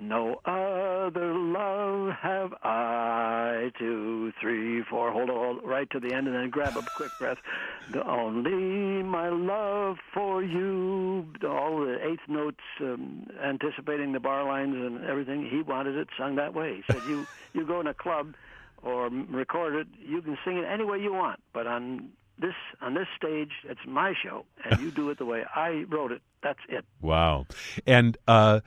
No 0.00 0.40
other 0.44 1.34
love 1.34 2.14
have 2.20 2.54
I. 2.62 3.70
Two, 3.78 4.32
three, 4.40 4.82
four. 4.82 5.12
Hold 5.12 5.30
on 5.30 5.64
right 5.64 5.88
to 5.90 6.00
the 6.00 6.14
end, 6.14 6.26
and 6.26 6.34
then 6.34 6.50
grab 6.50 6.76
a 6.76 6.82
quick 6.94 7.16
breath. 7.18 7.38
The 7.92 8.06
only 8.08 9.02
my 9.02 9.28
love 9.28 9.96
for 10.14 10.42
you. 10.42 11.26
All 11.44 11.80
the 11.80 11.98
eighth 12.04 12.26
notes, 12.28 12.60
um, 12.80 13.26
anticipating 13.42 14.12
the 14.12 14.20
bar 14.20 14.44
lines 14.44 14.74
and 14.74 15.04
everything. 15.04 15.48
He 15.48 15.62
wanted 15.62 15.96
it 15.96 16.08
sung 16.18 16.36
that 16.36 16.54
way. 16.54 16.76
He 16.76 16.82
said, 16.92 17.02
"You 17.04 17.26
you 17.52 17.66
go 17.66 17.80
in 17.80 17.86
a 17.86 17.94
club 17.94 18.34
or 18.82 19.08
record 19.08 19.74
it. 19.74 19.86
You 20.00 20.22
can 20.22 20.38
sing 20.44 20.56
it 20.56 20.64
any 20.64 20.84
way 20.84 20.98
you 20.98 21.12
want, 21.12 21.40
but 21.52 21.66
on 21.66 22.10
this 22.38 22.54
on 22.80 22.94
this 22.94 23.08
stage, 23.16 23.52
it's 23.64 23.86
my 23.86 24.14
show, 24.14 24.46
and 24.64 24.80
you 24.80 24.90
do 24.90 25.10
it 25.10 25.18
the 25.18 25.26
way 25.26 25.44
I 25.54 25.84
wrote 25.88 26.12
it. 26.12 26.22
That's 26.42 26.60
it." 26.68 26.84
Wow. 27.00 27.46
And 27.86 28.16
uh, 28.26 28.60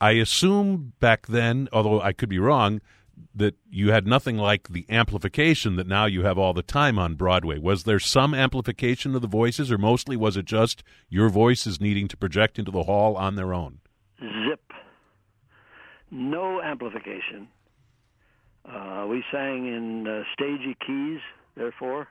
I 0.00 0.12
assume 0.12 0.92
back 1.00 1.26
then, 1.26 1.68
although 1.72 2.00
I 2.00 2.12
could 2.12 2.28
be 2.28 2.38
wrong, 2.38 2.80
that 3.34 3.54
you 3.70 3.92
had 3.92 4.06
nothing 4.06 4.36
like 4.36 4.68
the 4.68 4.84
amplification 4.90 5.76
that 5.76 5.86
now 5.86 6.06
you 6.06 6.22
have 6.22 6.38
all 6.38 6.52
the 6.52 6.62
time 6.62 6.98
on 6.98 7.14
Broadway. 7.14 7.58
Was 7.58 7.84
there 7.84 7.98
some 7.98 8.34
amplification 8.34 9.14
of 9.14 9.22
the 9.22 9.28
voices, 9.28 9.72
or 9.72 9.78
mostly 9.78 10.16
was 10.16 10.36
it 10.36 10.44
just 10.44 10.82
your 11.08 11.28
voices 11.28 11.80
needing 11.80 12.08
to 12.08 12.16
project 12.16 12.58
into 12.58 12.70
the 12.70 12.84
hall 12.84 13.16
on 13.16 13.36
their 13.36 13.54
own? 13.54 13.80
zip. 14.20 14.60
No 16.10 16.62
amplification. 16.62 17.48
Uh, 18.64 19.06
we 19.08 19.22
sang 19.30 19.66
in 19.66 20.06
uh, 20.06 20.22
stagey 20.34 20.76
keys, 20.86 21.20
therefore. 21.56 22.08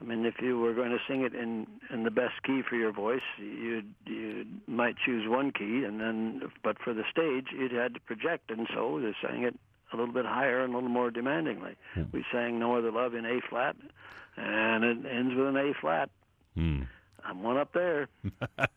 I 0.00 0.04
mean, 0.04 0.24
if 0.24 0.40
you 0.40 0.58
were 0.58 0.72
going 0.72 0.90
to 0.90 0.98
sing 1.06 1.22
it 1.22 1.34
in 1.34 1.66
in 1.92 2.04
the 2.04 2.10
best 2.10 2.42
key 2.44 2.62
for 2.68 2.76
your 2.76 2.92
voice, 2.92 3.20
you 3.38 3.82
you 4.06 4.46
might 4.66 4.96
choose 5.04 5.28
one 5.28 5.52
key, 5.52 5.84
and 5.84 6.00
then, 6.00 6.42
but 6.62 6.78
for 6.82 6.94
the 6.94 7.04
stage, 7.10 7.48
it 7.52 7.70
had 7.70 7.94
to 7.94 8.00
project, 8.00 8.50
and 8.50 8.66
so 8.74 8.98
they 9.00 9.14
sang 9.26 9.42
it 9.42 9.58
a 9.92 9.96
little 9.96 10.14
bit 10.14 10.24
higher 10.24 10.62
and 10.62 10.72
a 10.72 10.76
little 10.76 10.88
more 10.88 11.10
demandingly. 11.10 11.76
Hmm. 11.94 12.04
We 12.12 12.24
sang 12.32 12.58
"No 12.58 12.76
Other 12.76 12.90
Love" 12.90 13.14
in 13.14 13.26
A 13.26 13.40
flat, 13.48 13.76
and 14.36 14.84
it 14.84 14.98
ends 15.10 15.34
with 15.34 15.48
an 15.48 15.56
A 15.56 15.74
flat. 15.78 16.08
Hmm. 16.54 16.82
I'm 17.22 17.42
one 17.42 17.58
up 17.58 17.72
there. 17.72 18.08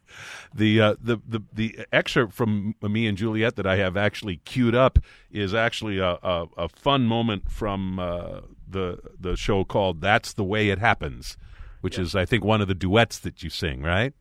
The, 0.56 0.80
uh, 0.80 0.96
the 1.02 1.18
the 1.28 1.42
the 1.52 1.88
excerpt 1.92 2.34
from 2.34 2.76
me 2.80 3.08
and 3.08 3.18
Juliet 3.18 3.56
that 3.56 3.66
I 3.66 3.78
have 3.78 3.98
actually 3.98 4.38
queued 4.38 4.76
up 4.76 5.00
is 5.32 5.56
actually 5.56 5.98
a 5.98 6.20
a, 6.22 6.46
a 6.56 6.70
fun 6.70 7.06
moment 7.06 7.50
from 7.50 7.98
uh, 7.98 8.42
the 8.74 9.00
the 9.20 9.36
show 9.38 9.64
called 9.64 10.02
"That's 10.02 10.34
the 10.34 10.44
Way 10.44 10.70
It 10.70 10.80
Happens," 10.80 11.38
which 11.82 11.98
is 11.98 12.16
I 12.16 12.26
think 12.26 12.44
one 12.44 12.62
of 12.62 12.68
the 12.68 12.76
duets 12.76 13.20
that 13.20 13.42
you 13.44 13.50
sing, 13.50 13.82
right? 13.82 14.14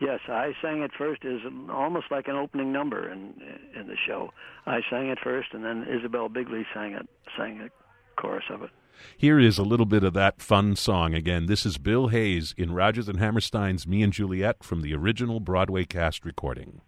Yes, 0.00 0.20
I 0.28 0.52
sang 0.60 0.82
it 0.82 0.90
first 0.96 1.24
as 1.24 1.40
almost 1.70 2.06
like 2.10 2.28
an 2.28 2.36
opening 2.36 2.72
number 2.72 3.10
in 3.10 3.34
in 3.74 3.86
the 3.86 3.96
show. 4.06 4.32
I 4.66 4.80
sang 4.90 5.08
it 5.08 5.18
first, 5.22 5.48
and 5.52 5.64
then 5.64 5.86
Isabel 5.88 6.28
Bigley 6.28 6.66
sang 6.74 6.92
it, 6.92 7.08
sang 7.36 7.60
a 7.60 7.68
chorus 8.20 8.44
of 8.50 8.62
it. 8.62 8.70
Here 9.16 9.40
is 9.40 9.58
a 9.58 9.62
little 9.62 9.86
bit 9.86 10.04
of 10.04 10.14
that 10.14 10.40
fun 10.40 10.76
song 10.76 11.14
again. 11.14 11.46
This 11.46 11.66
is 11.66 11.78
Bill 11.78 12.08
Hayes 12.08 12.54
in 12.56 12.72
Rodgers 12.72 13.08
and 13.08 13.18
Hammerstein's 13.18 13.86
"Me 13.86 14.02
and 14.02 14.12
Juliet" 14.12 14.62
from 14.62 14.82
the 14.82 14.94
original 14.94 15.40
Broadway 15.40 15.84
cast 15.84 16.24
recording. 16.24 16.80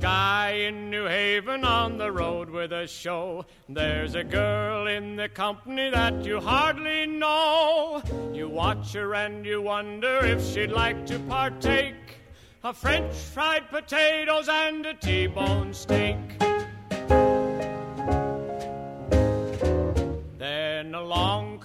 Guy 0.00 0.50
in 0.50 0.90
New 0.90 1.06
Haven 1.06 1.64
on 1.64 1.98
the 1.98 2.10
road 2.12 2.48
with 2.50 2.72
a 2.72 2.86
show. 2.86 3.44
There's 3.68 4.14
a 4.14 4.22
girl 4.22 4.86
in 4.86 5.16
the 5.16 5.28
company 5.28 5.90
that 5.90 6.24
you 6.24 6.40
hardly 6.40 7.06
know. 7.06 8.02
You 8.32 8.48
watch 8.48 8.92
her 8.92 9.14
and 9.14 9.44
you 9.44 9.60
wonder 9.60 10.24
if 10.24 10.44
she'd 10.44 10.70
like 10.70 11.06
to 11.06 11.18
partake 11.20 12.20
of 12.62 12.76
French 12.76 13.14
fried 13.14 13.68
potatoes 13.70 14.48
and 14.48 14.86
a 14.86 14.94
T-bone 14.94 15.74
steak. 15.74 16.47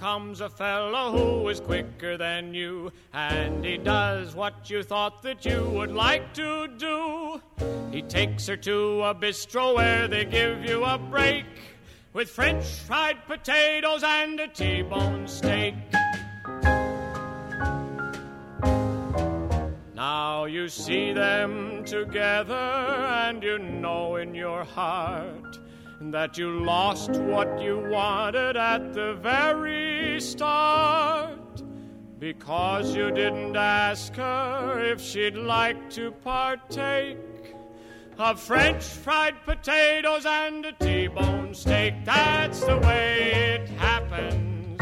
Comes 0.04 0.42
a 0.42 0.50
fellow 0.50 1.10
who 1.16 1.48
is 1.48 1.60
quicker 1.60 2.18
than 2.18 2.52
you, 2.52 2.92
and 3.14 3.64
he 3.64 3.78
does 3.78 4.34
what 4.34 4.68
you 4.68 4.82
thought 4.82 5.22
that 5.22 5.46
you 5.46 5.64
would 5.70 5.90
like 5.90 6.34
to 6.34 6.68
do. 6.76 7.40
He 7.90 8.02
takes 8.02 8.46
her 8.48 8.56
to 8.58 9.02
a 9.02 9.14
bistro 9.14 9.74
where 9.74 10.06
they 10.06 10.26
give 10.26 10.62
you 10.62 10.84
a 10.84 10.98
break 10.98 11.46
with 12.12 12.28
French 12.28 12.66
fried 12.66 13.16
potatoes 13.26 14.02
and 14.04 14.38
a 14.40 14.48
T-bone 14.48 15.26
steak. 15.26 15.74
Now 19.94 20.44
you 20.44 20.68
see 20.68 21.14
them 21.14 21.82
together, 21.86 22.54
and 23.24 23.42
you 23.42 23.58
know 23.58 24.16
in 24.16 24.34
your 24.34 24.64
heart 24.64 25.53
that 26.10 26.36
you 26.36 26.64
lost 26.64 27.10
what 27.12 27.60
you 27.60 27.78
wanted 27.78 28.56
at 28.56 28.92
the 28.92 29.14
very 29.14 30.20
start. 30.20 31.62
Because 32.18 32.94
you 32.94 33.10
didn't 33.10 33.56
ask 33.56 34.14
her 34.16 34.80
if 34.80 35.00
she'd 35.00 35.36
like 35.36 35.90
to 35.90 36.10
partake 36.10 37.18
of 38.18 38.40
French 38.40 38.84
fried 38.84 39.34
potatoes 39.44 40.24
and 40.26 40.64
a 40.64 40.72
T 40.72 41.08
bone 41.08 41.54
steak. 41.54 41.94
That's 42.04 42.60
the 42.64 42.78
way 42.78 43.58
it 43.60 43.68
happens. 43.68 44.80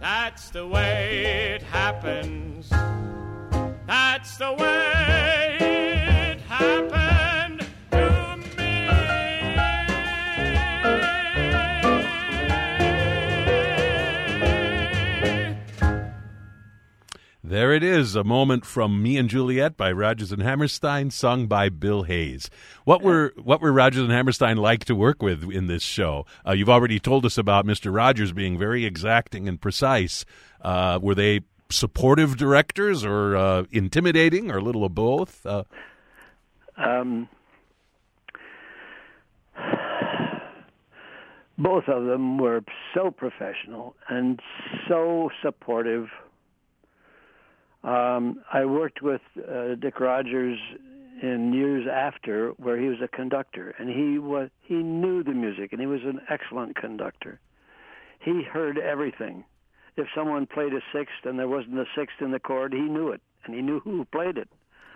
That's 0.00 0.50
the 0.50 0.66
way 0.66 1.54
it 1.54 1.62
happens. 1.62 2.68
That's 3.86 4.36
the 4.36 4.52
way 4.52 5.56
it 5.60 6.40
happened 6.40 7.07
There 17.48 17.72
it 17.72 17.82
is, 17.82 18.14
a 18.14 18.24
moment 18.24 18.66
from 18.66 19.02
Me 19.02 19.16
and 19.16 19.26
Juliet 19.26 19.74
by 19.74 19.90
Rodgers 19.90 20.32
and 20.32 20.42
Hammerstein, 20.42 21.10
sung 21.10 21.46
by 21.46 21.70
Bill 21.70 22.02
Hayes. 22.02 22.50
What 22.84 23.00
were 23.00 23.32
what 23.42 23.62
were 23.62 23.72
Rodgers 23.72 24.02
and 24.02 24.12
Hammerstein 24.12 24.58
like 24.58 24.84
to 24.84 24.94
work 24.94 25.22
with 25.22 25.50
in 25.50 25.66
this 25.66 25.82
show? 25.82 26.26
Uh, 26.46 26.52
you've 26.52 26.68
already 26.68 27.00
told 27.00 27.24
us 27.24 27.38
about 27.38 27.64
Mr. 27.64 27.90
Rodgers 27.94 28.32
being 28.32 28.58
very 28.58 28.84
exacting 28.84 29.48
and 29.48 29.58
precise. 29.58 30.26
Uh, 30.60 30.98
were 31.00 31.14
they 31.14 31.40
supportive 31.70 32.36
directors 32.36 33.02
or 33.02 33.34
uh, 33.34 33.64
intimidating 33.70 34.50
or 34.50 34.58
a 34.58 34.62
little 34.62 34.84
of 34.84 34.94
both? 34.94 35.46
Uh, 35.46 35.64
Um, 36.76 37.30
both 41.56 41.84
of 41.88 42.04
them 42.04 42.36
were 42.36 42.62
so 42.92 43.10
professional 43.10 43.96
and 44.10 44.38
so 44.86 45.30
supportive. 45.42 46.08
Um, 47.84 48.42
I 48.52 48.64
worked 48.64 49.02
with 49.02 49.20
uh, 49.36 49.76
Dick 49.76 50.00
Rodgers 50.00 50.58
in 51.22 51.52
years 51.52 51.86
after, 51.90 52.50
where 52.58 52.80
he 52.80 52.88
was 52.88 52.98
a 53.02 53.08
conductor, 53.08 53.74
and 53.78 53.88
he 53.88 54.18
was 54.18 54.50
he 54.62 54.74
knew 54.74 55.22
the 55.22 55.32
music, 55.32 55.72
and 55.72 55.80
he 55.80 55.86
was 55.86 56.02
an 56.04 56.20
excellent 56.28 56.76
conductor. 56.76 57.40
He 58.20 58.42
heard 58.42 58.78
everything. 58.78 59.44
If 59.96 60.06
someone 60.14 60.46
played 60.46 60.72
a 60.74 60.80
sixth 60.92 61.24
and 61.24 61.38
there 61.38 61.48
wasn't 61.48 61.78
a 61.78 61.86
sixth 61.96 62.16
in 62.20 62.30
the 62.30 62.38
chord, 62.38 62.72
he 62.72 62.80
knew 62.80 63.08
it, 63.10 63.20
and 63.44 63.54
he 63.54 63.62
knew 63.62 63.80
who 63.80 64.04
played 64.04 64.38
it 64.38 64.48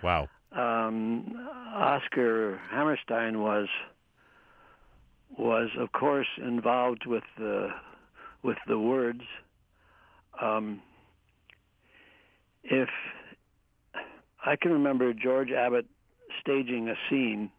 wow. 0.03 0.27
um, 0.51 1.47
Oscar 1.73 2.59
Hammerstein 2.69 3.39
was 3.41 3.67
was 5.37 5.69
of 5.79 5.91
course 5.93 6.27
involved 6.37 7.07
with 7.07 7.23
the 7.39 7.69
with 8.43 8.57
the 8.67 8.77
words. 8.77 9.21
Um, 10.39 10.81
if 12.63 12.89
I 14.45 14.55
can 14.55 14.71
remember 14.71 15.13
George 15.13 15.51
Abbott 15.51 15.85
staging 16.41 16.89
a 16.89 16.95
scene 17.09 17.51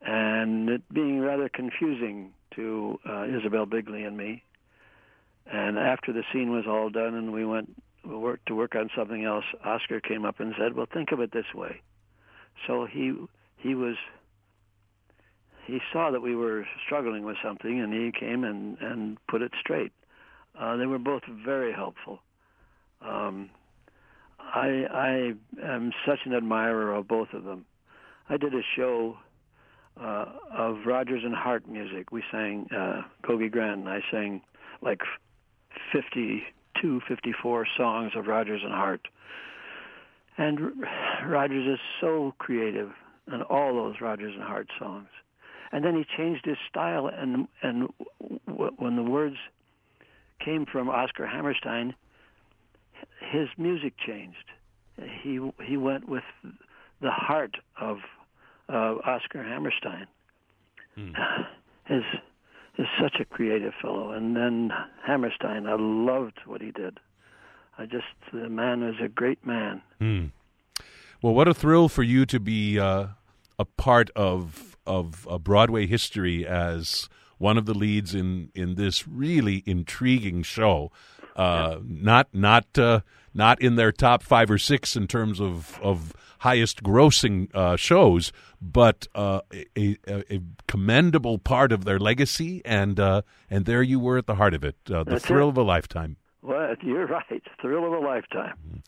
and 0.00 0.68
it 0.68 0.82
being 0.92 1.20
rather 1.20 1.48
confusing 1.48 2.32
to 2.54 2.98
uh, 3.08 3.24
Isabel 3.24 3.66
Bigley 3.66 4.04
and 4.04 4.16
me. 4.16 4.42
And 5.50 5.78
after 5.78 6.12
the 6.12 6.22
scene 6.32 6.50
was 6.50 6.64
all 6.66 6.90
done 6.90 7.14
and 7.14 7.32
we 7.32 7.44
went 7.44 7.74
we 8.04 8.14
to 8.46 8.54
work 8.54 8.74
on 8.74 8.90
something 8.96 9.24
else, 9.24 9.44
Oscar 9.64 10.00
came 10.00 10.24
up 10.24 10.40
and 10.40 10.54
said, 10.58 10.74
"Well, 10.74 10.86
think 10.92 11.12
of 11.12 11.20
it 11.20 11.32
this 11.32 11.52
way." 11.54 11.82
So 12.66 12.86
he 12.86 13.14
he 13.56 13.74
was 13.74 13.96
he 15.66 15.80
saw 15.92 16.10
that 16.10 16.20
we 16.20 16.34
were 16.34 16.66
struggling 16.86 17.24
with 17.24 17.36
something, 17.42 17.80
and 17.80 17.92
he 17.92 18.12
came 18.18 18.44
and 18.44 18.78
and 18.80 19.18
put 19.26 19.42
it 19.42 19.52
straight. 19.60 19.92
Uh, 20.58 20.76
they 20.76 20.86
were 20.86 20.98
both 20.98 21.22
very 21.26 21.72
helpful. 21.72 22.20
Um, 23.02 23.50
I 24.54 24.86
I 24.92 25.64
am 25.64 25.92
such 26.06 26.20
an 26.24 26.34
admirer 26.34 26.94
of 26.94 27.08
both 27.08 27.32
of 27.32 27.44
them. 27.44 27.64
I 28.28 28.36
did 28.36 28.54
a 28.54 28.62
show 28.76 29.16
uh, 30.00 30.26
of 30.56 30.78
Rodgers 30.86 31.22
and 31.24 31.34
Hart 31.34 31.68
music. 31.68 32.12
We 32.12 32.22
sang 32.30 32.68
uh, 32.74 33.02
Gogi 33.22 33.50
Grant, 33.50 33.80
and 33.80 33.88
I 33.88 34.00
sang 34.10 34.42
like 34.82 35.00
52, 35.92 37.00
54 37.08 37.66
songs 37.76 38.12
of 38.14 38.26
Rodgers 38.26 38.60
and 38.62 38.72
Hart. 38.72 39.08
And 40.36 40.60
Rodgers 41.26 41.74
is 41.74 41.80
so 42.00 42.34
creative 42.38 42.90
in 43.26 43.42
all 43.42 43.74
those 43.74 43.96
Rodgers 44.00 44.34
and 44.34 44.44
Hart 44.44 44.68
songs. 44.78 45.08
And 45.72 45.84
then 45.84 45.96
he 45.96 46.04
changed 46.16 46.46
his 46.46 46.56
style, 46.70 47.08
and 47.08 47.46
and 47.62 47.88
w- 48.46 48.72
when 48.78 48.96
the 48.96 49.02
words 49.02 49.36
came 50.42 50.64
from 50.64 50.88
Oscar 50.88 51.26
Hammerstein, 51.26 51.94
his 53.20 53.48
music 53.56 53.94
changed. 53.98 54.36
He 55.22 55.40
he 55.64 55.76
went 55.76 56.08
with 56.08 56.24
the 57.00 57.10
heart 57.10 57.56
of 57.80 57.98
uh, 58.68 58.96
Oscar 59.04 59.42
Hammerstein. 59.42 60.06
His 61.86 62.02
is 62.78 62.86
such 63.00 63.16
a 63.20 63.24
creative 63.24 63.72
fellow, 63.82 64.12
and 64.12 64.36
then 64.36 64.70
Hammerstein, 65.04 65.66
I 65.66 65.74
loved 65.78 66.38
what 66.46 66.60
he 66.60 66.70
did. 66.70 67.00
I 67.76 67.86
just 67.86 68.06
the 68.32 68.48
man 68.48 68.82
is 68.82 68.96
a 69.02 69.08
great 69.08 69.44
man. 69.44 69.82
Hmm. 69.98 70.26
Well, 71.22 71.34
what 71.34 71.48
a 71.48 71.54
thrill 71.54 71.88
for 71.88 72.02
you 72.04 72.26
to 72.26 72.38
be 72.38 72.78
uh, 72.78 73.08
a 73.58 73.64
part 73.64 74.10
of 74.14 74.76
of 74.86 75.26
a 75.30 75.38
Broadway 75.38 75.86
history 75.86 76.46
as 76.46 77.08
one 77.38 77.58
of 77.58 77.66
the 77.66 77.74
leads 77.74 78.14
in 78.14 78.50
in 78.54 78.76
this 78.76 79.06
really 79.06 79.62
intriguing 79.66 80.42
show. 80.42 80.90
Uh, 81.38 81.78
Not 81.84 82.28
not 82.32 82.78
uh, 82.78 83.00
not 83.32 83.62
in 83.62 83.76
their 83.76 83.92
top 83.92 84.22
five 84.22 84.50
or 84.50 84.58
six 84.58 84.96
in 84.96 85.06
terms 85.06 85.40
of 85.40 85.78
of 85.80 86.12
highest 86.38 86.82
grossing 86.82 87.54
uh, 87.54 87.76
shows, 87.76 88.32
but 88.60 89.06
uh, 89.14 89.40
a, 89.52 89.96
a, 90.06 90.34
a, 90.34 90.40
commendable 90.66 91.38
part 91.38 91.72
of 91.72 91.84
their 91.84 91.98
legacy, 91.98 92.62
and 92.64 92.98
uh, 92.98 93.22
and 93.50 93.64
there 93.64 93.82
you 93.82 93.98
were 94.00 94.18
at 94.18 94.26
the 94.26 94.36
heart 94.36 94.54
of 94.54 94.64
it, 94.64 94.76
uh, 94.92 95.04
the 95.04 95.20
thrill 95.20 95.46
it. 95.46 95.50
of 95.50 95.58
a 95.58 95.62
lifetime. 95.62 96.16
Well, 96.42 96.74
you're 96.82 97.06
right. 97.06 97.42
Thrill 97.60 97.84
of 97.84 97.92
a 97.92 97.98
lifetime. 97.98 98.82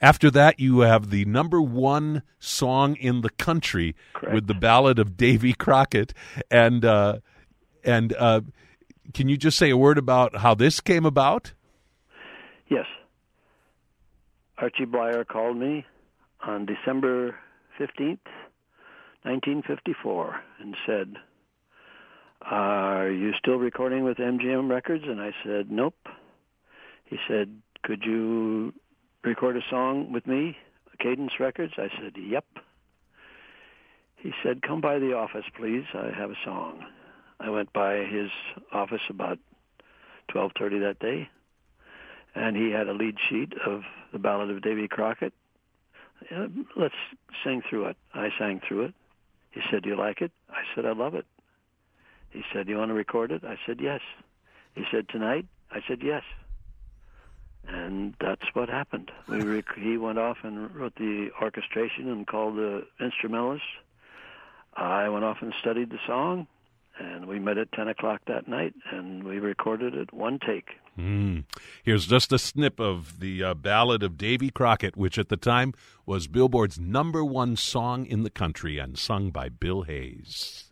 After 0.00 0.30
that, 0.30 0.58
you 0.58 0.80
have 0.80 1.10
the 1.10 1.24
number 1.26 1.60
one 1.60 2.22
song 2.38 2.96
in 2.96 3.20
the 3.20 3.30
country 3.30 3.94
Correct. 4.14 4.34
with 4.34 4.46
the 4.46 4.54
ballad 4.54 4.98
of 4.98 5.16
Davy 5.16 5.52
Crockett, 5.52 6.14
and 6.50 6.84
uh, 6.84 7.18
and 7.84 8.14
uh, 8.14 8.40
can 9.12 9.28
you 9.28 9.36
just 9.36 9.58
say 9.58 9.70
a 9.70 9.76
word 9.76 9.98
about 9.98 10.36
how 10.38 10.54
this 10.54 10.80
came 10.80 11.04
about? 11.04 11.52
Yes. 12.68 12.86
Archie 14.58 14.84
Bleyer 14.86 15.24
called 15.24 15.56
me 15.56 15.84
on 16.44 16.66
December 16.66 17.36
15th, 17.78 18.18
1954, 19.22 20.40
and 20.60 20.76
said, 20.86 21.14
Are 22.42 23.10
you 23.10 23.32
still 23.38 23.56
recording 23.56 24.04
with 24.04 24.16
MGM 24.16 24.70
Records? 24.70 25.04
And 25.06 25.20
I 25.20 25.32
said, 25.44 25.70
Nope. 25.70 26.08
He 27.04 27.18
said, 27.28 27.60
Could 27.82 28.02
you 28.04 28.72
record 29.22 29.56
a 29.56 29.60
song 29.70 30.12
with 30.12 30.26
me, 30.26 30.56
Cadence 30.98 31.32
Records? 31.38 31.74
I 31.76 31.88
said, 32.00 32.14
Yep. 32.16 32.44
He 34.16 34.32
said, 34.42 34.62
Come 34.62 34.80
by 34.80 34.98
the 34.98 35.12
office, 35.12 35.44
please. 35.56 35.84
I 35.94 36.10
have 36.16 36.30
a 36.30 36.36
song. 36.44 36.84
I 37.38 37.50
went 37.50 37.72
by 37.72 37.96
his 37.96 38.30
office 38.72 39.02
about 39.10 39.38
12:30 40.34 40.80
that 40.80 40.98
day, 40.98 41.28
and 42.36 42.54
he 42.54 42.70
had 42.70 42.88
a 42.88 42.92
lead 42.92 43.16
sheet 43.28 43.54
of 43.66 43.82
the 44.12 44.18
Ballad 44.18 44.50
of 44.50 44.62
Davy 44.62 44.86
Crockett. 44.86 45.32
Uh, 46.30 46.46
let's 46.76 46.94
sing 47.42 47.62
through 47.68 47.86
it. 47.86 47.96
I 48.14 48.28
sang 48.38 48.60
through 48.66 48.84
it. 48.84 48.94
He 49.50 49.62
said, 49.70 49.82
"Do 49.82 49.88
you 49.88 49.96
like 49.96 50.20
it?" 50.20 50.32
I 50.50 50.62
said, 50.74 50.84
"I 50.84 50.92
love 50.92 51.14
it." 51.14 51.26
He 52.30 52.42
said, 52.52 52.66
"Do 52.66 52.72
you 52.72 52.78
want 52.78 52.90
to 52.90 52.94
record 52.94 53.32
it?" 53.32 53.42
I 53.44 53.56
said, 53.66 53.80
"Yes." 53.80 54.02
He 54.74 54.84
said, 54.90 55.08
"Tonight?" 55.08 55.46
I 55.70 55.80
said, 55.88 56.02
"Yes." 56.02 56.22
And 57.66 58.14
that's 58.20 58.44
what 58.54 58.68
happened. 58.68 59.10
We 59.28 59.42
rec- 59.42 59.74
he 59.74 59.96
went 59.96 60.18
off 60.18 60.38
and 60.42 60.74
wrote 60.74 60.94
the 60.96 61.30
orchestration 61.40 62.08
and 62.08 62.26
called 62.26 62.56
the 62.56 62.86
instrumentalists. 63.00 63.66
I 64.74 65.08
went 65.08 65.24
off 65.24 65.38
and 65.40 65.54
studied 65.60 65.90
the 65.90 65.98
song, 66.06 66.46
and 66.98 67.26
we 67.26 67.38
met 67.38 67.58
at 67.58 67.72
10 67.72 67.88
o'clock 67.88 68.22
that 68.26 68.48
night, 68.48 68.74
and 68.90 69.24
we 69.24 69.38
recorded 69.38 69.94
it 69.94 70.12
one 70.12 70.38
take. 70.38 70.68
Mm. 70.98 71.44
Here's 71.82 72.06
just 72.06 72.32
a 72.32 72.38
snip 72.38 72.80
of 72.80 73.20
the 73.20 73.42
uh, 73.42 73.54
ballad 73.54 74.02
of 74.02 74.16
Davy 74.16 74.50
Crockett, 74.50 74.96
which 74.96 75.18
at 75.18 75.28
the 75.28 75.36
time 75.36 75.74
was 76.06 76.26
Billboard's 76.26 76.78
number 76.78 77.24
one 77.24 77.56
song 77.56 78.06
in 78.06 78.22
the 78.22 78.30
country 78.30 78.78
and 78.78 78.98
sung 78.98 79.30
by 79.30 79.48
Bill 79.48 79.82
Hayes. 79.82 80.64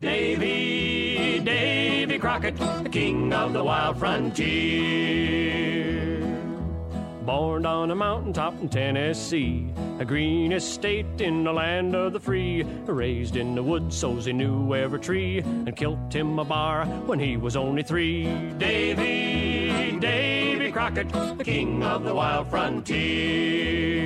Davy, 0.00 1.40
Davy 1.40 2.18
Crockett, 2.18 2.56
the 2.56 2.90
king 2.90 3.32
of 3.32 3.52
the 3.54 3.64
wild 3.64 3.98
frontier. 3.98 5.54
Born 7.24 7.64
on 7.64 7.90
a 7.90 7.94
mountaintop 7.94 8.60
in 8.60 8.68
Tennessee, 8.68 9.72
a 9.98 10.04
green 10.04 10.52
estate 10.52 11.22
in 11.22 11.42
the 11.44 11.52
land 11.54 11.94
of 11.94 12.12
the 12.12 12.20
free. 12.20 12.64
Raised 12.84 13.36
in 13.36 13.54
the 13.54 13.62
woods 13.62 13.96
so's 13.96 14.26
he 14.26 14.34
knew 14.34 14.74
every 14.74 15.00
tree, 15.00 15.38
and 15.38 15.74
killed 15.74 16.12
him 16.12 16.38
a 16.38 16.44
bar 16.44 16.84
when 17.06 17.18
he 17.18 17.38
was 17.38 17.56
only 17.56 17.82
three. 17.82 18.24
Davy, 18.58 19.98
Davy 19.98 20.70
Crockett, 20.70 21.08
the 21.38 21.44
king 21.44 21.82
of 21.82 22.04
the 22.04 22.14
wild 22.14 22.50
frontier. 22.50 24.04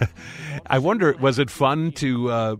I 0.66 0.80
wonder, 0.80 1.14
was 1.20 1.38
it 1.38 1.50
fun 1.50 1.92
to 1.92 2.30
uh, 2.30 2.56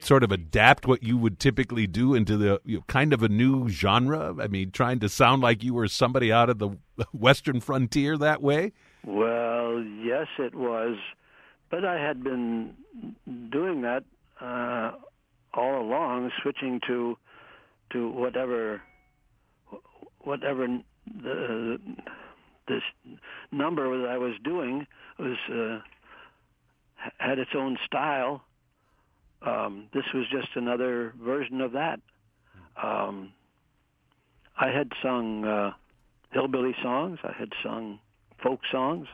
sort 0.00 0.24
of 0.24 0.32
adapt 0.32 0.86
what 0.86 1.02
you 1.02 1.16
would 1.16 1.38
typically 1.38 1.86
do 1.86 2.14
into 2.14 2.36
the 2.36 2.60
you 2.64 2.78
know, 2.78 2.84
kind 2.86 3.12
of 3.12 3.22
a 3.22 3.28
new 3.28 3.68
genre? 3.68 4.34
I 4.40 4.48
mean, 4.48 4.70
trying 4.70 5.00
to 5.00 5.08
sound 5.08 5.42
like 5.42 5.62
you 5.62 5.74
were 5.74 5.88
somebody 5.88 6.32
out 6.32 6.50
of 6.50 6.58
the 6.58 6.70
Western 7.12 7.60
frontier 7.60 8.16
that 8.18 8.42
way? 8.42 8.72
Well, 9.04 9.82
yes, 9.82 10.26
it 10.38 10.54
was, 10.54 10.96
but 11.70 11.84
I 11.84 11.98
had 12.00 12.22
been 12.22 12.74
doing 13.50 13.82
that 13.82 14.04
uh, 14.40 14.92
all 15.54 15.80
along, 15.80 16.30
switching 16.42 16.80
to 16.86 17.16
to 17.92 18.10
whatever 18.10 18.82
whatever 20.20 20.66
the 21.06 21.78
this 22.66 22.82
number 23.50 23.98
that 24.02 24.08
I 24.08 24.18
was 24.18 24.34
doing 24.44 24.86
was 25.18 25.38
uh, 25.50 25.80
had 27.18 27.38
its 27.38 27.52
own 27.56 27.78
style. 27.86 28.42
Um, 29.42 29.88
this 29.94 30.04
was 30.14 30.24
just 30.30 30.48
another 30.56 31.12
version 31.22 31.60
of 31.60 31.72
that. 31.72 32.00
Um, 32.82 33.32
I 34.60 34.68
had 34.70 34.90
sung 35.02 35.44
uh, 35.44 35.72
hillbilly 36.32 36.74
songs. 36.82 37.18
I 37.22 37.32
had 37.38 37.52
sung 37.62 38.00
folk 38.42 38.60
songs, 38.70 39.06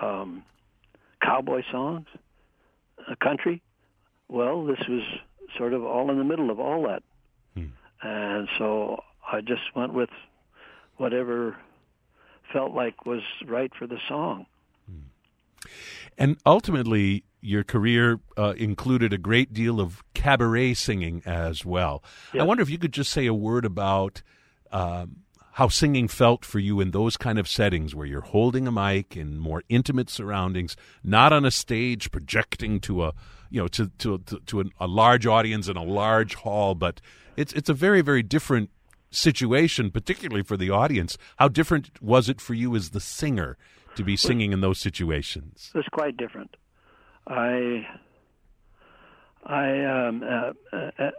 um, 0.00 0.44
cowboy 1.22 1.62
songs, 1.70 2.06
uh, 3.08 3.14
country. 3.22 3.62
Well, 4.28 4.64
this 4.66 4.78
was 4.88 5.02
sort 5.56 5.72
of 5.72 5.84
all 5.84 6.10
in 6.10 6.18
the 6.18 6.24
middle 6.24 6.50
of 6.50 6.60
all 6.60 6.84
that, 6.88 7.02
and 8.02 8.48
so 8.58 9.02
I 9.32 9.40
just 9.40 9.62
went 9.74 9.94
with 9.94 10.10
whatever 10.96 11.56
felt 12.52 12.72
like 12.72 13.06
was 13.06 13.22
right 13.46 13.72
for 13.78 13.86
the 13.86 13.98
song. 14.08 14.46
And 16.16 16.36
ultimately, 16.44 17.24
your 17.40 17.64
career 17.64 18.20
uh, 18.36 18.54
included 18.56 19.12
a 19.12 19.18
great 19.18 19.52
deal 19.52 19.80
of 19.80 20.02
cabaret 20.14 20.74
singing 20.74 21.22
as 21.24 21.64
well. 21.64 22.02
I 22.38 22.42
wonder 22.42 22.62
if 22.62 22.70
you 22.70 22.78
could 22.78 22.92
just 22.92 23.12
say 23.12 23.26
a 23.26 23.34
word 23.34 23.64
about 23.64 24.22
um, 24.72 25.18
how 25.52 25.68
singing 25.68 26.06
felt 26.06 26.44
for 26.44 26.58
you 26.58 26.80
in 26.80 26.92
those 26.92 27.16
kind 27.16 27.38
of 27.38 27.48
settings 27.48 27.94
where 27.94 28.06
you're 28.06 28.20
holding 28.20 28.68
a 28.68 28.72
mic 28.72 29.16
in 29.16 29.38
more 29.38 29.64
intimate 29.68 30.08
surroundings, 30.08 30.76
not 31.02 31.32
on 31.32 31.44
a 31.44 31.50
stage 31.50 32.10
projecting 32.10 32.78
to 32.80 33.04
a 33.04 33.12
you 33.50 33.60
know 33.60 33.68
to 33.68 33.88
to 33.98 34.18
to, 34.18 34.38
to 34.40 34.60
an, 34.60 34.70
a 34.78 34.86
large 34.86 35.26
audience 35.26 35.68
in 35.68 35.76
a 35.76 35.82
large 35.82 36.36
hall, 36.36 36.74
but 36.74 37.00
it's 37.36 37.52
it's 37.54 37.68
a 37.68 37.74
very 37.74 38.02
very 38.02 38.22
different 38.22 38.70
situation, 39.10 39.90
particularly 39.90 40.42
for 40.42 40.56
the 40.56 40.70
audience. 40.70 41.18
How 41.38 41.48
different 41.48 42.02
was 42.02 42.28
it 42.28 42.40
for 42.40 42.54
you 42.54 42.76
as 42.76 42.90
the 42.90 43.00
singer 43.00 43.56
to 43.96 44.04
be 44.04 44.16
singing 44.16 44.52
in 44.52 44.60
those 44.60 44.78
situations? 44.78 45.72
It 45.74 45.78
was 45.78 45.88
quite 45.90 46.16
different. 46.16 46.56
I 47.28 47.86
I 49.44 49.84
um, 49.84 50.22
uh, 50.22 50.52
uh, 50.76 50.90
uh, 50.98 51.10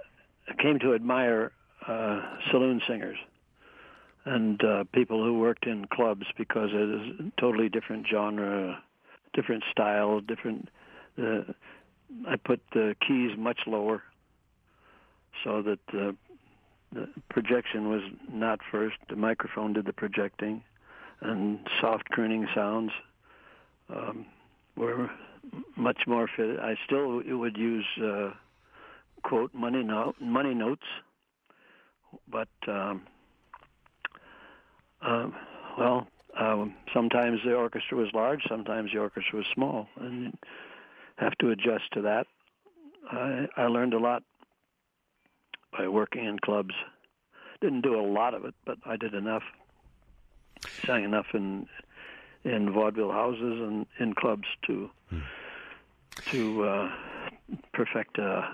came 0.60 0.80
to 0.80 0.94
admire 0.94 1.52
uh, 1.88 2.22
saloon 2.52 2.82
singers 2.88 3.18
and 4.26 4.64
uh, 4.64 4.84
people 4.94 5.24
who 5.24 5.40
worked 5.40 5.66
in 5.66 5.86
clubs 5.86 6.26
because 6.38 6.70
it 6.74 6.90
is 6.90 7.20
a 7.20 7.42
totally 7.42 7.70
different 7.70 8.06
genre, 8.08 8.82
different 9.34 9.64
style, 9.72 10.20
different. 10.20 10.70
Uh, 11.18 11.42
I 12.28 12.36
put 12.36 12.60
the 12.74 12.96
keys 13.08 13.38
much 13.38 13.60
lower 13.68 14.04
so 15.44 15.62
that 15.62 15.80
the, 15.92 16.16
the 16.92 17.08
projection 17.30 17.90
was 17.90 18.02
not 18.32 18.60
first. 18.72 18.98
The 19.10 19.16
microphone 19.16 19.74
did 19.74 19.86
the 19.86 19.94
projecting, 19.94 20.64
and 21.22 21.60
soft 21.80 22.10
crooning 22.10 22.48
sounds 22.54 22.92
um, 23.90 24.26
were 24.76 25.10
much 25.76 26.02
more 26.08 26.28
fit. 26.36 26.60
I 26.60 26.76
still 26.86 27.22
would 27.26 27.58
use 27.58 27.86
uh, 28.04 28.32
quote 29.24 29.54
money 29.54 29.84
no- 29.84 30.14
money 30.20 30.54
notes, 30.54 30.86
but 32.28 32.50
um, 32.68 33.04
uh, 35.02 35.28
well, 35.78 36.08
um, 36.40 36.76
sometimes 36.94 37.40
the 37.46 37.54
orchestra 37.54 37.98
was 37.98 38.10
large, 38.14 38.42
sometimes 38.48 38.92
the 38.94 39.00
orchestra 39.00 39.38
was 39.38 39.48
small, 39.54 39.88
and 40.00 40.24
you 40.24 40.32
have 41.18 41.38
to 41.40 41.52
adjust 41.52 41.92
to 41.94 42.02
that. 42.02 42.28
I, 43.12 43.48
I 43.58 43.64
learned 43.68 43.94
a 43.94 44.00
lot 44.00 44.24
by 45.78 45.88
working 45.88 46.26
in 46.26 46.40
clubs. 46.40 46.74
Didn't 47.62 47.82
do 47.82 48.00
a 48.00 48.06
lot 48.06 48.34
of 48.34 48.46
it, 48.46 48.54
but 48.66 48.78
I 48.86 48.96
did 48.96 49.14
enough. 49.14 49.44
Sang 50.86 51.04
enough 51.04 51.28
in 51.34 51.68
in 52.44 52.72
vaudeville 52.72 53.12
houses 53.12 53.60
and 53.62 53.86
in 54.00 54.14
clubs 54.14 54.48
to 54.68 54.90
to 56.32 56.64
uh, 56.66 56.92
perfect 57.74 58.18
a, 58.18 58.54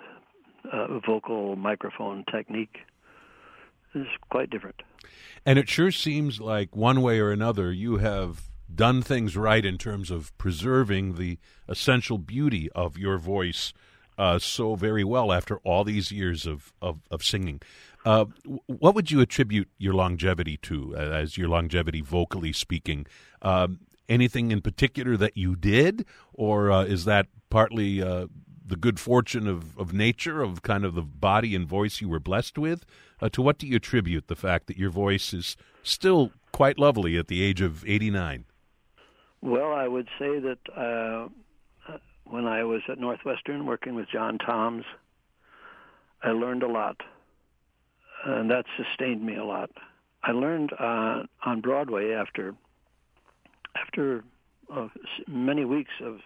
a 0.72 1.00
vocal 1.06 1.56
microphone 1.56 2.24
technique. 2.32 2.78
is 3.94 4.08
quite 4.30 4.50
different. 4.50 4.82
And 5.46 5.58
it 5.60 5.70
sure 5.70 5.92
seems 5.92 6.40
like 6.40 6.76
one 6.76 7.02
way 7.02 7.20
or 7.20 7.32
another 7.32 7.72
you 7.72 7.98
have 7.98 8.44
done 8.74 9.02
things 9.02 9.38
right 9.38 9.64
in 9.64 9.78
terms 9.78 10.12
of 10.12 10.36
preserving 10.38 11.16
the 11.16 11.38
essential 11.68 12.18
beauty 12.18 12.70
of 12.72 12.98
your 12.98 13.18
voice 13.18 13.74
uh, 14.18 14.40
so 14.40 14.76
very 14.76 15.04
well 15.04 15.32
after 15.32 15.58
all 15.58 15.84
these 15.84 16.12
years 16.12 16.46
of, 16.46 16.74
of, 16.82 17.00
of 17.12 17.24
singing. 17.24 17.62
Uh, 18.06 18.26
what 18.68 18.94
would 18.94 19.10
you 19.10 19.20
attribute 19.20 19.68
your 19.78 19.94
longevity 19.94 20.58
to, 20.58 20.96
uh, 20.96 21.00
as 21.00 21.38
your 21.38 21.50
longevity 21.50 22.02
vocally 22.02 22.54
speaking? 22.54 23.06
Um, 23.42 23.80
anything 24.08 24.52
in 24.52 24.62
particular 24.62 25.18
that 25.18 25.36
you 25.36 25.56
did, 25.56 26.06
or 26.34 26.72
uh, 26.72 26.84
is 26.84 27.06
that 27.06 27.28
partly 27.50 28.02
uh, 28.02 28.28
the 28.64 28.76
good 28.76 29.00
fortune 29.00 29.48
of, 29.48 29.78
of 29.78 29.92
nature, 29.92 30.42
of 30.42 30.62
kind 30.62 30.86
of 30.86 30.94
the 30.94 31.02
body 31.02 31.56
and 31.56 31.68
voice 31.68 32.00
you 32.00 32.10
were 32.10 32.20
blessed 32.20 32.58
with? 32.58 32.86
Uh, 33.22 33.30
to 33.30 33.42
what 33.42 33.58
do 33.58 33.66
you 33.66 33.78
attribute 33.78 34.28
the 34.28 34.36
fact 34.36 34.68
that 34.68 34.78
your 34.78 34.92
voice 34.92 35.34
is 35.34 35.58
still 35.82 36.32
quite 36.52 36.78
lovely 36.78 37.18
at 37.18 37.28
the 37.28 37.42
age 37.42 37.62
of 37.62 37.84
89? 37.88 38.46
Well, 39.42 39.74
I 39.74 39.88
would 39.88 40.08
say 40.20 40.40
that 40.40 41.32
when 42.26 42.46
I 42.46 42.64
was 42.64 42.82
at 42.90 43.00
Northwestern 43.00 43.66
working 43.66 43.96
with 43.96 44.10
John 44.10 44.38
Toms, 44.38 44.84
I 46.24 46.30
learned 46.30 46.64
a 46.64 46.68
lot, 46.68 46.98
and 48.26 48.50
that 48.50 48.66
sustained 48.78 49.24
me 49.24 49.36
a 49.36 49.46
lot. 49.46 49.70
I 50.24 50.32
learned 50.32 50.72
uh, 50.74 51.24
on 51.46 51.62
Broadway 51.62 52.12
after 52.12 52.56
after 53.76 54.24
uh, 54.74 54.88
many 55.28 55.66
weeks 55.66 55.92
of 56.04 56.20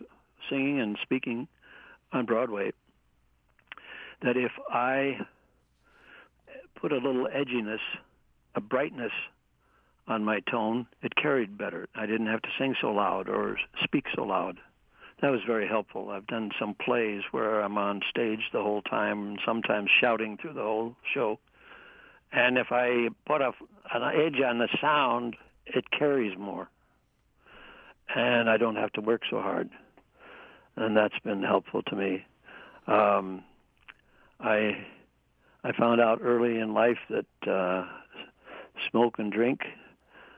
singing 0.50 0.80
and 0.80 0.98
speaking 1.02 1.48
on 2.14 2.26
Broadway 2.26 2.72
that 4.22 4.38
if 4.38 4.52
I 4.70 5.20
put 6.76 6.92
a 6.92 6.98
little 6.98 7.28
edginess, 7.28 7.80
a 8.56 8.62
brightness 8.62 9.12
on 10.08 10.24
my 10.24 10.40
tone, 10.52 10.88
it 11.02 11.16
carried 11.16 11.58
better. 11.58 11.88
I 11.96 12.06
didn't 12.06 12.28
have 12.28 12.42
to 12.42 12.50
sing 12.58 12.76
so 12.80 12.92
loud 12.92 13.30
or 13.30 13.58
speak 13.84 14.06
so 14.16 14.24
loud. 14.24 14.58
That 15.22 15.32
was 15.32 15.42
very 15.46 15.68
helpful. 15.68 16.10
I've 16.10 16.28
done 16.28 16.52
some 16.58 16.76
plays 16.76 17.24
where 17.32 17.62
I'm 17.62 17.78
on 17.78 18.02
stage 18.10 18.40
the 18.54 18.62
whole 18.62 18.82
time, 18.82 19.38
sometimes 19.46 19.90
shouting 20.00 20.38
through 20.38 20.54
the 20.54 20.62
whole 20.62 20.96
show. 21.14 21.40
And 22.32 22.58
if 22.58 22.68
I 22.72 23.10
put 23.26 23.42
a, 23.42 23.52
an 23.94 24.04
edge 24.04 24.42
on 24.42 24.60
the 24.60 24.70
sound, 24.80 25.36
it 25.66 25.92
carries 25.92 26.38
more. 26.38 26.70
And 28.16 28.50
I 28.50 28.58
don't 28.58 28.78
have 28.78 28.94
to 28.94 29.02
work 29.02 29.22
so 29.30 29.42
hard. 29.42 29.70
And 30.78 30.96
that's 30.96 31.20
been 31.24 31.44
helpful 31.44 31.82
to 31.84 31.96
me. 31.96 32.26
Um, 32.88 33.44
I 34.40 34.86
I 35.64 35.74
found 35.78 36.00
out 36.00 36.20
early 36.24 36.60
in 36.60 36.74
life 36.74 36.98
that 37.10 37.52
uh, 37.52 37.86
smoke 38.90 39.20
and 39.20 39.32
drink 39.32 39.60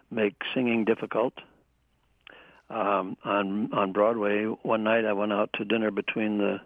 make 0.10 0.34
singing 0.56 0.84
difficult. 0.84 1.34
Um, 2.72 3.18
on 3.26 3.74
on 3.74 3.92
Broadway, 3.92 4.46
one 4.46 4.84
night 4.84 5.04
I 5.04 5.12
went 5.12 5.34
out 5.34 5.50
to 5.56 5.66
dinner 5.66 5.92
between 5.92 6.38
the 6.38 6.62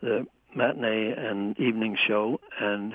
the 0.00 0.26
matinee 0.54 1.14
and 1.16 1.58
evening 1.60 1.96
show, 2.08 2.40
and 2.60 2.92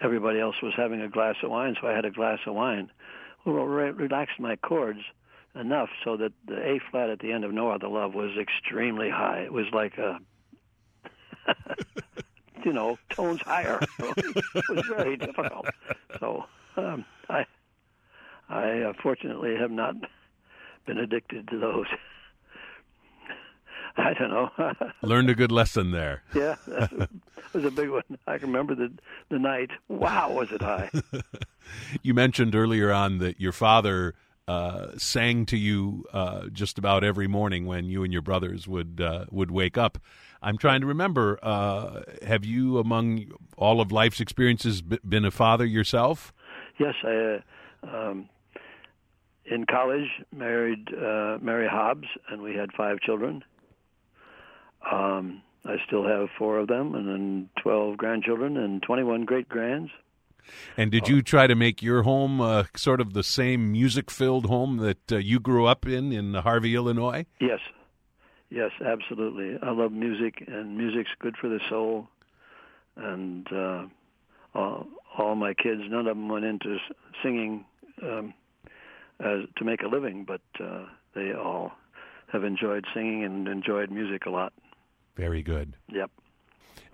everybody 0.00 0.40
else 0.40 0.56
was 0.60 0.72
having 0.76 1.00
a 1.00 1.08
glass 1.08 1.36
of 1.44 1.50
wine, 1.50 1.76
so 1.80 1.86
I 1.86 1.92
had 1.92 2.04
a 2.04 2.10
glass 2.10 2.40
of 2.46 2.54
wine. 2.54 2.90
Well, 3.46 3.64
re- 3.64 3.90
relaxed 3.90 4.40
my 4.40 4.56
chords 4.56 4.98
enough 5.54 5.88
so 6.04 6.16
that 6.16 6.32
the 6.46 6.56
A 6.56 6.80
flat 6.90 7.10
at 7.10 7.20
the 7.20 7.30
end 7.30 7.44
of 7.44 7.52
No 7.52 7.70
Other 7.70 7.88
Love 7.88 8.14
was 8.14 8.30
extremely 8.36 9.08
high. 9.08 9.42
It 9.42 9.52
was 9.52 9.66
like 9.72 9.98
a 9.98 10.18
you 12.64 12.72
know 12.72 12.98
tones 13.10 13.40
higher. 13.42 13.78
it 14.00 14.68
was 14.68 14.86
very 14.88 15.16
difficult. 15.16 15.66
So 16.18 16.44
um, 16.76 17.04
I 17.28 17.46
I 18.48 18.80
uh, 18.80 18.92
fortunately 19.00 19.54
have 19.56 19.70
not 19.70 19.94
been 20.86 20.98
addicted 20.98 21.48
to 21.48 21.58
those. 21.58 21.86
I 23.96 24.14
don't 24.14 24.30
know. 24.30 24.50
Learned 25.02 25.30
a 25.30 25.34
good 25.34 25.52
lesson 25.52 25.90
there. 25.90 26.22
yeah, 26.34 26.56
that 26.66 27.08
was 27.52 27.64
a 27.64 27.70
big 27.70 27.90
one. 27.90 28.02
I 28.26 28.38
can 28.38 28.48
remember 28.48 28.74
the 28.74 28.92
the 29.28 29.38
night. 29.38 29.70
Wow, 29.88 30.32
was 30.32 30.50
it 30.50 30.62
high? 30.62 30.90
you 32.02 32.14
mentioned 32.14 32.54
earlier 32.54 32.90
on 32.90 33.18
that 33.18 33.40
your 33.40 33.52
father 33.52 34.14
uh, 34.48 34.92
sang 34.96 35.46
to 35.46 35.56
you 35.56 36.06
uh, 36.12 36.46
just 36.52 36.78
about 36.78 37.04
every 37.04 37.28
morning 37.28 37.66
when 37.66 37.84
you 37.86 38.02
and 38.02 38.12
your 38.12 38.22
brothers 38.22 38.66
would 38.66 39.00
uh, 39.00 39.26
would 39.30 39.50
wake 39.50 39.76
up. 39.76 39.98
I'm 40.40 40.58
trying 40.58 40.80
to 40.80 40.86
remember. 40.86 41.38
Uh, 41.42 42.02
have 42.26 42.44
you, 42.44 42.78
among 42.78 43.26
all 43.56 43.80
of 43.80 43.92
life's 43.92 44.20
experiences, 44.20 44.82
been 44.82 45.24
a 45.24 45.30
father 45.30 45.66
yourself? 45.66 46.32
Yes, 46.78 46.94
I. 47.04 47.42
Um, 47.82 48.28
in 49.44 49.66
college, 49.66 50.08
married 50.32 50.88
uh, 50.94 51.38
Mary 51.40 51.68
Hobbs, 51.68 52.08
and 52.30 52.42
we 52.42 52.54
had 52.54 52.72
five 52.72 53.00
children. 53.00 53.44
Um, 54.90 55.42
I 55.64 55.76
still 55.86 56.06
have 56.06 56.28
four 56.38 56.58
of 56.58 56.68
them, 56.68 56.94
and 56.94 57.08
then 57.08 57.48
twelve 57.62 57.96
grandchildren 57.96 58.56
and 58.56 58.82
twenty-one 58.82 59.24
great 59.24 59.48
grands. 59.48 59.90
And 60.76 60.90
did 60.90 61.06
you 61.06 61.22
try 61.22 61.46
to 61.46 61.54
make 61.54 61.82
your 61.82 62.02
home 62.02 62.40
uh, 62.40 62.64
sort 62.76 63.00
of 63.00 63.12
the 63.12 63.22
same 63.22 63.70
music-filled 63.70 64.46
home 64.46 64.78
that 64.78 65.12
uh, 65.12 65.16
you 65.18 65.38
grew 65.38 65.66
up 65.66 65.86
in 65.86 66.12
in 66.12 66.34
Harvey, 66.34 66.74
Illinois? 66.74 67.26
Yes, 67.40 67.60
yes, 68.50 68.72
absolutely. 68.84 69.56
I 69.62 69.70
love 69.70 69.92
music, 69.92 70.42
and 70.48 70.76
music's 70.76 71.10
good 71.20 71.36
for 71.36 71.48
the 71.48 71.60
soul. 71.68 72.08
And 72.96 73.46
uh, 73.52 73.86
all, 74.54 74.86
all 75.16 75.34
my 75.36 75.54
kids, 75.54 75.82
none 75.88 76.08
of 76.08 76.16
them 76.16 76.28
went 76.28 76.44
into 76.44 76.76
singing 77.22 77.64
um, 78.02 78.34
as, 79.20 79.40
to 79.56 79.64
make 79.64 79.82
a 79.82 79.88
living, 79.88 80.24
but 80.24 80.40
uh, 80.62 80.84
they 81.14 81.32
all 81.32 81.72
have 82.32 82.44
enjoyed 82.44 82.84
singing 82.94 83.24
and 83.24 83.48
enjoyed 83.48 83.90
music 83.90 84.26
a 84.26 84.30
lot. 84.30 84.52
Very 85.16 85.42
good. 85.42 85.76
Yep. 85.88 86.10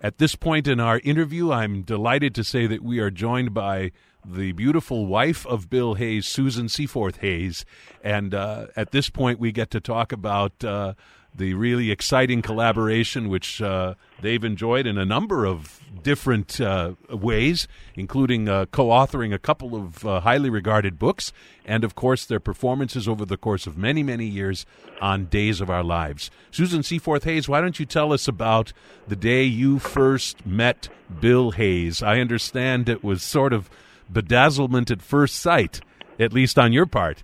At 0.01 0.17
this 0.17 0.35
point 0.35 0.67
in 0.67 0.79
our 0.79 0.99
interview, 0.99 1.51
I'm 1.51 1.81
delighted 1.81 2.33
to 2.35 2.43
say 2.43 2.67
that 2.67 2.81
we 2.81 2.99
are 2.99 3.11
joined 3.11 3.53
by 3.53 3.91
the 4.25 4.51
beautiful 4.51 5.05
wife 5.05 5.45
of 5.47 5.69
Bill 5.69 5.95
Hayes, 5.95 6.25
Susan 6.25 6.69
Seaforth 6.69 7.17
Hayes. 7.17 7.65
And 8.03 8.33
uh, 8.33 8.67
at 8.75 8.91
this 8.91 9.09
point, 9.09 9.39
we 9.39 9.51
get 9.51 9.71
to 9.71 9.79
talk 9.79 10.11
about 10.11 10.63
uh, 10.63 10.93
the 11.33 11.53
really 11.53 11.91
exciting 11.91 12.41
collaboration 12.41 13.29
which 13.29 13.61
uh, 13.61 13.93
they've 14.21 14.43
enjoyed 14.43 14.85
in 14.85 14.97
a 14.97 15.05
number 15.05 15.45
of 15.45 15.79
different 16.03 16.59
uh, 16.59 16.93
ways, 17.09 17.67
including 17.95 18.49
uh, 18.49 18.65
co 18.65 18.87
authoring 18.87 19.33
a 19.33 19.39
couple 19.39 19.75
of 19.75 20.05
uh, 20.05 20.19
highly 20.21 20.49
regarded 20.49 20.99
books, 20.99 21.31
and 21.65 21.83
of 21.83 21.95
course, 21.95 22.25
their 22.25 22.39
performances 22.39 23.07
over 23.07 23.25
the 23.25 23.37
course 23.37 23.67
of 23.67 23.77
many, 23.77 24.03
many 24.03 24.25
years 24.25 24.65
on 25.01 25.25
Days 25.25 25.61
of 25.61 25.69
Our 25.69 25.83
Lives. 25.83 26.31
Susan 26.51 26.83
Seaforth 26.83 27.23
Hayes, 27.23 27.47
why 27.47 27.61
don't 27.61 27.79
you 27.79 27.85
tell 27.85 28.11
us 28.11 28.27
about 28.27 28.73
the 29.07 29.15
day 29.15 29.43
you 29.43 29.79
first 29.79 30.45
met 30.45 30.89
Bill 31.19 31.51
Hayes? 31.51 32.03
I 32.03 32.19
understand 32.19 32.89
it 32.89 33.03
was 33.03 33.23
sort 33.23 33.53
of 33.53 33.69
bedazzlement 34.11 34.91
at 34.91 35.01
first 35.01 35.35
sight, 35.35 35.81
at 36.19 36.33
least 36.33 36.57
on 36.57 36.73
your 36.73 36.85
part. 36.85 37.23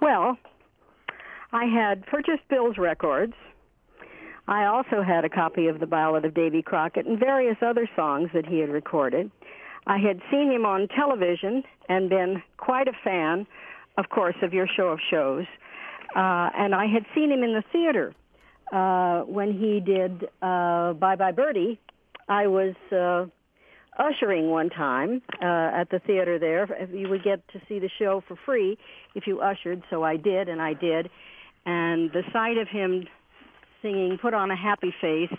Well, 0.00 0.38
I 1.52 1.64
had 1.66 2.06
purchased 2.06 2.48
Bill's 2.48 2.78
records. 2.78 3.34
I 4.48 4.64
also 4.64 5.02
had 5.02 5.24
a 5.24 5.28
copy 5.28 5.68
of 5.68 5.80
the 5.80 5.86
Ballad 5.86 6.24
of 6.24 6.34
Davy 6.34 6.62
Crockett 6.62 7.06
and 7.06 7.18
various 7.18 7.56
other 7.62 7.88
songs 7.94 8.30
that 8.34 8.46
he 8.46 8.58
had 8.58 8.70
recorded. 8.70 9.30
I 9.86 9.98
had 9.98 10.20
seen 10.30 10.50
him 10.50 10.64
on 10.64 10.88
television 10.88 11.62
and 11.88 12.08
been 12.08 12.42
quite 12.56 12.88
a 12.88 12.92
fan, 13.04 13.46
of 13.98 14.08
course, 14.08 14.36
of 14.42 14.52
your 14.52 14.66
show 14.66 14.88
of 14.88 14.98
shows. 15.10 15.44
Uh, 16.16 16.50
and 16.56 16.74
I 16.74 16.86
had 16.86 17.04
seen 17.14 17.30
him 17.30 17.42
in 17.42 17.52
the 17.52 17.64
theater 17.72 18.14
uh, 18.72 19.22
when 19.22 19.52
he 19.52 19.80
did 19.80 20.24
uh, 20.40 20.94
Bye 20.94 21.16
Bye 21.16 21.32
Birdie. 21.32 21.78
I 22.28 22.46
was 22.46 22.74
uh, 22.90 23.26
ushering 23.98 24.50
one 24.50 24.70
time 24.70 25.22
uh, 25.40 25.44
at 25.44 25.90
the 25.90 26.00
theater 26.06 26.38
there. 26.38 26.68
You 26.92 27.08
would 27.08 27.24
get 27.24 27.46
to 27.48 27.60
see 27.68 27.78
the 27.78 27.90
show 27.98 28.22
for 28.26 28.36
free 28.46 28.78
if 29.14 29.26
you 29.26 29.40
ushered, 29.40 29.82
so 29.90 30.02
I 30.02 30.16
did, 30.16 30.48
and 30.48 30.60
I 30.60 30.74
did 30.74 31.10
and 31.66 32.10
the 32.12 32.22
sight 32.32 32.58
of 32.58 32.68
him 32.68 33.06
singing 33.80 34.18
Put 34.20 34.34
on 34.34 34.50
a 34.50 34.56
Happy 34.56 34.94
Face 35.00 35.32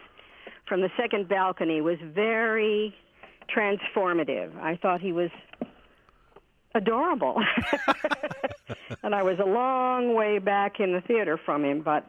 from 0.67 0.81
the 0.81 0.89
second 0.97 1.27
balcony 1.27 1.81
was 1.81 1.97
very 2.01 2.93
transformative. 3.55 4.57
I 4.61 4.77
thought 4.77 5.01
he 5.01 5.11
was 5.11 5.29
adorable. 6.75 7.41
and 9.03 9.13
I 9.13 9.23
was 9.23 9.37
a 9.39 9.45
long 9.45 10.15
way 10.15 10.39
back 10.39 10.79
in 10.79 10.93
the 10.93 11.01
theater 11.01 11.39
from 11.45 11.63
him, 11.63 11.81
but 11.81 12.07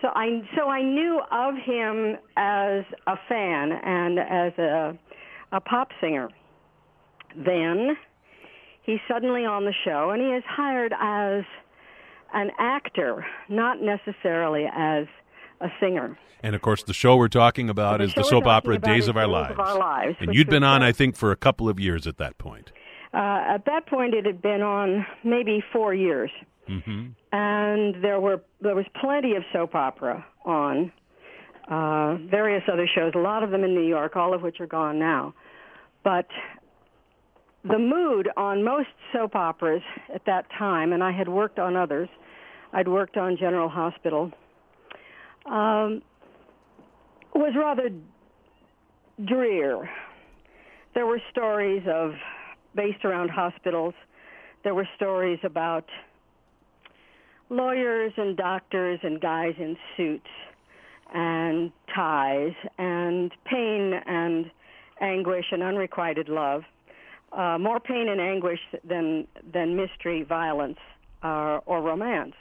so 0.00 0.08
I 0.14 0.42
so 0.56 0.68
I 0.68 0.82
knew 0.82 1.20
of 1.30 1.54
him 1.56 2.16
as 2.36 2.84
a 3.06 3.16
fan 3.28 3.72
and 3.72 4.18
as 4.18 4.52
a 4.58 4.98
a 5.52 5.60
pop 5.60 5.90
singer. 6.00 6.28
Then 7.36 7.96
he's 8.82 9.00
suddenly 9.08 9.44
on 9.44 9.64
the 9.64 9.74
show 9.84 10.10
and 10.10 10.22
he 10.22 10.28
is 10.28 10.44
hired 10.46 10.94
as 10.98 11.44
an 12.32 12.50
actor, 12.58 13.26
not 13.48 13.80
necessarily 13.80 14.66
as 14.72 15.06
a 15.60 15.68
singer. 15.80 16.18
And 16.42 16.54
of 16.54 16.62
course, 16.62 16.82
the 16.82 16.94
show 16.94 17.16
we're 17.16 17.28
talking 17.28 17.68
about 17.68 17.98
the 17.98 18.04
is 18.04 18.14
the 18.14 18.24
soap 18.24 18.46
opera 18.46 18.78
Days 18.78 19.08
of 19.08 19.16
Our 19.16 19.26
Lives. 19.26 19.52
Of 19.52 19.60
Our 19.60 19.78
Lives 19.78 20.16
and 20.20 20.34
you'd 20.34 20.48
been 20.48 20.64
on, 20.64 20.82
uh, 20.82 20.86
I 20.86 20.92
think, 20.92 21.16
for 21.16 21.32
a 21.32 21.36
couple 21.36 21.68
of 21.68 21.78
years 21.78 22.06
at 22.06 22.16
that 22.18 22.38
point. 22.38 22.72
Uh, 23.12 23.42
at 23.54 23.64
that 23.66 23.86
point, 23.86 24.14
it 24.14 24.24
had 24.24 24.40
been 24.40 24.62
on 24.62 25.04
maybe 25.24 25.62
four 25.72 25.94
years, 25.94 26.30
hmm 26.66 27.08
and 27.32 28.02
there 28.02 28.18
were 28.18 28.40
there 28.60 28.74
was 28.74 28.86
plenty 29.00 29.34
of 29.36 29.44
soap 29.52 29.74
opera 29.74 30.24
on, 30.44 30.90
uh, 31.68 32.16
various 32.28 32.64
other 32.72 32.88
shows, 32.92 33.12
a 33.14 33.18
lot 33.18 33.42
of 33.42 33.50
them 33.50 33.62
in 33.62 33.74
New 33.74 33.86
York, 33.86 34.16
all 34.16 34.34
of 34.34 34.42
which 34.42 34.60
are 34.60 34.66
gone 34.66 34.98
now. 34.98 35.32
But 36.02 36.26
the 37.64 37.78
mood 37.78 38.28
on 38.36 38.64
most 38.64 38.88
soap 39.12 39.36
operas 39.36 39.82
at 40.14 40.24
that 40.26 40.46
time, 40.58 40.92
and 40.92 41.04
I 41.04 41.12
had 41.12 41.28
worked 41.28 41.58
on 41.58 41.76
others, 41.76 42.08
I'd 42.72 42.88
worked 42.88 43.16
on 43.16 43.36
General 43.36 43.68
Hospital, 43.68 44.30
um, 45.46 46.02
was 47.34 47.52
rather 47.56 47.90
drear. 49.24 49.88
There 50.94 51.06
were 51.06 51.20
stories 51.30 51.82
of 51.88 52.12
based 52.74 53.04
around 53.04 53.30
hospitals. 53.30 53.94
There 54.62 54.74
were 54.74 54.88
stories 54.96 55.38
about 55.42 55.84
lawyers 57.48 58.12
and 58.16 58.36
doctors 58.36 59.00
and 59.02 59.20
guys 59.20 59.54
in 59.58 59.76
suits 59.96 60.30
and 61.12 61.72
ties 61.94 62.52
and 62.78 63.32
pain 63.44 63.94
and 64.06 64.50
anguish 65.00 65.46
and 65.50 65.62
unrequited 65.62 66.28
love. 66.28 66.62
Uh, 67.32 67.58
more 67.58 67.80
pain 67.80 68.08
and 68.08 68.20
anguish 68.20 68.60
than 68.84 69.26
than 69.52 69.76
mystery, 69.76 70.22
violence, 70.22 70.78
uh, 71.22 71.58
or 71.66 71.80
romance. 71.80 72.34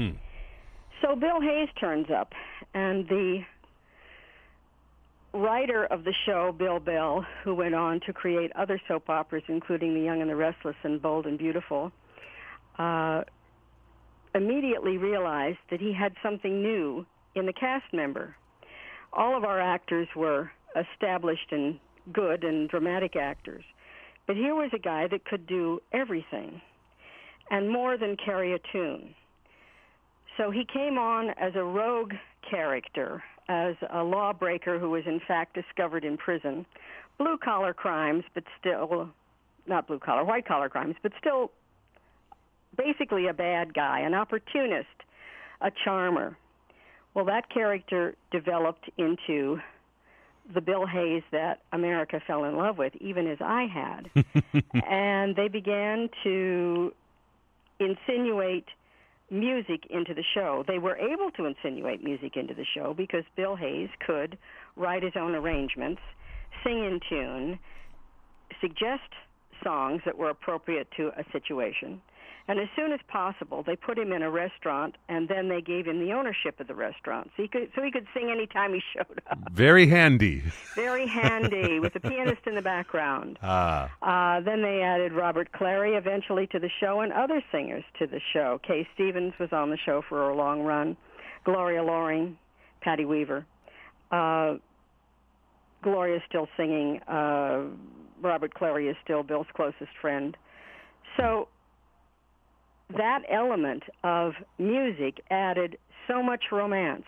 Hmm. 0.00 0.16
So 1.02 1.14
Bill 1.14 1.42
Hayes 1.42 1.68
turns 1.78 2.06
up, 2.10 2.32
and 2.72 3.06
the 3.08 3.40
writer 5.34 5.84
of 5.84 6.04
the 6.04 6.14
show, 6.24 6.54
Bill 6.58 6.80
Bell, 6.80 7.26
who 7.44 7.54
went 7.54 7.74
on 7.74 8.00
to 8.06 8.12
create 8.14 8.50
other 8.56 8.80
soap 8.88 9.10
operas, 9.10 9.42
including 9.48 9.92
The 9.92 10.00
Young 10.00 10.22
and 10.22 10.30
the 10.30 10.36
Restless 10.36 10.76
and 10.84 11.02
Bold 11.02 11.26
and 11.26 11.36
Beautiful, 11.36 11.92
uh, 12.78 13.24
immediately 14.34 14.96
realized 14.96 15.58
that 15.70 15.80
he 15.80 15.92
had 15.92 16.14
something 16.22 16.62
new 16.62 17.04
in 17.34 17.44
the 17.44 17.52
cast 17.52 17.92
member. 17.92 18.34
All 19.12 19.36
of 19.36 19.44
our 19.44 19.60
actors 19.60 20.08
were 20.16 20.50
established 20.94 21.52
and 21.52 21.78
good 22.10 22.42
and 22.42 22.70
dramatic 22.70 23.16
actors. 23.16 23.64
But 24.26 24.36
here 24.36 24.54
was 24.54 24.70
a 24.72 24.78
guy 24.78 25.08
that 25.08 25.26
could 25.26 25.46
do 25.46 25.80
everything 25.92 26.62
and 27.50 27.68
more 27.68 27.98
than 27.98 28.16
carry 28.24 28.54
a 28.54 28.58
tune. 28.72 29.14
So 30.40 30.50
he 30.50 30.64
came 30.64 30.96
on 30.96 31.30
as 31.38 31.54
a 31.54 31.62
rogue 31.62 32.14
character, 32.48 33.22
as 33.50 33.74
a 33.90 34.02
lawbreaker 34.02 34.78
who 34.78 34.88
was 34.88 35.02
in 35.06 35.20
fact 35.28 35.54
discovered 35.54 36.02
in 36.02 36.16
prison. 36.16 36.64
Blue 37.18 37.36
collar 37.36 37.74
crimes, 37.74 38.24
but 38.32 38.44
still, 38.58 39.10
not 39.66 39.86
blue 39.86 39.98
collar, 39.98 40.24
white 40.24 40.48
collar 40.48 40.70
crimes, 40.70 40.94
but 41.02 41.12
still 41.20 41.50
basically 42.78 43.26
a 43.26 43.34
bad 43.34 43.74
guy, 43.74 44.00
an 44.00 44.14
opportunist, 44.14 44.88
a 45.60 45.70
charmer. 45.84 46.38
Well, 47.12 47.26
that 47.26 47.50
character 47.50 48.14
developed 48.30 48.88
into 48.96 49.60
the 50.54 50.62
Bill 50.62 50.86
Hayes 50.86 51.22
that 51.32 51.60
America 51.72 52.18
fell 52.26 52.44
in 52.44 52.56
love 52.56 52.78
with, 52.78 52.94
even 52.96 53.26
as 53.26 53.38
I 53.42 53.66
had. 53.66 54.24
and 54.88 55.36
they 55.36 55.48
began 55.48 56.08
to 56.24 56.94
insinuate 57.78 58.64
music 59.30 59.86
into 59.90 60.14
the 60.14 60.24
show. 60.34 60.64
They 60.66 60.78
were 60.78 60.96
able 60.96 61.30
to 61.36 61.46
insinuate 61.46 62.02
music 62.02 62.36
into 62.36 62.54
the 62.54 62.64
show 62.74 62.94
because 62.94 63.24
Bill 63.36 63.56
Hayes 63.56 63.90
could 64.04 64.36
write 64.76 65.02
his 65.02 65.12
own 65.16 65.34
arrangements, 65.34 66.00
sing 66.64 66.84
in 66.84 67.00
tune, 67.08 67.58
suggest 68.60 69.10
songs 69.62 70.02
that 70.04 70.16
were 70.16 70.30
appropriate 70.30 70.88
to 70.96 71.08
a 71.16 71.24
situation. 71.32 72.00
And 72.50 72.58
as 72.58 72.66
soon 72.74 72.90
as 72.90 72.98
possible, 73.06 73.62
they 73.64 73.76
put 73.76 73.96
him 73.96 74.12
in 74.12 74.22
a 74.22 74.30
restaurant, 74.30 74.96
and 75.08 75.28
then 75.28 75.48
they 75.48 75.60
gave 75.60 75.86
him 75.86 76.04
the 76.04 76.12
ownership 76.12 76.58
of 76.58 76.66
the 76.66 76.74
restaurant, 76.74 77.30
so 77.36 77.42
he 77.44 77.48
could 77.48 77.70
so 77.76 77.80
he 77.80 77.92
could 77.92 78.08
sing 78.12 78.28
anytime 78.28 78.74
he 78.74 78.82
showed 78.92 79.22
up. 79.30 79.38
Very 79.52 79.86
handy. 79.86 80.42
Very 80.74 81.06
handy, 81.06 81.78
with 81.78 81.94
a 81.94 82.00
pianist 82.00 82.40
in 82.48 82.56
the 82.56 82.60
background. 82.60 83.38
Ah. 83.40 83.88
Uh, 84.02 84.40
then 84.40 84.62
they 84.62 84.82
added 84.82 85.12
Robert 85.12 85.52
Clary 85.52 85.94
eventually 85.94 86.48
to 86.48 86.58
the 86.58 86.70
show, 86.80 87.02
and 87.02 87.12
other 87.12 87.40
singers 87.52 87.84
to 88.00 88.08
the 88.08 88.20
show. 88.32 88.60
Kaye 88.66 88.88
Stevens 88.94 89.32
was 89.38 89.52
on 89.52 89.70
the 89.70 89.78
show 89.78 90.02
for 90.08 90.28
a 90.28 90.34
long 90.34 90.62
run. 90.62 90.96
Gloria 91.44 91.84
Loring, 91.84 92.36
Patty 92.80 93.04
Weaver. 93.04 93.46
Uh, 94.10 94.56
Gloria's 95.84 96.22
still 96.28 96.48
singing. 96.56 96.98
Uh, 97.02 97.66
Robert 98.20 98.54
Clary 98.54 98.88
is 98.88 98.96
still 99.04 99.22
Bill's 99.22 99.46
closest 99.54 99.92
friend. 100.00 100.36
So 101.16 101.46
that 102.96 103.22
element 103.30 103.84
of 104.04 104.34
music 104.58 105.22
added 105.30 105.78
so 106.08 106.22
much 106.22 106.44
romance. 106.50 107.04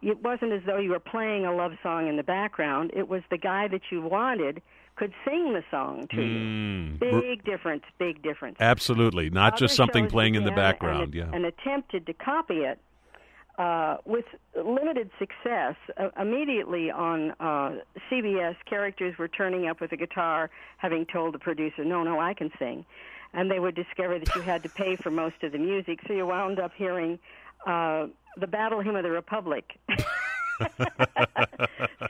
It 0.00 0.22
wasn't 0.22 0.52
as 0.52 0.62
though 0.64 0.78
you 0.78 0.90
were 0.90 1.00
playing 1.00 1.44
a 1.44 1.54
love 1.54 1.72
song 1.82 2.08
in 2.08 2.16
the 2.16 2.22
background. 2.22 2.92
It 2.94 3.08
was 3.08 3.22
the 3.30 3.38
guy 3.38 3.68
that 3.68 3.82
you 3.90 4.00
wanted 4.00 4.62
could 4.94 5.12
sing 5.24 5.54
the 5.54 5.64
song 5.70 6.06
to 6.10 6.22
you. 6.22 6.38
Mm. 6.38 7.00
Big 7.00 7.44
difference, 7.44 7.82
big 7.98 8.22
difference. 8.22 8.56
Absolutely. 8.60 9.30
Not 9.30 9.56
just 9.56 9.74
something 9.74 10.06
playing 10.06 10.34
in 10.34 10.44
the 10.44 10.52
background. 10.52 11.02
and, 11.02 11.14
yeah. 11.14 11.30
and 11.32 11.46
attempted 11.46 12.06
to 12.06 12.12
copy 12.12 12.58
it 12.58 12.78
uh, 13.58 13.96
with 14.04 14.24
limited 14.56 15.10
success. 15.18 15.74
Uh, 15.96 16.08
immediately 16.20 16.90
on 16.90 17.32
uh, 17.40 17.76
CBS, 18.10 18.56
characters 18.68 19.16
were 19.18 19.28
turning 19.28 19.66
up 19.66 19.80
with 19.80 19.92
a 19.92 19.96
guitar, 19.96 20.50
having 20.78 21.06
told 21.06 21.34
the 21.34 21.38
producer, 21.38 21.84
"No, 21.84 22.02
no, 22.02 22.20
I 22.20 22.34
can 22.34 22.50
sing," 22.58 22.84
and 23.34 23.50
they 23.50 23.58
would 23.58 23.74
discover 23.74 24.18
that 24.18 24.34
you 24.34 24.42
had 24.42 24.62
to 24.62 24.68
pay 24.68 24.96
for 24.96 25.10
most 25.10 25.42
of 25.42 25.52
the 25.52 25.58
music, 25.58 26.00
so 26.06 26.12
you 26.12 26.26
wound 26.26 26.58
up 26.58 26.72
hearing 26.76 27.18
uh, 27.66 28.06
the 28.36 28.46
Battle 28.46 28.80
Hymn 28.80 28.96
of 28.96 29.02
the 29.02 29.10
Republic. 29.10 29.78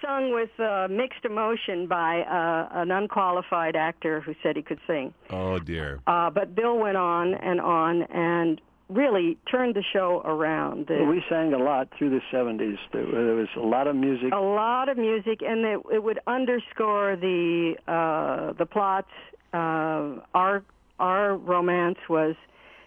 Sung 0.04 0.32
with 0.32 0.50
uh, 0.58 0.88
mixed 0.90 1.24
emotion 1.24 1.86
by 1.86 2.20
uh, 2.22 2.80
an 2.80 2.90
unqualified 2.90 3.76
actor 3.76 4.20
who 4.20 4.34
said 4.42 4.56
he 4.56 4.62
could 4.62 4.80
sing. 4.86 5.14
Oh, 5.30 5.58
dear. 5.58 6.00
Uh, 6.06 6.30
but 6.30 6.54
Bill 6.54 6.76
went 6.76 6.96
on 6.96 7.34
and 7.34 7.60
on 7.60 8.02
and 8.02 8.60
really 8.88 9.38
turned 9.50 9.74
the 9.74 9.84
show 9.92 10.22
around. 10.24 10.86
The, 10.88 10.96
Well, 10.96 11.06
we 11.06 11.22
sang 11.28 11.54
a 11.54 11.58
lot 11.58 11.88
through 11.96 12.10
the 12.10 12.20
70s. 12.32 12.78
There, 12.92 13.04
there 13.06 13.34
was 13.34 13.48
a 13.56 13.60
lot 13.60 13.86
of 13.86 13.96
music. 13.96 14.32
a 14.32 14.40
lot 14.40 14.88
of 14.88 14.98
music, 14.98 15.40
and 15.42 15.64
it, 15.64 15.80
it 15.92 16.02
would 16.02 16.18
underscore 16.26 17.16
the 17.16 17.74
uh, 17.88 18.52
the 18.58 18.66
plots. 18.66 19.08
Uh, 19.54 20.20
our 20.34 20.64
our 21.02 21.36
romance 21.36 21.98
was 22.08 22.36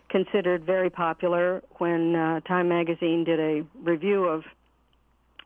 considered 0.10 0.64
very 0.64 0.90
popular 0.90 1.62
when 1.78 2.16
uh, 2.16 2.40
Time 2.42 2.70
magazine 2.70 3.26
did 3.26 3.40
a 3.40 3.66
review 3.84 4.24
of 4.24 4.46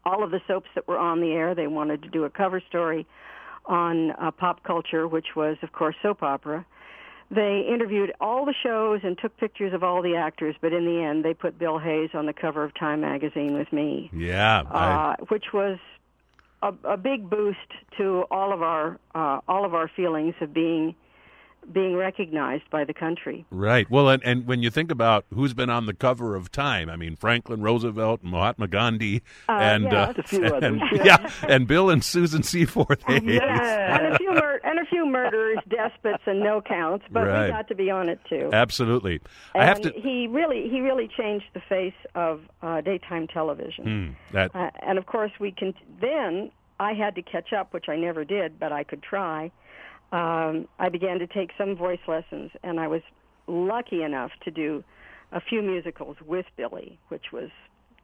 all 0.05 0.23
of 0.23 0.29
the 0.31 0.39
soaps 0.47 0.69
that 0.75 0.87
were 0.87 0.97
on 0.97 1.19
the 1.19 1.31
air. 1.31 1.55
They 1.55 1.67
wanted 1.67 2.03
to 2.03 2.09
do 2.09 2.23
a 2.25 2.29
cover 2.29 2.61
story 2.69 3.07
on 3.65 4.11
uh, 4.11 4.31
pop 4.31 4.63
culture, 4.63 5.07
which 5.07 5.35
was, 5.35 5.57
of 5.63 5.71
course, 5.71 5.95
soap 6.01 6.21
opera. 6.21 6.63
They 7.31 7.67
interviewed 7.71 8.11
all 8.21 8.45
the 8.45 8.55
shows 8.63 9.01
and 9.03 9.17
took 9.17 9.35
pictures 9.37 9.73
of 9.73 9.83
all 9.83 10.01
the 10.01 10.15
actors, 10.15 10.55
but 10.61 10.71
in 10.71 10.85
the 10.85 11.01
end, 11.01 11.25
they 11.25 11.33
put 11.33 11.57
Bill 11.57 11.79
Hayes 11.79 12.11
on 12.13 12.27
the 12.27 12.33
cover 12.33 12.63
of 12.63 12.73
Time 12.75 13.01
magazine 13.01 13.53
with 13.53 13.71
me 13.73 14.09
Yeah. 14.13 14.63
I, 14.69 14.91
uh, 14.91 15.25
which 15.29 15.53
was 15.53 15.77
a, 16.61 16.73
a 16.83 16.97
big 16.97 17.29
boost 17.29 17.57
to 17.97 18.25
all 18.29 18.53
of 18.53 18.61
our 18.61 18.99
uh, 19.15 19.39
all 19.47 19.65
of 19.65 19.73
our 19.73 19.87
feelings 19.87 20.35
of 20.41 20.53
being 20.53 20.95
being 21.71 21.95
recognized 21.95 22.63
by 22.71 22.83
the 22.83 22.93
country. 22.93 23.45
right. 23.51 23.89
Well, 23.89 24.09
and, 24.09 24.23
and 24.23 24.47
when 24.47 24.63
you 24.63 24.69
think 24.71 24.89
about 24.91 25.25
who's 25.33 25.53
been 25.53 25.69
on 25.69 25.85
the 25.85 25.93
cover 25.93 26.35
of 26.35 26.51
Time, 26.51 26.89
I 26.89 26.95
mean, 26.95 27.15
Franklin 27.15 27.61
Roosevelt, 27.61 28.21
Mahatma 28.23 28.67
Gandhi, 28.67 29.21
and, 29.47 29.83
yeah. 29.83 30.03
uh, 30.09 30.13
A 30.17 30.23
few 30.23 30.43
and, 30.45 30.81
others. 30.81 30.81
yeah, 31.05 31.29
and 31.47 31.67
Bill 31.67 31.89
and 31.91 32.03
Susan 32.03 32.41
Seaforth 32.43 33.03
Hayes. 33.07 33.21
and 33.41 34.13
a 34.13 34.17
few 34.17 34.31
mur- 34.33 34.61
and 34.63 34.79
a 34.79 34.85
few 34.85 35.05
murderers, 35.05 35.59
despots, 35.69 36.23
and 36.25 36.39
no 36.39 36.59
counts, 36.61 37.05
but 37.11 37.27
Right. 37.27 37.45
we 37.45 37.51
got 37.51 37.67
to 37.67 37.75
be 37.75 37.91
on 37.91 38.09
it 38.09 38.19
too. 38.27 38.49
Absolutely. 38.51 39.19
and 39.53 39.63
I 39.63 39.65
have 39.65 39.81
to. 39.81 39.91
he 39.95 40.27
really 40.27 40.69
he 40.69 40.81
really 40.81 41.07
changed 41.07 41.45
the 41.53 41.61
face 41.61 41.93
of 42.15 42.41
uh, 42.63 42.81
daytime 42.81 43.27
television. 43.27 44.15
Hmm, 44.29 44.33
that 44.33 44.55
Uh, 44.55 44.71
and 44.81 44.97
of 44.97 45.05
course, 45.05 45.31
we 45.39 45.51
can. 45.51 45.73
Then 46.01 46.51
I 46.79 46.93
had 46.93 47.15
to 47.15 47.21
catch 47.21 47.53
up, 47.53 47.73
which 47.73 47.89
I 47.89 47.95
never 47.95 48.23
did, 48.25 48.59
but 48.59 48.71
I 48.71 48.83
could 48.83 49.03
try. 49.03 49.51
Um, 50.11 50.67
I 50.79 50.89
began 50.89 51.19
to 51.19 51.27
take 51.27 51.51
some 51.57 51.75
voice 51.75 51.99
lessons, 52.07 52.51
and 52.63 52.79
I 52.79 52.87
was 52.87 53.01
lucky 53.47 54.03
enough 54.03 54.31
to 54.45 54.51
do 54.51 54.83
a 55.31 55.41
few 55.41 55.61
musicals 55.61 56.17
with 56.25 56.45
Billy, 56.57 56.97
which 57.09 57.31
was 57.31 57.49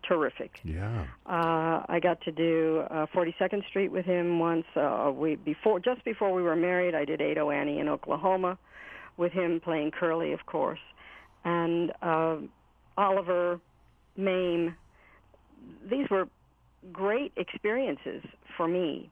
terrific. 0.08 0.60
yeah. 0.64 1.06
Uh, 1.26 1.84
I 1.88 2.00
got 2.02 2.22
to 2.22 2.32
do 2.32 2.84
uh, 2.92 3.08
42nd 3.08 3.68
Street 3.68 3.92
with 3.92 4.06
him 4.06 4.40
once. 4.40 4.66
Uh, 4.76 5.12
we 5.14 5.36
before 5.36 5.80
just 5.80 6.04
before 6.06 6.34
we 6.34 6.44
were 6.44 6.56
married, 6.56 6.94
I 6.94 7.06
did 7.06 7.22
Ado 7.22 7.50
Annie 7.50 7.80
in 7.80 7.90
Oklahoma 7.90 8.58
with 9.18 9.32
him 9.32 9.60
playing 9.64 9.92
Curly, 9.92 10.34
of 10.34 10.46
course, 10.46 10.80
and 11.44 11.92
uh, 12.02 12.38
Oliver, 12.98 13.60
Mame. 14.18 14.76
These 15.90 16.10
were 16.12 16.28
great 16.92 17.32
experiences 17.38 18.22
for 18.56 18.68
me. 18.68 19.10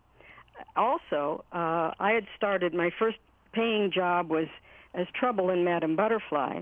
Also, 0.76 1.44
uh, 1.52 1.92
I 2.00 2.12
had 2.12 2.26
started 2.36 2.74
my 2.74 2.92
first 2.98 3.18
paying 3.54 3.92
job 3.92 4.30
was 4.30 4.48
as 4.94 5.08
Trouble 5.14 5.50
in 5.50 5.64
Madame 5.64 5.96
Butterfly, 5.96 6.62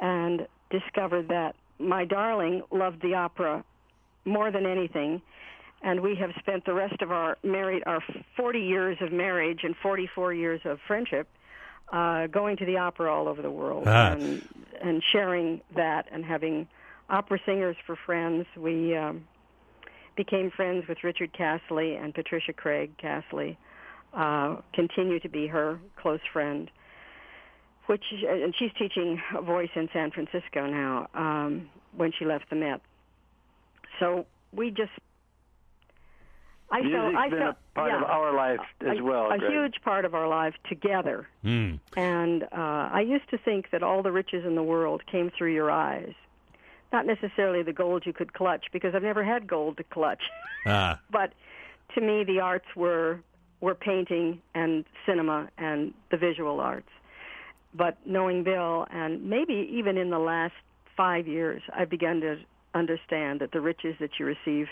and 0.00 0.46
discovered 0.70 1.28
that 1.28 1.54
my 1.78 2.04
darling 2.04 2.62
loved 2.70 3.00
the 3.02 3.14
opera 3.14 3.64
more 4.24 4.50
than 4.50 4.66
anything 4.66 5.22
and 5.82 6.00
we 6.00 6.16
have 6.16 6.30
spent 6.38 6.64
the 6.64 6.72
rest 6.72 7.00
of 7.02 7.10
our 7.12 7.36
married 7.44 7.82
our 7.86 8.02
40 8.36 8.58
years 8.58 8.96
of 9.00 9.12
marriage 9.12 9.60
and 9.62 9.76
44 9.76 10.32
years 10.32 10.60
of 10.64 10.78
friendship 10.86 11.28
uh, 11.92 12.26
going 12.26 12.56
to 12.56 12.64
the 12.64 12.78
opera 12.78 13.12
all 13.12 13.28
over 13.28 13.42
the 13.42 13.50
world 13.50 13.84
Ah. 13.86 14.12
and 14.12 14.42
and 14.82 15.02
sharing 15.12 15.60
that 15.74 16.06
and 16.10 16.24
having 16.24 16.66
opera 17.08 17.38
singers 17.46 17.76
for 17.86 17.96
friends. 17.96 18.46
We 18.56 18.96
um, 18.96 19.24
became 20.16 20.50
friends 20.50 20.84
with 20.88 20.98
Richard 21.04 21.32
Cassilly 21.32 22.02
and 22.02 22.14
Patricia 22.14 22.52
Craig 22.52 22.92
Cassilly. 23.02 23.56
Uh, 24.14 24.56
continue 24.72 25.20
to 25.20 25.28
be 25.28 25.46
her 25.46 25.78
close 26.00 26.20
friend. 26.32 26.70
Which 27.86 28.02
and 28.28 28.52
she's 28.58 28.72
teaching 28.78 29.20
voice 29.44 29.68
in 29.76 29.88
San 29.92 30.10
Francisco 30.10 30.66
now. 30.66 31.08
Um, 31.14 31.68
when 31.96 32.12
she 32.18 32.24
left 32.24 32.50
the 32.50 32.56
Met, 32.56 32.80
so 34.00 34.26
we 34.52 34.70
just. 34.70 34.90
I 36.68 36.80
Music's 36.80 37.00
felt 37.00 37.14
I 37.14 37.28
been 37.28 37.38
felt 37.38 37.56
a 37.56 37.74
part 37.74 37.90
yeah, 37.92 37.98
of 37.98 38.04
our 38.04 38.34
life 38.34 38.58
as 38.80 38.98
a, 38.98 39.04
well. 39.04 39.30
a 39.30 39.38
Greg. 39.38 39.52
huge 39.52 39.74
part 39.84 40.04
of 40.04 40.14
our 40.16 40.26
life 40.26 40.54
together. 40.68 41.28
Hmm. 41.42 41.74
And 41.96 42.42
uh, 42.42 42.90
I 42.92 43.04
used 43.06 43.30
to 43.30 43.38
think 43.38 43.70
that 43.70 43.84
all 43.84 44.02
the 44.02 44.10
riches 44.10 44.44
in 44.44 44.56
the 44.56 44.64
world 44.64 45.02
came 45.06 45.30
through 45.38 45.54
your 45.54 45.70
eyes. 45.70 46.12
Not 46.92 47.06
necessarily 47.06 47.62
the 47.62 47.72
gold 47.72 48.04
you 48.06 48.12
could 48.12 48.32
clutch, 48.32 48.66
because 48.72 48.94
I've 48.94 49.02
never 49.02 49.24
had 49.24 49.46
gold 49.46 49.76
to 49.78 49.84
clutch. 49.84 50.22
Ah. 50.68 50.98
but 51.12 51.32
to 51.94 52.00
me, 52.00 52.24
the 52.24 52.40
arts 52.40 52.66
were 52.74 53.20
were 53.60 53.74
painting 53.76 54.40
and 54.54 54.84
cinema 55.06 55.48
and 55.58 55.94
the 56.10 56.16
visual 56.16 56.58
arts. 56.60 56.88
But 57.72 57.96
knowing 58.04 58.42
Bill, 58.42 58.86
and 58.90 59.30
maybe 59.30 59.68
even 59.72 59.96
in 59.96 60.10
the 60.10 60.18
last 60.18 60.54
five 60.96 61.28
years, 61.28 61.62
I've 61.72 61.88
begun 61.88 62.20
to 62.22 62.38
understand 62.74 63.40
that 63.40 63.52
the 63.52 63.60
riches 63.60 63.94
that 64.00 64.10
you 64.18 64.26
receive 64.26 64.66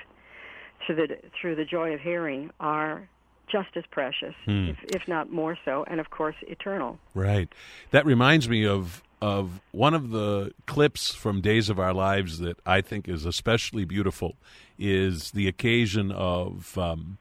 through 0.84 0.96
the 0.96 1.16
through 1.40 1.54
the 1.54 1.64
joy 1.64 1.94
of 1.94 2.00
hearing 2.00 2.50
are 2.58 3.08
just 3.50 3.68
as 3.76 3.84
precious, 3.90 4.34
Hmm. 4.46 4.70
if, 4.70 4.76
if 4.96 5.06
not 5.06 5.30
more 5.30 5.56
so, 5.64 5.84
and 5.86 6.00
of 6.00 6.10
course 6.10 6.34
eternal. 6.48 6.98
Right. 7.14 7.48
That 7.92 8.04
reminds 8.04 8.48
me 8.48 8.66
of 8.66 9.02
of 9.24 9.62
one 9.70 9.94
of 9.94 10.10
the 10.10 10.52
clips 10.66 11.14
from 11.14 11.40
Days 11.40 11.70
of 11.70 11.80
Our 11.80 11.94
Lives 11.94 12.40
that 12.40 12.58
I 12.66 12.82
think 12.82 13.08
is 13.08 13.24
especially 13.24 13.86
beautiful 13.86 14.36
is 14.78 15.30
the 15.30 15.48
occasion 15.48 16.12
of 16.12 16.76
um, 16.76 17.16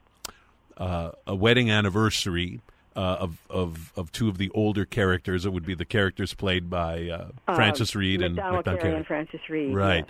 uh, 0.75 1.11
a 1.25 1.33
wedding 1.33 1.71
anniversary 1.71 2.59
uh, 2.97 2.99
of, 3.21 3.37
of 3.49 3.93
of 3.95 4.11
two 4.11 4.27
of 4.27 4.37
the 4.37 4.51
older 4.53 4.83
characters. 4.83 5.45
It 5.45 5.53
would 5.53 5.65
be 5.65 5.75
the 5.75 5.85
characters 5.85 6.33
played 6.33 6.69
by 6.69 7.07
uh, 7.07 7.55
Frances 7.55 7.95
Reid 7.95 8.21
and 8.21 8.35
Macdonald 8.35 8.65
Carey 8.65 8.79
Carey. 8.79 8.95
and 8.95 9.05
Frances 9.05 9.39
Reid. 9.49 9.73
Right. 9.73 10.05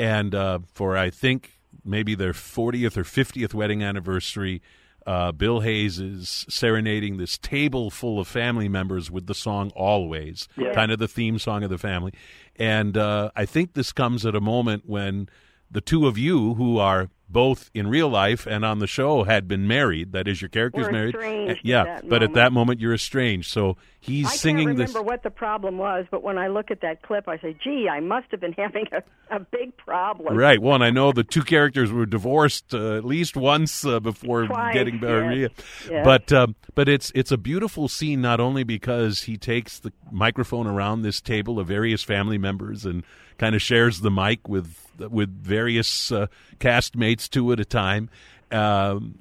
And 0.00 0.34
uh, 0.34 0.58
for 0.74 0.96
I 0.96 1.10
think 1.10 1.60
maybe 1.84 2.16
their 2.16 2.32
40th 2.32 2.96
or 2.96 3.04
50th 3.04 3.54
wedding 3.54 3.84
anniversary, 3.84 4.62
uh, 5.06 5.32
Bill 5.32 5.60
Hayes 5.60 5.98
is 6.00 6.44
serenading 6.48 7.16
this 7.16 7.38
table 7.38 7.90
full 7.90 8.18
of 8.18 8.26
family 8.26 8.68
members 8.68 9.10
with 9.10 9.26
the 9.26 9.34
song 9.34 9.70
Always, 9.76 10.48
Yeah. 10.56 10.74
kind 10.74 10.90
of 10.92 10.98
the 10.98 11.08
theme 11.08 11.38
song 11.38 11.62
of 11.62 11.70
the 11.70 11.78
family. 11.78 12.12
And 12.56 12.96
uh, 12.96 13.30
I 13.36 13.46
think 13.46 13.74
this 13.74 13.92
comes 13.92 14.26
at 14.26 14.34
a 14.34 14.40
moment 14.40 14.82
when 14.86 15.28
the 15.70 15.80
two 15.80 16.06
of 16.06 16.18
you, 16.18 16.54
who 16.54 16.78
are 16.78 17.08
both 17.28 17.70
in 17.74 17.88
real 17.88 18.08
life 18.08 18.46
and 18.46 18.64
on 18.64 18.78
the 18.78 18.86
show, 18.86 19.24
had 19.24 19.48
been 19.48 19.66
married. 19.66 20.12
That 20.12 20.28
is, 20.28 20.40
your 20.40 20.48
character's 20.48 20.90
married. 20.90 21.58
yeah, 21.62 22.00
but 22.04 22.22
at 22.22 22.34
that 22.34 22.52
moment, 22.52 22.80
you're 22.80 22.94
estranged. 22.94 23.50
So 23.50 23.76
he's 24.00 24.26
I 24.26 24.30
singing 24.30 24.68
can't 24.68 24.78
this. 24.78 24.90
remember 24.90 25.10
what 25.10 25.22
the 25.22 25.30
problem 25.30 25.78
was, 25.78 26.06
but 26.10 26.22
when 26.22 26.38
I 26.38 26.48
look 26.48 26.70
at 26.70 26.80
that 26.82 27.02
clip, 27.02 27.28
I 27.28 27.38
say, 27.38 27.56
"Gee, 27.62 27.88
I 27.90 28.00
must 28.00 28.30
have 28.30 28.40
been 28.40 28.52
having 28.58 28.86
a, 28.92 29.02
a 29.34 29.40
big 29.40 29.76
problem." 29.76 30.36
Right. 30.36 30.60
Well, 30.60 30.76
and 30.76 30.84
I 30.84 30.90
know 30.90 31.12
the 31.12 31.24
two 31.24 31.42
characters 31.42 31.90
were 31.90 32.06
divorced 32.06 32.72
uh, 32.72 32.96
at 32.96 33.04
least 33.04 33.36
once 33.36 33.84
uh, 33.84 34.00
before 34.00 34.46
Twice, 34.46 34.74
getting 34.74 35.00
married. 35.00 35.40
yes, 35.40 35.50
yes. 35.90 36.04
But 36.04 36.32
um, 36.32 36.54
but 36.74 36.88
it's 36.88 37.10
it's 37.14 37.32
a 37.32 37.38
beautiful 37.38 37.88
scene 37.88 38.20
not 38.20 38.38
only 38.40 38.62
because 38.62 39.22
he 39.22 39.36
takes 39.36 39.78
the 39.78 39.92
microphone 40.12 40.66
around 40.66 41.02
this 41.02 41.20
table 41.20 41.58
of 41.58 41.66
various 41.66 42.02
family 42.02 42.38
members 42.38 42.86
and 42.86 43.02
kind 43.38 43.54
of 43.54 43.62
shares 43.62 44.00
the 44.00 44.10
mic 44.10 44.48
with 44.48 44.85
with 44.98 45.30
various 45.42 46.12
uh, 46.12 46.26
castmates 46.58 47.28
two 47.28 47.52
at 47.52 47.60
a 47.60 47.64
time. 47.64 48.10
Um, 48.50 49.18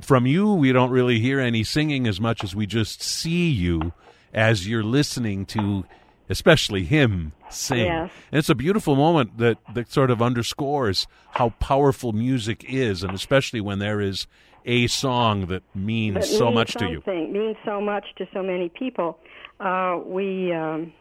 from 0.00 0.26
you, 0.26 0.54
we 0.54 0.72
don't 0.72 0.90
really 0.90 1.18
hear 1.18 1.40
any 1.40 1.64
singing 1.64 2.06
as 2.06 2.20
much 2.20 2.44
as 2.44 2.54
we 2.54 2.66
just 2.66 3.02
see 3.02 3.48
you 3.48 3.92
as 4.32 4.68
you're 4.68 4.84
listening 4.84 5.46
to, 5.46 5.84
especially 6.28 6.84
him 6.84 7.32
sing. 7.50 7.86
Yes. 7.86 8.10
And 8.30 8.38
it's 8.38 8.48
a 8.48 8.54
beautiful 8.54 8.94
moment 8.94 9.38
that, 9.38 9.58
that 9.74 9.90
sort 9.90 10.10
of 10.10 10.22
underscores 10.22 11.06
how 11.32 11.50
powerful 11.60 12.12
music 12.12 12.64
is, 12.68 13.02
and 13.02 13.12
especially 13.12 13.60
when 13.60 13.78
there 13.78 14.00
is 14.00 14.26
a 14.64 14.86
song 14.86 15.46
that 15.46 15.62
means 15.74 16.14
That 16.16 16.24
so 16.26 16.44
means 16.46 16.54
much 16.54 16.74
to 16.74 16.88
you. 16.88 17.02
Means 17.06 17.56
so 17.64 17.80
much 17.80 18.04
to 18.18 18.28
so 18.32 18.42
many 18.42 18.68
people. 18.68 19.18
Uh, 19.58 19.98
we 20.04 20.52
um, 20.52 20.92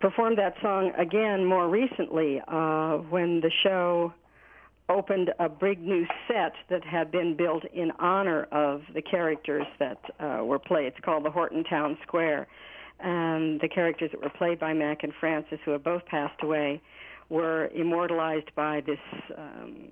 performed 0.00 0.38
that 0.38 0.54
song 0.62 0.92
again 0.98 1.44
more 1.44 1.68
recently 1.68 2.40
uh, 2.48 2.96
when 3.10 3.40
the 3.40 3.50
show 3.62 4.12
opened 4.88 5.30
a 5.38 5.48
big 5.48 5.80
new 5.80 6.06
set 6.26 6.52
that 6.70 6.84
had 6.84 7.10
been 7.10 7.36
built 7.36 7.64
in 7.74 7.90
honor 7.98 8.44
of 8.44 8.82
the 8.94 9.02
characters 9.02 9.66
that 9.78 9.98
uh, 10.18 10.44
were 10.44 10.58
played. 10.58 10.86
It's 10.86 11.04
called 11.04 11.24
the 11.24 11.30
Horton 11.30 11.64
Town 11.64 11.98
Square. 12.02 12.46
And 13.00 13.60
the 13.60 13.68
characters 13.68 14.10
that 14.12 14.22
were 14.22 14.30
played 14.30 14.58
by 14.58 14.72
Mac 14.72 15.04
and 15.04 15.12
Frances, 15.20 15.58
who 15.64 15.72
have 15.72 15.84
both 15.84 16.04
passed 16.06 16.42
away, 16.42 16.80
were 17.28 17.68
immortalized 17.68 18.50
by 18.56 18.80
this 18.80 18.98
um, 19.36 19.88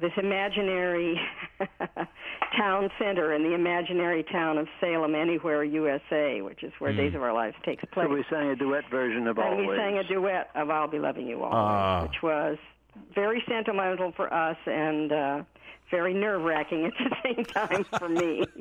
this 0.00 0.12
imaginary 0.16 1.20
town 2.56 2.90
center 2.98 3.32
in 3.32 3.42
the 3.42 3.54
imaginary 3.54 4.22
town 4.24 4.58
of 4.58 4.66
Salem, 4.80 5.14
Anywhere, 5.14 5.62
USA, 5.64 6.40
which 6.42 6.62
is 6.62 6.72
where 6.78 6.92
Days 6.92 7.14
of 7.14 7.22
Our 7.22 7.32
Lives 7.32 7.56
takes 7.64 7.84
place. 7.92 8.06
So 8.08 8.14
we 8.14 8.24
sang 8.30 8.50
a 8.50 8.56
duet 8.56 8.84
version 8.90 9.26
of 9.26 9.38
and 9.38 9.46
Always. 9.46 9.68
we 9.68 9.76
sang 9.76 9.98
a 9.98 10.04
duet 10.04 10.50
of 10.54 10.70
"I'll 10.70 10.88
Be 10.88 10.98
Loving 10.98 11.26
You 11.26 11.42
Always," 11.42 11.54
Ah. 11.54 12.02
which 12.02 12.22
was 12.22 12.58
very 13.14 13.42
sentimental 13.48 14.12
for 14.12 14.32
us 14.32 14.56
and 14.66 15.12
uh, 15.12 15.42
very 15.90 16.12
nerve 16.14 16.42
wracking 16.42 16.86
at 16.86 16.92
the 16.98 17.16
same 17.34 17.44
time 17.44 17.84
for 17.98 18.08
me. 18.08 18.44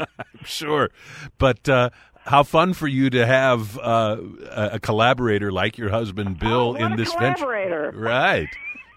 Sure. 0.45 0.89
But 1.37 1.67
uh, 1.67 1.89
how 2.25 2.43
fun 2.43 2.73
for 2.73 2.87
you 2.87 3.09
to 3.09 3.25
have 3.25 3.77
uh, 3.77 4.15
a, 4.49 4.69
a 4.75 4.79
collaborator 4.79 5.51
like 5.51 5.77
your 5.77 5.89
husband 5.89 6.39
Bill 6.39 6.75
Oh, 6.79 6.85
in 6.85 6.93
a 6.93 6.95
this 6.95 7.13
venture. 7.15 7.91
Right. 7.93 8.47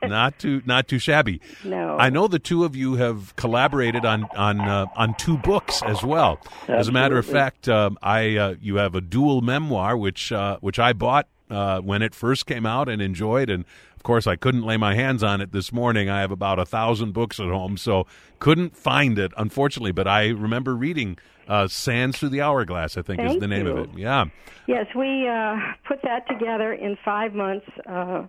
not 0.09 0.38
too 0.38 0.62
not 0.66 0.88
too 0.88 0.98
shabby. 0.98 1.40
No. 1.64 1.96
I 1.98 2.11
know 2.11 2.28
the 2.28 2.38
two 2.38 2.64
of 2.64 2.74
you 2.76 2.94
have 2.94 3.34
collaborated 3.36 4.05
on 4.05 4.24
on 4.36 4.61
uh, 4.61 4.86
on 4.96 5.14
two 5.14 5.38
books 5.38 5.82
as 5.82 6.03
well. 6.03 6.40
As 6.68 6.88
a 6.88 6.92
matter 6.92 7.18
of 7.18 7.26
fact, 7.26 7.68
um, 7.68 7.98
I 8.03 8.36
uh, 8.36 8.55
you 8.61 8.76
have 8.76 8.94
a 8.94 9.00
dual 9.00 9.40
memoir 9.40 9.96
which 9.96 10.32
uh, 10.32 10.59
which 10.61 10.78
I 10.78 10.92
bought 10.92 11.28
uh, 11.50 11.80
when 11.80 12.03
it 12.03 12.14
first 12.14 12.46
came 12.46 12.66
out 12.66 12.88
and 12.88 13.03
enjoyed, 13.03 13.50
and 13.50 13.64
of 13.94 14.03
course 14.03 14.26
I 14.26 14.36
couldn't 14.36 14.62
lay 14.62 14.76
my 14.76 14.94
hands 14.94 15.22
on 15.22 15.40
it 15.40 15.53
this 15.53 15.72
morning. 15.72 16.09
I 16.09 16.20
have 16.20 16.30
about 16.30 16.59
a 16.59 16.64
thousand 16.64 17.12
books 17.12 17.38
at 17.38 17.46
home, 17.46 17.76
so 17.76 18.07
couldn't 18.38 18.76
find 18.76 19.18
it 19.18 19.32
unfortunately. 19.36 19.92
But 19.92 20.09
I 20.09 20.28
remember 20.28 20.74
reading 20.74 21.18
uh, 21.48 21.68
"Sands 21.68 22.18
Through 22.18 22.30
the 22.30 22.41
Hourglass." 22.41 22.96
I 22.96 23.03
think 23.03 23.20
is 23.20 23.38
the 23.38 23.49
name 23.49 23.66
of 23.66 23.79
it. 23.79 23.91
Yeah. 23.96 24.26
Yes, 24.66 24.87
we 24.95 25.29
uh, 25.29 25.57
put 25.87 26.03
that 26.03 26.29
together 26.29 26.72
in 26.72 26.96
five 27.04 27.34
months, 27.34 27.66
uh, 27.87 28.26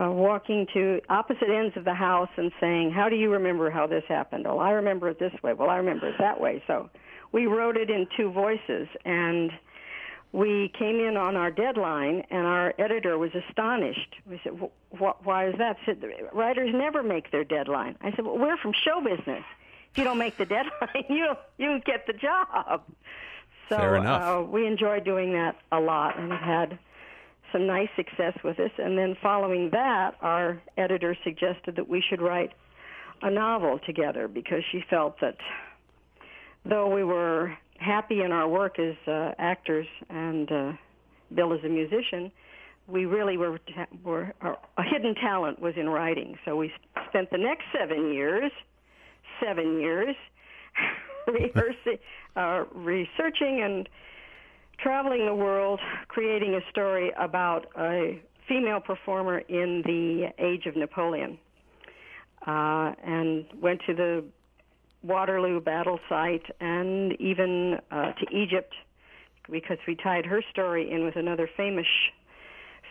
uh, 0.00 0.10
walking 0.10 0.66
to 0.74 1.00
opposite 1.08 1.48
ends 1.50 1.76
of 1.76 1.84
the 1.84 1.94
house 1.94 2.30
and 2.36 2.52
saying, 2.60 2.90
"How 2.92 3.08
do 3.08 3.16
you 3.16 3.30
remember 3.32 3.70
how 3.70 3.86
this 3.86 4.04
happened?" 4.08 4.44
Well, 4.44 4.60
I 4.60 4.70
remember 4.72 5.08
it 5.08 5.18
this 5.18 5.32
way. 5.42 5.54
Well, 5.54 5.70
I 5.70 5.76
remember 5.76 6.08
it 6.08 6.16
that 6.18 6.40
way. 6.40 6.62
So 6.66 6.90
we 7.32 7.46
wrote 7.46 7.76
it 7.76 7.90
in 7.90 8.06
two 8.16 8.30
voices, 8.30 8.88
and 9.04 9.50
we 10.32 10.70
came 10.78 11.00
in 11.00 11.16
on 11.16 11.36
our 11.36 11.50
deadline, 11.50 12.24
and 12.30 12.46
our 12.46 12.74
editor 12.78 13.16
was 13.18 13.30
astonished. 13.34 14.16
We 14.28 14.40
said, 14.44 14.58
"Wh- 14.60 14.96
wh- 14.98 15.26
"Why 15.26 15.48
is 15.48 15.56
that?" 15.58 15.78
Said, 15.86 16.02
"Writers 16.32 16.70
never 16.74 17.02
make 17.02 17.30
their 17.30 17.44
deadline." 17.44 17.96
I 18.00 18.10
said, 18.12 18.24
"Well, 18.24 18.38
we're 18.38 18.58
from 18.58 18.72
show 18.72 19.00
business. 19.00 19.44
If 19.92 19.98
you 19.98 20.04
don't 20.04 20.18
make 20.18 20.36
the 20.36 20.46
deadline, 20.56 21.04
you 21.08 21.34
you 21.56 21.66
don't 21.66 21.84
get 21.84 22.06
the 22.06 22.12
job." 22.12 22.82
So 23.68 23.76
Fair 23.76 23.96
enough. 23.96 24.22
Uh, 24.22 24.42
we 24.44 24.66
enjoyed 24.66 25.04
doing 25.04 25.32
that 25.34 25.56
a 25.72 25.80
lot, 25.80 26.18
and 26.18 26.32
have 26.32 26.40
had 26.40 26.78
some 27.52 27.66
nice 27.66 27.88
success 27.96 28.36
with 28.44 28.56
this. 28.56 28.70
And 28.78 28.96
then 28.98 29.16
following 29.22 29.70
that, 29.72 30.16
our 30.20 30.60
editor 30.76 31.16
suggested 31.24 31.76
that 31.76 31.88
we 31.88 32.02
should 32.08 32.20
write 32.20 32.50
a 33.22 33.30
novel 33.30 33.78
together 33.84 34.28
because 34.28 34.62
she 34.70 34.82
felt 34.88 35.20
that 35.20 35.36
though 36.64 36.92
we 36.94 37.04
were 37.04 37.56
happy 37.78 38.22
in 38.22 38.32
our 38.32 38.48
work 38.48 38.78
as 38.78 38.94
uh, 39.06 39.32
actors 39.38 39.86
and 40.08 40.50
uh, 40.50 40.72
Bill 41.34 41.52
as 41.52 41.60
a 41.64 41.68
musician, 41.68 42.30
we 42.86 43.04
really 43.04 43.36
were, 43.36 43.58
were 44.02 44.32
our, 44.40 44.58
a 44.78 44.82
hidden 44.82 45.14
talent 45.14 45.60
was 45.60 45.74
in 45.76 45.88
writing. 45.88 46.38
So 46.44 46.56
we 46.56 46.72
spent 47.08 47.30
the 47.30 47.38
next 47.38 47.64
seven 47.78 48.12
years, 48.12 48.50
seven 49.44 49.80
years, 49.80 50.16
rehearsing, 51.26 51.98
uh, 52.34 52.64
researching 52.74 53.62
and 53.62 53.88
traveling 54.78 55.26
the 55.26 55.34
world, 55.34 55.80
creating 56.08 56.54
a 56.54 56.70
story 56.70 57.12
about 57.18 57.66
a 57.78 58.22
female 58.48 58.80
performer 58.80 59.38
in 59.38 59.82
the 59.84 60.32
age 60.38 60.66
of 60.66 60.76
Napoleon, 60.76 61.38
uh, 62.46 62.92
and 63.04 63.44
went 63.60 63.80
to 63.86 63.94
the 63.94 64.24
Waterloo 65.02 65.60
battle 65.60 66.00
site 66.08 66.44
and 66.60 67.12
even 67.20 67.78
uh, 67.90 68.12
to 68.12 68.36
Egypt 68.36 68.74
because 69.50 69.78
we 69.86 69.94
tied 69.94 70.26
her 70.26 70.42
story 70.50 70.90
in 70.90 71.04
with 71.04 71.16
another 71.16 71.48
famous 71.56 71.86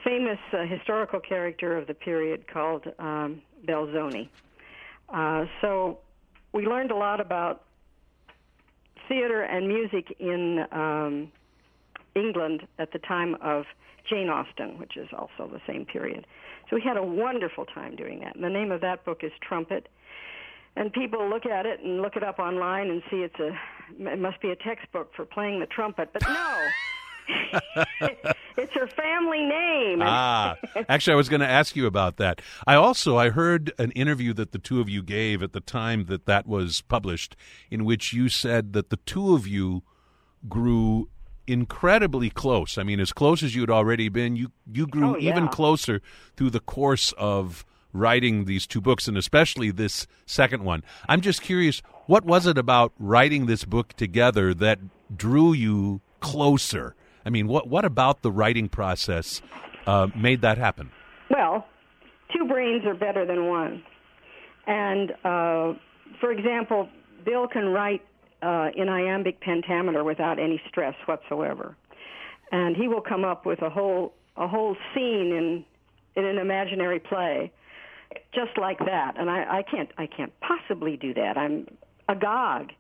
famous 0.04 0.40
uh, 0.54 0.66
historical 0.66 1.20
character 1.20 1.76
of 1.76 1.88
the 1.88 1.94
period 1.94 2.48
called 2.48 2.86
um, 3.00 3.42
Belzoni. 3.68 4.30
Uh, 5.10 5.46
so 5.60 6.00
we 6.54 6.66
learned 6.66 6.92
a 6.92 6.96
lot 6.96 7.20
about 7.20 7.64
theater 9.08 9.42
and 9.42 9.68
music 9.68 10.16
in 10.20 10.66
um, 10.72 11.32
England 12.18 12.68
at 12.80 12.92
the 12.92 13.00
time 13.00 13.36
of 13.42 13.66
Jane 14.10 14.30
Austen, 14.30 14.78
which 14.78 14.98
is 14.98 15.08
also 15.14 15.50
the 15.52 15.62
same 15.68 15.86
period. 15.86 16.26
So 16.70 16.76
we 16.76 16.82
had 16.82 16.98
a 16.98 17.04
wonderful 17.04 17.66
time 17.66 17.96
doing 17.96 18.20
that. 18.22 18.36
And 18.36 18.44
the 18.44 18.50
name 18.50 18.72
of 18.72 18.82
that 18.82 19.06
book 19.06 19.24
is 19.24 19.32
Trumpet. 19.42 19.88
And 20.76 20.94
people 20.94 21.30
look 21.30 21.46
at 21.46 21.66
it 21.66 21.80
and 21.80 22.02
look 22.02 22.16
it 22.16 22.24
up 22.24 22.40
online 22.40 22.90
and 22.90 23.02
see 23.10 23.18
it's 23.18 23.40
a 23.40 23.58
it 24.00 24.20
must 24.20 24.42
be 24.42 24.50
a 24.50 24.56
textbook 24.56 25.12
for 25.16 25.26
playing 25.26 25.60
the 25.60 25.66
trumpet, 25.66 26.10
but 26.14 26.22
no. 26.28 26.68
it's 28.58 28.74
her 28.74 28.88
family 28.88 29.44
name. 29.44 30.02
ah, 30.02 30.56
actually, 30.88 31.14
I 31.14 31.16
was 31.16 31.30
going 31.30 31.42
to 31.42 31.48
ask 31.48 31.76
you 31.76 31.86
about 31.86 32.18
that. 32.18 32.42
I 32.66 32.76
also 32.76 33.18
I 33.18 33.30
heard 33.30 33.72
an 33.78 33.92
interview 33.92 34.34
that 34.34 34.52
the 34.52 34.60
two 34.60 34.80
of 34.80 34.90
you 34.90 35.02
gave 35.02 35.42
at 35.42 35.54
the 35.54 35.60
time 35.60 36.06
that 36.06 36.26
that 36.26 36.48
was 36.48 36.82
published, 36.82 37.36
in 37.72 37.86
which 37.86 38.14
you 38.14 38.30
said 38.30 38.74
that 38.74 38.90
the 38.90 38.98
two 38.98 39.34
of 39.34 39.48
you 39.48 39.84
grew 40.48 41.10
incredibly 41.48 42.30
close. 42.30 42.78
I 42.78 42.84
mean, 42.84 43.00
as 43.00 43.12
close 43.14 43.42
as 43.42 43.56
you'd 43.56 43.70
already 43.72 44.10
been, 44.10 44.36
you 44.36 44.52
you 44.72 44.86
grew 44.88 45.16
Oh, 45.16 45.18
yeah. 45.18 45.32
even 45.32 45.48
closer 45.48 46.02
through 46.36 46.50
the 46.52 46.60
course 46.60 47.14
of 47.18 47.66
writing 47.94 48.46
these 48.46 48.68
two 48.68 48.82
books, 48.82 49.08
and 49.08 49.18
especially 49.18 49.72
this 49.72 50.06
second 50.26 50.64
one. 50.64 50.84
I'm 51.08 51.22
just 51.22 51.42
curious, 51.42 51.82
what 52.06 52.26
was 52.26 52.46
it 52.46 52.58
about 52.58 52.92
writing 53.00 53.46
this 53.48 53.64
book 53.66 53.94
together 53.94 54.54
that 54.54 54.80
drew 55.16 55.54
you 55.54 56.02
closer? 56.20 56.96
I 57.26 57.30
mean, 57.30 57.48
what 57.48 57.68
what 57.68 57.86
about 57.86 58.22
the 58.22 58.32
writing 58.32 58.70
process 58.70 59.42
uh, 59.88 60.08
made 60.16 60.42
that 60.42 60.58
happen? 60.58 60.92
Well, 61.30 61.66
two 62.36 62.46
brains 62.48 62.86
are 62.86 62.94
better 62.94 63.26
than 63.26 63.48
one. 63.48 63.84
And 64.68 65.12
uh, 65.24 65.74
for 66.20 66.32
example, 66.32 66.90
Bill 67.26 67.48
can 67.48 67.70
write 67.70 68.02
uh, 68.42 68.70
in 68.76 68.90
iambic 68.90 69.42
pentameter 69.42 70.04
without 70.04 70.40
any 70.40 70.62
stress 70.68 70.96
whatsoever, 71.06 71.76
and 72.52 72.76
he 72.76 72.88
will 72.88 73.02
come 73.02 73.26
up 73.26 73.46
with 73.46 73.62
a 73.62 73.70
whole 73.70 74.14
a 74.36 74.48
whole 74.48 74.76
scene 74.94 75.34
in 75.34 75.66
in 76.16 76.26
an 76.26 76.38
imaginary 76.38 77.00
play, 77.00 77.52
just 78.34 78.58
like 78.60 78.80
that. 78.80 79.16
And 79.18 79.30
I, 79.30 79.60
I 79.60 79.64
can't 79.64 79.90
I 79.98 80.08
can't 80.08 80.34
possibly 80.42 80.98
do 80.98 81.14
that. 81.14 81.38
I'm 81.38 81.68
agog. 82.10 82.72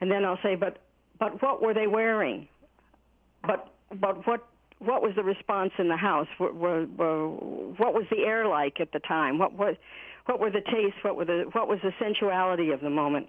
And 0.00 0.10
then 0.10 0.24
I'll 0.24 0.38
say, 0.42 0.54
but 0.56 0.78
but 1.18 1.42
what 1.42 1.62
were 1.62 1.74
they 1.74 1.86
wearing? 1.86 2.48
But 3.46 3.72
but 4.00 4.26
what 4.26 4.46
what 4.78 5.02
was 5.02 5.12
the 5.14 5.22
response 5.22 5.72
in 5.78 5.88
the 5.88 5.96
house? 5.96 6.26
What, 6.38 6.56
what, 6.56 6.88
what 7.78 7.94
was 7.94 8.04
the 8.10 8.24
air 8.26 8.48
like 8.48 8.80
at 8.80 8.90
the 8.92 8.98
time? 8.98 9.38
What 9.38 9.52
was 9.52 9.76
what 10.26 10.40
were 10.40 10.50
the 10.50 10.60
tastes? 10.60 10.98
What 11.02 11.16
were 11.16 11.24
the 11.24 11.44
what 11.52 11.68
was 11.68 11.78
the 11.82 11.92
sensuality 12.00 12.70
of 12.70 12.80
the 12.80 12.90
moment? 12.90 13.28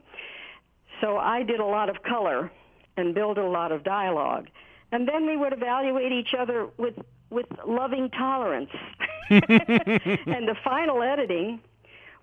So 1.04 1.18
I 1.18 1.44
did 1.44 1.60
a 1.60 1.66
lot 1.66 1.90
of 1.90 2.02
color 2.04 2.50
and 2.96 3.14
build 3.14 3.38
a 3.38 3.46
lot 3.46 3.74
of 3.74 3.84
dialogue, 3.84 4.48
and 4.94 5.06
then 5.06 5.26
we 5.28 5.36
would 5.36 5.52
evaluate 5.52 6.14
each 6.14 6.34
other 6.38 6.70
with 6.78 6.94
with 7.30 7.46
loving 7.68 8.10
tolerance. 8.12 8.70
and 9.30 10.48
the 10.48 10.56
final 10.64 11.04
editing 11.04 11.60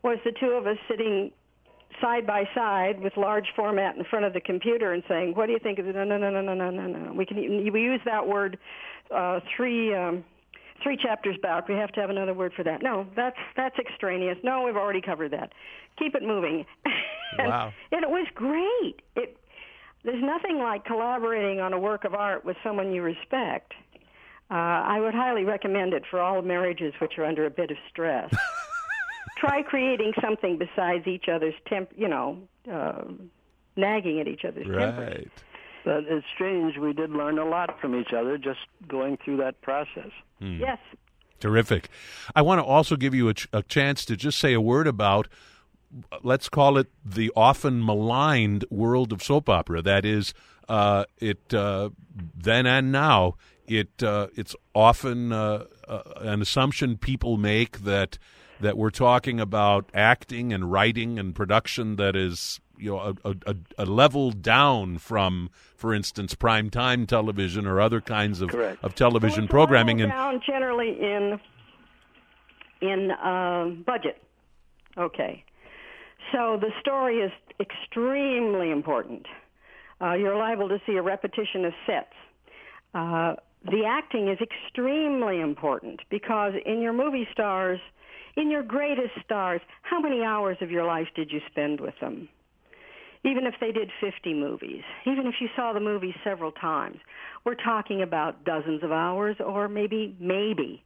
was 0.02 0.19
the 0.24 0.32
two 0.40 0.52
of 0.52 0.66
us 0.66 0.78
sitting 0.89 1.31
side 2.01 2.27
by 2.27 2.44
side 2.55 3.01
with 3.01 3.12
large 3.19 3.48
format 3.55 3.97
in 3.97 4.05
front 4.05 4.24
of 4.24 4.32
the 4.32 4.40
computer 4.40 4.94
and 4.94 5.02
saying, 5.09 5.35
"What 5.35 5.47
do 5.47 5.52
you 5.52 5.59
think 5.59 5.78
of 5.78 5.86
it?" 5.86 5.94
No, 5.94 6.05
no, 6.05 6.16
no, 6.16 6.31
no, 6.31 6.40
no, 6.40 6.55
no, 6.55 6.70
no, 6.70 6.86
no. 6.86 7.12
We 7.12 7.27
can 7.27 7.36
we 7.70 7.82
use 7.82 8.01
that 8.07 8.27
word 8.27 8.57
uh, 9.15 9.40
three 9.55 9.94
um, 9.94 10.24
three 10.82 10.97
chapters 10.97 11.36
back. 11.43 11.69
We 11.69 11.74
have 11.74 11.93
to 11.93 12.01
have 12.01 12.11
another 12.11 12.35
word 12.35 12.52
for 12.55 12.62
that. 12.65 12.82
No, 12.82 13.07
that's 13.16 13.36
that's 13.57 13.78
extraneous. 13.78 14.39
No, 14.43 14.62
we've 14.62 14.77
already 14.77 15.01
covered 15.01 15.32
that. 15.32 15.52
Keep 15.98 16.15
it 16.15 16.23
moving. 16.23 16.65
and, 17.39 17.48
Wow. 17.48 17.73
and 17.93 18.02
it 18.02 18.11
was 18.11 18.27
great. 18.35 19.01
It 19.16 19.36
there's 20.05 20.23
nothing 20.23 20.59
like 20.59 20.85
collaborating 20.86 21.61
on 21.61 21.73
a 21.74 21.78
work 21.78 22.05
of 22.05 22.15
art 22.15 22.44
with 22.44 22.57
someone 22.65 22.93
you 22.93 23.02
respect. 23.02 23.73
Uh, 24.51 24.55
I 24.55 24.98
would 24.98 25.15
highly 25.15 25.44
recommend 25.44 25.93
it 25.93 26.02
for 26.11 26.20
all 26.20 26.43
marriages 26.43 26.94
which 27.01 27.19
are 27.19 27.24
under 27.24 27.44
a 27.47 27.51
bit 27.51 27.70
of 27.70 27.77
stress. 27.90 28.35
Try 29.39 29.62
creating 29.62 30.12
something 30.20 30.59
besides 30.59 31.07
each 31.07 31.27
other's 31.32 31.55
temp, 31.66 31.90
you 31.97 32.09
know, 32.09 32.39
uh, 32.70 33.02
nagging 33.77 34.20
at 34.20 34.27
each 34.28 34.44
other's 34.44 34.66
tempers. 34.66 35.28
Right. 35.85 36.05
But 36.07 36.12
it's 36.12 36.27
strange. 36.35 36.78
We 36.78 36.93
did 36.93 37.11
learn 37.11 37.39
a 37.39 37.44
lot 37.44 37.81
from 37.81 37.94
each 37.94 38.12
other 38.12 38.39
just 38.39 38.61
going 38.89 39.19
through 39.24 39.39
that 39.39 39.61
process. 39.61 40.11
Yes. 40.40 40.78
Terrific. 41.39 41.89
I 42.35 42.43
want 42.43 42.61
to 42.61 42.65
also 42.65 42.97
give 42.97 43.15
you 43.15 43.28
a, 43.28 43.35
ch- 43.35 43.48
a 43.52 43.62
chance 43.62 44.05
to 44.07 44.16
just 44.16 44.39
say 44.39 44.52
a 44.52 44.61
word 44.61 44.86
about, 44.86 45.28
let's 46.23 46.48
call 46.48 46.77
it 46.77 46.89
the 47.05 47.32
often 47.35 47.85
maligned 47.85 48.65
world 48.70 49.12
of 49.12 49.23
soap 49.23 49.48
opera. 49.48 49.82
That 49.82 50.05
is, 50.05 50.35
uh, 50.69 51.05
it 51.19 51.52
uh, 51.52 51.90
then 52.36 52.66
and 52.66 52.93
now. 52.93 53.35
It 53.66 54.02
uh, 54.02 54.27
it's 54.35 54.57
often 54.74 55.32
uh, 55.32 55.65
uh, 55.86 56.02
an 56.16 56.43
assumption 56.43 56.97
people 56.97 57.36
make 57.36 57.85
that 57.85 58.19
that 58.59 58.77
we're 58.77 58.90
talking 58.90 59.39
about 59.40 59.89
acting 59.94 60.52
and 60.52 60.70
writing 60.70 61.19
and 61.19 61.35
production 61.35 61.97
that 61.97 62.16
is 62.16 62.61
you 62.81 62.90
know 62.90 63.15
a, 63.24 63.35
a, 63.47 63.57
a 63.78 63.85
level 63.86 64.31
down 64.31 64.98
from, 64.98 65.51
for 65.77 65.94
instance, 65.94 66.35
prime 66.35 66.70
time 66.70 67.07
television 67.07 67.66
or 67.66 67.81
other 67.81 68.01
kinds 68.01 68.40
of 68.40 68.48
Correct. 68.51 68.82
of 68.82 68.94
television 68.94 69.40
Well, 69.40 69.44
it's 69.44 69.51
programming. 69.51 69.98
leveled 69.98 70.12
And 70.12 70.43
down 70.43 70.43
generally 70.47 70.90
in 71.01 71.40
in 72.81 73.11
uh, 73.11 73.66
budget. 73.86 74.23
Okay, 74.98 75.44
so 76.32 76.59
the 76.61 76.70
story 76.81 77.19
is 77.19 77.32
extremely 77.61 78.70
important. 78.70 79.27
Uh, 80.01 80.15
you're 80.15 80.36
liable 80.36 80.69
to 80.69 80.78
see 80.86 80.97
a 80.97 81.02
repetition 81.02 81.65
of 81.65 81.73
sets. 81.86 82.15
Uh, 82.94 83.35
the 83.65 83.85
acting 83.86 84.28
is 84.28 84.39
extremely 84.40 85.40
important 85.40 86.01
because 86.11 86.55
in 86.65 86.81
your 86.81 86.94
movie 86.94 87.28
stars, 87.31 87.78
in 88.36 88.51
your 88.51 88.62
greatest 88.62 89.12
stars, 89.23 89.61
how 89.82 90.01
many 90.01 90.23
hours 90.23 90.57
of 90.62 90.70
your 90.70 90.85
life 90.86 91.09
did 91.15 91.31
you 91.31 91.40
spend 91.51 91.81
with 91.81 91.94
them? 92.01 92.28
Even 93.24 93.47
if 93.47 93.55
they 93.60 93.72
did 93.72 93.90
50 94.01 94.34
movies, 94.34 94.82
even 95.06 95.26
if 95.26 95.34
you 95.40 95.48
saw 95.55 95.72
the 95.72 95.80
movie 95.80 96.14
several 96.24 96.52
times, 96.52 96.98
we're 97.44 97.55
talking 97.55 98.02
about 98.02 98.44
dozens 98.44 98.82
of 98.82 98.92
hours 98.92 99.36
or 99.44 99.68
maybe, 99.68 100.16
maybe, 100.18 100.82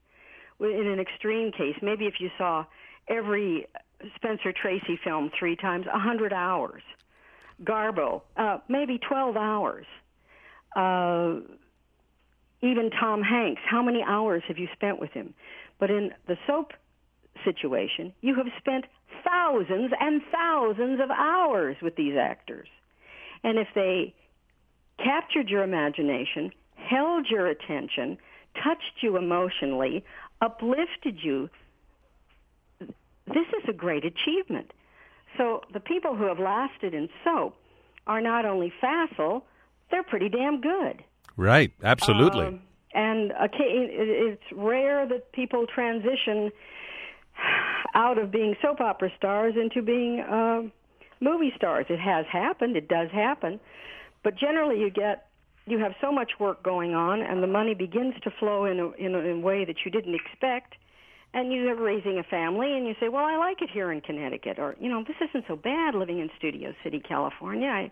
in 0.61 0.87
an 0.87 0.99
extreme 0.99 1.53
case, 1.53 1.77
maybe 1.83 2.07
if 2.07 2.15
you 2.21 2.31
saw 2.37 2.65
every 3.09 3.67
Spencer 4.17 4.53
Tracy 4.53 4.99
film 5.03 5.31
three 5.39 5.57
times, 5.57 5.87
100 5.87 6.33
hours. 6.33 6.83
Garbo, 7.63 8.23
uh, 8.37 8.59
maybe 8.69 8.99
12 8.99 9.37
hours. 9.37 9.87
Uh, 10.75 11.41
even 12.63 12.91
Tom 12.99 13.23
Hanks, 13.23 13.63
how 13.65 13.83
many 13.83 14.03
hours 14.03 14.43
have 14.49 14.59
you 14.59 14.69
spent 14.73 14.99
with 14.99 15.13
him? 15.13 15.35
But 15.79 15.91
in 15.91 16.11
the 16.27 16.37
soap 16.47 16.73
situation, 17.45 18.13
you 18.23 18.35
have 18.37 18.47
spent 18.59 18.87
thousands 19.25 19.93
and 20.01 20.23
thousands 20.33 21.01
of 21.01 21.11
hours 21.11 21.77
with 21.83 21.97
these 21.97 22.17
actors. 22.17 22.69
And 23.43 23.59
if 23.59 23.69
they 23.75 24.15
captured 24.99 25.49
your 25.49 25.63
imagination, 25.63 26.51
held 26.77 27.27
your 27.29 27.47
attention, 27.47 28.19
touched 28.63 29.03
you 29.03 29.17
emotionally, 29.17 30.05
uplifted 30.41 31.19
you, 31.23 31.51
this 33.27 33.47
is 33.59 33.69
a 33.69 33.73
great 33.73 34.05
achievement. 34.05 34.73
So 35.37 35.63
the 35.73 35.81
people 35.81 36.15
who 36.15 36.25
have 36.25 36.39
lasted 36.39 36.95
in 36.95 37.09
soap 37.25 37.57
are 38.07 38.21
not 38.21 38.45
only 38.45 38.73
facile, 38.81 39.45
they're 39.91 40.03
pretty 40.03 40.29
damn 40.29 40.61
good. 40.61 41.03
right, 41.37 41.73
absolutely. 41.83 42.47
Um, 42.47 42.61
and 42.95 43.33
okay, 43.33 43.89
it's 43.91 44.43
rare 44.53 45.07
that 45.09 45.33
people 45.33 45.67
transition 45.67 46.53
out 47.95 48.19
of 48.19 48.31
being 48.31 48.55
soap 48.61 48.81
opera 48.81 49.11
stars 49.17 49.55
into 49.61 49.83
being 49.83 50.21
uh, 50.21 50.63
movie 51.21 51.53
stars. 51.57 51.87
It 51.89 52.01
has 52.01 52.27
happened. 52.31 52.77
It 52.77 52.89
does 52.89 53.11
happen, 53.11 53.61
but 54.23 54.37
generally 54.37 54.81
you 54.81 54.91
get 54.91 55.29
you 55.67 55.79
have 55.79 55.93
so 56.01 56.13
much 56.13 56.33
work 56.39 56.63
going 56.63 56.95
on, 56.95 57.23
and 57.23 57.43
the 57.43 57.47
money 57.47 57.75
begins 57.75 58.15
to 58.23 58.31
flow 58.39 58.67
in 58.67 58.79
a, 58.81 58.91
in 58.93 59.15
a, 59.15 59.19
in 59.19 59.39
a 59.39 59.41
way 59.41 59.65
that 59.65 59.77
you 59.85 59.91
didn't 59.91 60.15
expect. 60.15 60.75
And 61.33 61.53
you're 61.53 61.75
raising 61.75 62.19
a 62.19 62.23
family, 62.23 62.77
and 62.77 62.87
you 62.87 62.95
say, 63.01 63.09
"Well, 63.09 63.25
I 63.25 63.37
like 63.37 63.61
it 63.61 63.71
here 63.73 63.91
in 63.91 64.01
Connecticut," 64.01 64.59
or 64.59 64.77
you 64.79 64.89
know, 64.89 65.03
"This 65.03 65.17
isn't 65.29 65.47
so 65.49 65.57
bad 65.57 65.95
living 65.95 66.21
in 66.21 66.31
Studio 66.39 66.75
City, 66.85 67.01
California." 67.01 67.69
I, 67.69 67.91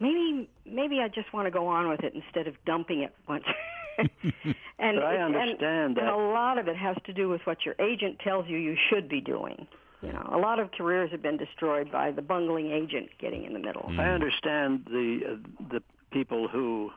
maybe 0.00 0.48
maybe 0.66 1.00
I 1.00 1.08
just 1.08 1.32
want 1.32 1.46
to 1.46 1.52
go 1.52 1.68
on 1.68 1.88
with 1.88 2.00
it 2.00 2.14
instead 2.14 2.48
of 2.48 2.54
dumping 2.66 3.02
it 3.02 3.14
once. 3.28 3.44
and 4.78 4.96
But 4.96 5.04
I 5.04 5.14
and- 5.14 5.34
understand 5.36 5.96
and 5.98 6.08
that. 6.08 6.12
a 6.12 6.16
lot 6.16 6.58
of 6.58 6.68
it 6.68 6.76
has 6.76 6.96
to 7.06 7.12
do 7.12 7.28
with 7.28 7.40
what 7.44 7.64
your 7.64 7.74
agent 7.80 8.18
tells 8.20 8.46
you 8.48 8.56
you 8.58 8.76
should 8.90 9.08
be 9.08 9.20
doing. 9.20 9.66
You 10.02 10.12
know, 10.12 10.28
a 10.34 10.36
lot 10.38 10.58
of 10.58 10.70
careers 10.72 11.10
have 11.12 11.22
been 11.22 11.38
destroyed 11.38 11.90
by 11.90 12.10
the 12.10 12.20
bungling 12.20 12.70
agent 12.70 13.08
getting 13.18 13.44
in 13.44 13.54
the 13.54 13.58
middle. 13.58 13.90
I 13.98 14.08
understand 14.10 14.84
the 14.90 15.20
uh, 15.32 15.36
the 15.70 15.82
people 16.12 16.46
who 16.46 16.90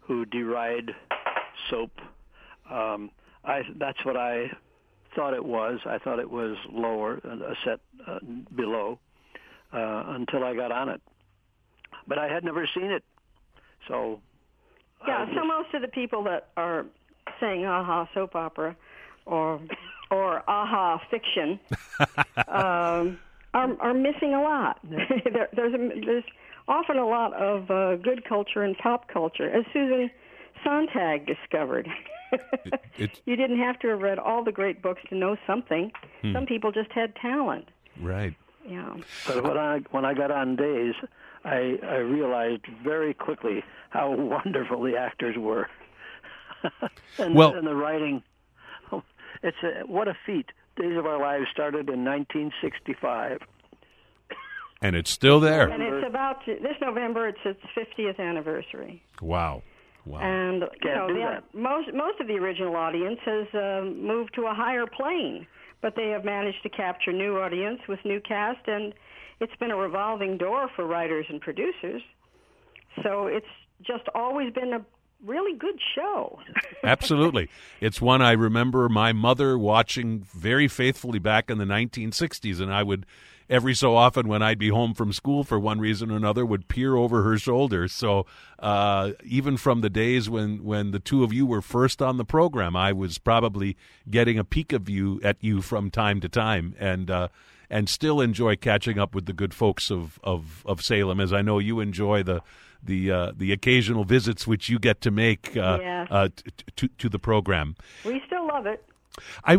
who 0.00 0.24
deride 0.26 0.92
soap. 1.68 1.90
Um, 2.70 3.10
I 3.44 3.62
that's 3.76 4.04
what 4.04 4.16
I 4.16 4.52
thought 5.16 5.34
it 5.34 5.44
was. 5.44 5.80
I 5.84 5.98
thought 5.98 6.20
it 6.20 6.30
was 6.30 6.56
lower, 6.70 7.14
a 7.16 7.54
set 7.64 7.80
uh, 8.06 8.18
below, 8.54 9.00
uh, 9.72 10.04
until 10.08 10.44
I 10.44 10.54
got 10.54 10.70
on 10.70 10.88
it. 10.90 11.02
But 12.06 12.18
I 12.18 12.28
had 12.28 12.44
never 12.44 12.68
seen 12.72 12.90
it, 12.92 13.02
so 13.88 14.20
Yeah, 15.06 15.26
so 15.34 15.44
most 15.44 15.74
of 15.74 15.82
the 15.82 15.88
people 15.88 16.22
that 16.24 16.48
are 16.56 16.86
saying 17.40 17.64
aha 17.64 18.08
soap 18.14 18.34
opera 18.34 18.76
or 19.26 19.60
or 20.10 20.42
aha 20.48 21.00
fiction 21.10 21.58
um, 22.48 23.18
are 23.54 23.76
are 23.80 23.94
missing 23.94 24.34
a 24.34 24.42
lot. 24.42 24.78
there, 24.84 25.48
there's 25.54 25.74
a, 25.74 26.00
there's 26.04 26.24
often 26.68 26.98
a 26.98 27.06
lot 27.06 27.32
of 27.34 27.70
uh, 27.70 27.96
good 27.96 28.24
culture 28.28 28.62
and 28.62 28.76
pop 28.78 29.08
culture, 29.08 29.48
as 29.50 29.64
Susan 29.72 30.10
Sontag 30.62 31.26
discovered. 31.26 31.88
it- 32.96 33.20
you 33.26 33.36
didn't 33.36 33.58
have 33.58 33.78
to 33.80 33.88
have 33.88 34.00
read 34.02 34.18
all 34.18 34.42
the 34.44 34.52
great 34.52 34.82
books 34.82 35.02
to 35.08 35.14
know 35.14 35.36
something. 35.46 35.92
Some 36.32 36.46
people 36.46 36.72
just 36.72 36.90
had 36.92 37.14
talent. 37.16 37.68
Right. 38.00 38.34
Yeah. 38.66 38.94
But 39.26 39.44
when 39.44 39.58
I 39.58 39.78
when 39.90 40.04
I 40.06 40.14
got 40.14 40.30
on 40.30 40.56
Days, 40.56 40.94
I 41.44 41.78
I 41.82 41.96
realized 41.96 42.62
very 42.82 43.14
quickly 43.14 43.62
how 43.90 44.10
wonderful 44.14 44.82
the 44.82 44.96
actors 44.96 45.36
were, 45.36 45.68
and, 47.18 47.34
Well- 47.34 47.54
and 47.54 47.66
the 47.66 47.74
writing. 47.74 48.22
It's 49.42 49.56
a, 49.62 49.86
what 49.86 50.08
a 50.08 50.14
feat. 50.24 50.46
Days 50.80 50.96
of 50.96 51.04
Our 51.04 51.20
Lives 51.20 51.46
started 51.52 51.90
in 51.90 52.02
1965. 52.04 53.40
And 54.80 54.96
it's 54.96 55.10
still 55.10 55.38
there. 55.40 55.68
And 55.68 55.82
it's 55.82 56.06
about 56.06 56.44
this 56.46 56.76
November. 56.80 57.28
It's 57.28 57.38
its 57.44 57.60
50th 57.76 58.18
anniversary. 58.18 59.02
Wow. 59.22 59.62
Wow. 60.06 60.20
And 60.20 60.60
you 60.62 60.68
Can't 60.82 60.96
know, 60.96 61.08
do 61.08 61.14
the, 61.14 61.20
that. 61.20 61.54
most 61.54 61.92
most 61.94 62.20
of 62.20 62.26
the 62.26 62.34
original 62.34 62.76
audience 62.76 63.18
has 63.24 63.46
uh, 63.54 63.82
moved 63.84 64.34
to 64.34 64.42
a 64.46 64.54
higher 64.54 64.86
plane, 64.86 65.46
but 65.80 65.96
they 65.96 66.08
have 66.08 66.24
managed 66.24 66.62
to 66.64 66.68
capture 66.68 67.12
new 67.12 67.38
audience 67.38 67.80
with 67.88 67.98
new 68.04 68.20
cast, 68.20 68.66
and 68.66 68.92
it's 69.40 69.54
been 69.56 69.70
a 69.70 69.76
revolving 69.76 70.38
door 70.38 70.68
for 70.74 70.86
writers 70.86 71.26
and 71.28 71.40
producers. 71.40 72.02
So 73.02 73.26
it's 73.26 73.46
just 73.82 74.04
always 74.14 74.52
been 74.52 74.72
a 74.72 74.84
really 75.24 75.56
good 75.56 75.78
show. 75.94 76.38
Absolutely. 76.84 77.48
It's 77.80 78.00
one 78.00 78.22
I 78.22 78.32
remember 78.32 78.88
my 78.88 79.12
mother 79.12 79.58
watching 79.58 80.26
very 80.34 80.68
faithfully 80.68 81.18
back 81.18 81.50
in 81.50 81.58
the 81.58 81.64
1960s, 81.64 82.60
and 82.60 82.72
I 82.72 82.82
would 82.82 83.06
every 83.48 83.74
so 83.74 83.94
often 83.94 84.26
when 84.26 84.42
I'd 84.42 84.58
be 84.58 84.70
home 84.70 84.94
from 84.94 85.12
school 85.12 85.44
for 85.44 85.58
one 85.58 85.78
reason 85.78 86.10
or 86.10 86.16
another 86.16 86.46
would 86.46 86.66
peer 86.66 86.96
over 86.96 87.22
her 87.22 87.36
shoulder. 87.36 87.88
So 87.88 88.26
uh, 88.58 89.12
even 89.22 89.56
from 89.56 89.80
the 89.80 89.90
days 89.90 90.30
when 90.30 90.64
when 90.64 90.92
the 90.92 91.00
two 91.00 91.24
of 91.24 91.32
you 91.32 91.46
were 91.46 91.62
first 91.62 92.00
on 92.00 92.16
the 92.16 92.24
program, 92.24 92.76
I 92.76 92.92
was 92.92 93.18
probably 93.18 93.76
getting 94.08 94.38
a 94.38 94.44
peek 94.44 94.72
of 94.72 94.88
you 94.88 95.20
at 95.22 95.36
you 95.40 95.62
from 95.62 95.90
time 95.90 96.20
to 96.20 96.28
time, 96.28 96.74
and. 96.78 97.10
Uh, 97.10 97.28
and 97.74 97.88
still 97.88 98.20
enjoy 98.20 98.54
catching 98.56 98.98
up 99.00 99.14
with 99.16 99.26
the 99.26 99.32
good 99.32 99.52
folks 99.52 99.90
of, 99.90 100.18
of, 100.22 100.62
of 100.64 100.80
Salem, 100.80 101.18
as 101.20 101.32
I 101.32 101.42
know 101.42 101.58
you 101.58 101.80
enjoy 101.80 102.22
the 102.22 102.40
the 102.82 103.10
uh, 103.10 103.32
the 103.36 103.50
occasional 103.52 104.04
visits 104.04 104.46
which 104.46 104.68
you 104.68 104.78
get 104.78 105.00
to 105.00 105.10
make 105.10 105.56
uh, 105.56 105.78
Yes. 105.80 106.08
uh, 106.10 106.28
t- 106.36 106.52
to 106.76 106.88
to 106.98 107.08
the 107.08 107.18
program. 107.18 107.74
we 108.04 108.22
still 108.26 108.46
love 108.46 108.66
it. 108.66 108.84
I 109.44 109.54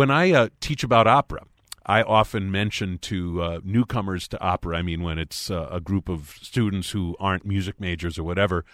when 0.00 0.10
I 0.10 0.32
uh, 0.32 0.48
teach 0.60 0.82
about 0.84 1.06
opera, 1.06 1.42
I 1.86 2.02
often 2.02 2.50
mention 2.50 2.98
to 3.10 3.42
uh, 3.42 3.60
newcomers 3.64 4.26
to 4.28 4.40
opera. 4.40 4.76
I 4.78 4.82
mean, 4.82 5.02
when 5.02 5.18
it's 5.18 5.50
uh, 5.50 5.68
a 5.70 5.80
group 5.80 6.08
of 6.08 6.36
students 6.42 6.90
who 6.90 7.14
aren't 7.20 7.46
music 7.46 7.80
majors 7.80 8.18
or 8.18 8.24
whatever, 8.24 8.64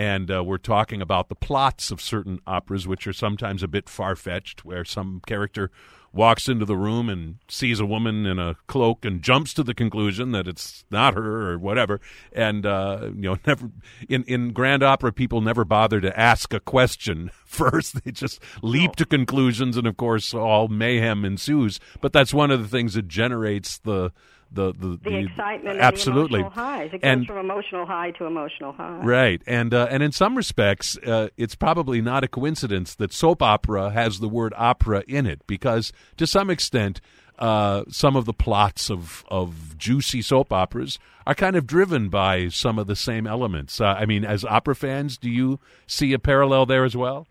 and 0.00 0.30
uh, 0.30 0.42
we're 0.42 0.56
talking 0.56 1.02
about 1.02 1.28
the 1.28 1.34
plots 1.34 1.90
of 1.90 2.00
certain 2.00 2.40
operas, 2.46 2.88
which 2.88 3.06
are 3.06 3.12
sometimes 3.12 3.62
a 3.62 3.68
bit 3.68 3.86
far 3.86 4.16
fetched, 4.16 4.64
where 4.64 4.82
some 4.82 5.20
character 5.26 5.70
walks 6.10 6.48
into 6.48 6.64
the 6.64 6.74
room 6.74 7.10
and 7.10 7.36
sees 7.48 7.80
a 7.80 7.84
woman 7.84 8.24
in 8.24 8.38
a 8.38 8.56
cloak 8.66 9.04
and 9.04 9.20
jumps 9.20 9.52
to 9.52 9.62
the 9.62 9.74
conclusion 9.74 10.32
that 10.32 10.48
it's 10.48 10.86
not 10.90 11.12
her 11.12 11.50
or 11.50 11.58
whatever. 11.58 12.00
And 12.32 12.64
uh, 12.64 13.10
you 13.14 13.28
know, 13.28 13.36
never 13.46 13.70
in 14.08 14.24
in 14.24 14.54
grand 14.54 14.82
opera, 14.82 15.12
people 15.12 15.42
never 15.42 15.66
bother 15.66 16.00
to 16.00 16.18
ask 16.18 16.54
a 16.54 16.60
question 16.60 17.30
first; 17.44 18.02
they 18.02 18.10
just 18.10 18.42
leap 18.62 18.96
to 18.96 19.04
conclusions, 19.04 19.76
and 19.76 19.86
of 19.86 19.98
course, 19.98 20.32
all 20.32 20.68
mayhem 20.68 21.26
ensues. 21.26 21.78
But 22.00 22.14
that's 22.14 22.32
one 22.32 22.50
of 22.50 22.62
the 22.62 22.68
things 22.68 22.94
that 22.94 23.06
generates 23.06 23.76
the 23.76 24.12
the 24.52 24.72
the, 24.72 24.98
The, 25.02 25.16
excitement 25.18 25.76
and 25.76 25.80
absolutely 25.80 26.40
the 26.40 26.46
emotional 26.46 26.64
highs. 26.64 26.86
It 26.86 26.90
goes 26.92 27.00
and 27.02 27.26
from 27.26 27.38
emotional 27.38 27.86
high 27.86 28.10
to 28.12 28.24
emotional 28.24 28.72
high. 28.72 29.00
Right, 29.02 29.42
and 29.46 29.72
uh, 29.72 29.88
and 29.90 30.02
in 30.02 30.12
some 30.12 30.36
respects, 30.36 30.96
uh, 30.98 31.28
it's 31.36 31.54
probably 31.54 32.00
not 32.00 32.24
a 32.24 32.28
coincidence 32.28 32.94
that 32.96 33.12
soap 33.12 33.42
opera 33.42 33.90
has 33.90 34.20
the 34.20 34.28
word 34.28 34.52
opera 34.56 35.04
in 35.06 35.26
it, 35.26 35.46
because 35.46 35.92
to 36.16 36.26
some 36.26 36.50
extent, 36.50 37.00
uh, 37.38 37.84
some 37.88 38.16
of 38.16 38.24
the 38.24 38.34
plots 38.34 38.90
of 38.90 39.24
of 39.28 39.78
juicy 39.78 40.22
soap 40.22 40.52
operas 40.52 40.98
are 41.26 41.34
kind 41.34 41.56
of 41.56 41.66
driven 41.66 42.08
by 42.08 42.48
some 42.48 42.78
of 42.78 42.86
the 42.86 42.96
same 42.96 43.26
elements. 43.26 43.80
Uh, 43.80 43.86
I 43.86 44.06
mean, 44.06 44.24
as 44.24 44.44
opera 44.44 44.74
fans, 44.74 45.16
do 45.16 45.30
you 45.30 45.60
see 45.86 46.12
a 46.12 46.18
parallel 46.18 46.66
there 46.66 46.84
as 46.84 46.96
well? 46.96 47.26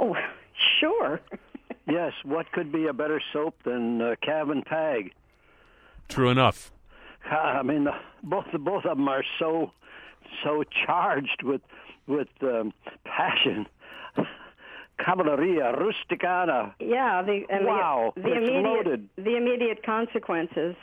Oh, 0.00 0.16
sure. 0.80 1.20
Yes, 1.88 2.14
what 2.24 2.50
could 2.50 2.72
be 2.72 2.88
a 2.88 2.92
better 2.92 3.22
soap 3.32 3.54
than 3.64 4.02
uh, 4.02 4.16
Cav 4.20 4.50
and 4.50 4.64
Pag? 4.64 5.12
True 6.08 6.30
enough. 6.30 6.72
I 7.30 7.62
mean, 7.62 7.84
the, 7.84 7.92
both 8.22 8.46
both 8.60 8.84
of 8.84 8.96
them 8.98 9.08
are 9.08 9.24
so 9.38 9.72
so 10.44 10.62
charged 10.86 11.42
with 11.42 11.60
with 12.06 12.28
um, 12.42 12.72
passion. 13.04 13.66
Cavalleria 14.98 15.74
rusticana. 15.76 16.72
Yeah, 16.80 17.22
the 17.22 17.42
and 17.50 17.66
Wow, 17.66 18.12
the, 18.16 18.22
the 18.22 18.28
it's 18.28 18.38
immediate 18.48 18.62
loaded. 18.62 19.08
the 19.16 19.36
immediate 19.36 19.84
consequences. 19.84 20.74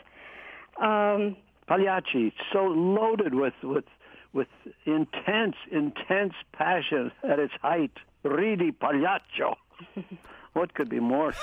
Um, 0.81 1.35
Pagliacci, 1.67 2.33
so 2.51 2.65
loaded 2.65 3.33
with 3.33 3.53
with 3.63 3.85
with 4.33 4.47
intense 4.85 5.55
intense 5.71 6.33
passion 6.51 7.11
at 7.23 7.39
its 7.39 7.53
height. 7.61 7.91
Ridi 8.23 8.71
Pagliaccio. 8.71 9.55
what 10.53 10.73
could 10.73 10.89
be 10.89 10.99
more 10.99 11.33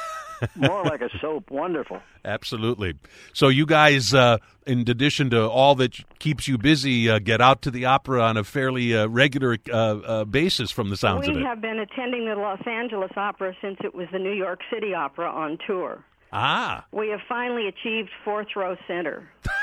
more 0.57 0.83
like 0.85 1.01
a 1.03 1.11
soap? 1.21 1.51
Wonderful. 1.51 2.01
Absolutely. 2.25 2.95
So 3.35 3.49
you 3.49 3.67
guys, 3.67 4.15
uh, 4.15 4.39
in 4.67 4.81
addition 4.89 5.31
to 5.31 5.49
all 5.49 5.75
that 5.77 5.95
keeps 6.19 6.49
you 6.49 6.57
busy, 6.59 7.11
uh, 7.11 7.19
get 7.19 7.41
out 7.41 7.63
to 7.63 7.71
the 7.71 7.85
opera 7.85 8.23
on 8.23 8.37
a 8.37 8.45
fairly 8.45 8.97
uh, 8.97 9.07
regular 9.09 9.59
uh, 9.71 9.75
uh, 9.77 10.25
basis, 10.25 10.71
from 10.71 10.89
the 10.91 10.97
sounds 10.97 11.29
of 11.29 11.35
we 11.35 11.43
have 11.43 11.61
been 11.61 11.79
attending 11.79 12.27
the 12.27 12.35
Los 12.37 12.61
Angeles 12.67 13.11
Opera 13.17 13.55
since 13.61 13.77
it 13.85 13.95
was 13.95 14.07
the 14.13 14.19
New 14.19 14.33
York 14.33 14.61
City 14.73 14.95
Opera 14.95 15.29
on 15.31 15.59
tour. 15.67 16.03
ah, 16.33 16.85
We 16.93 17.09
have 17.11 17.21
finally 17.29 17.67
achieved 17.69 18.09
fourth 18.25 18.49
row 18.57 18.77
center. 18.87 19.29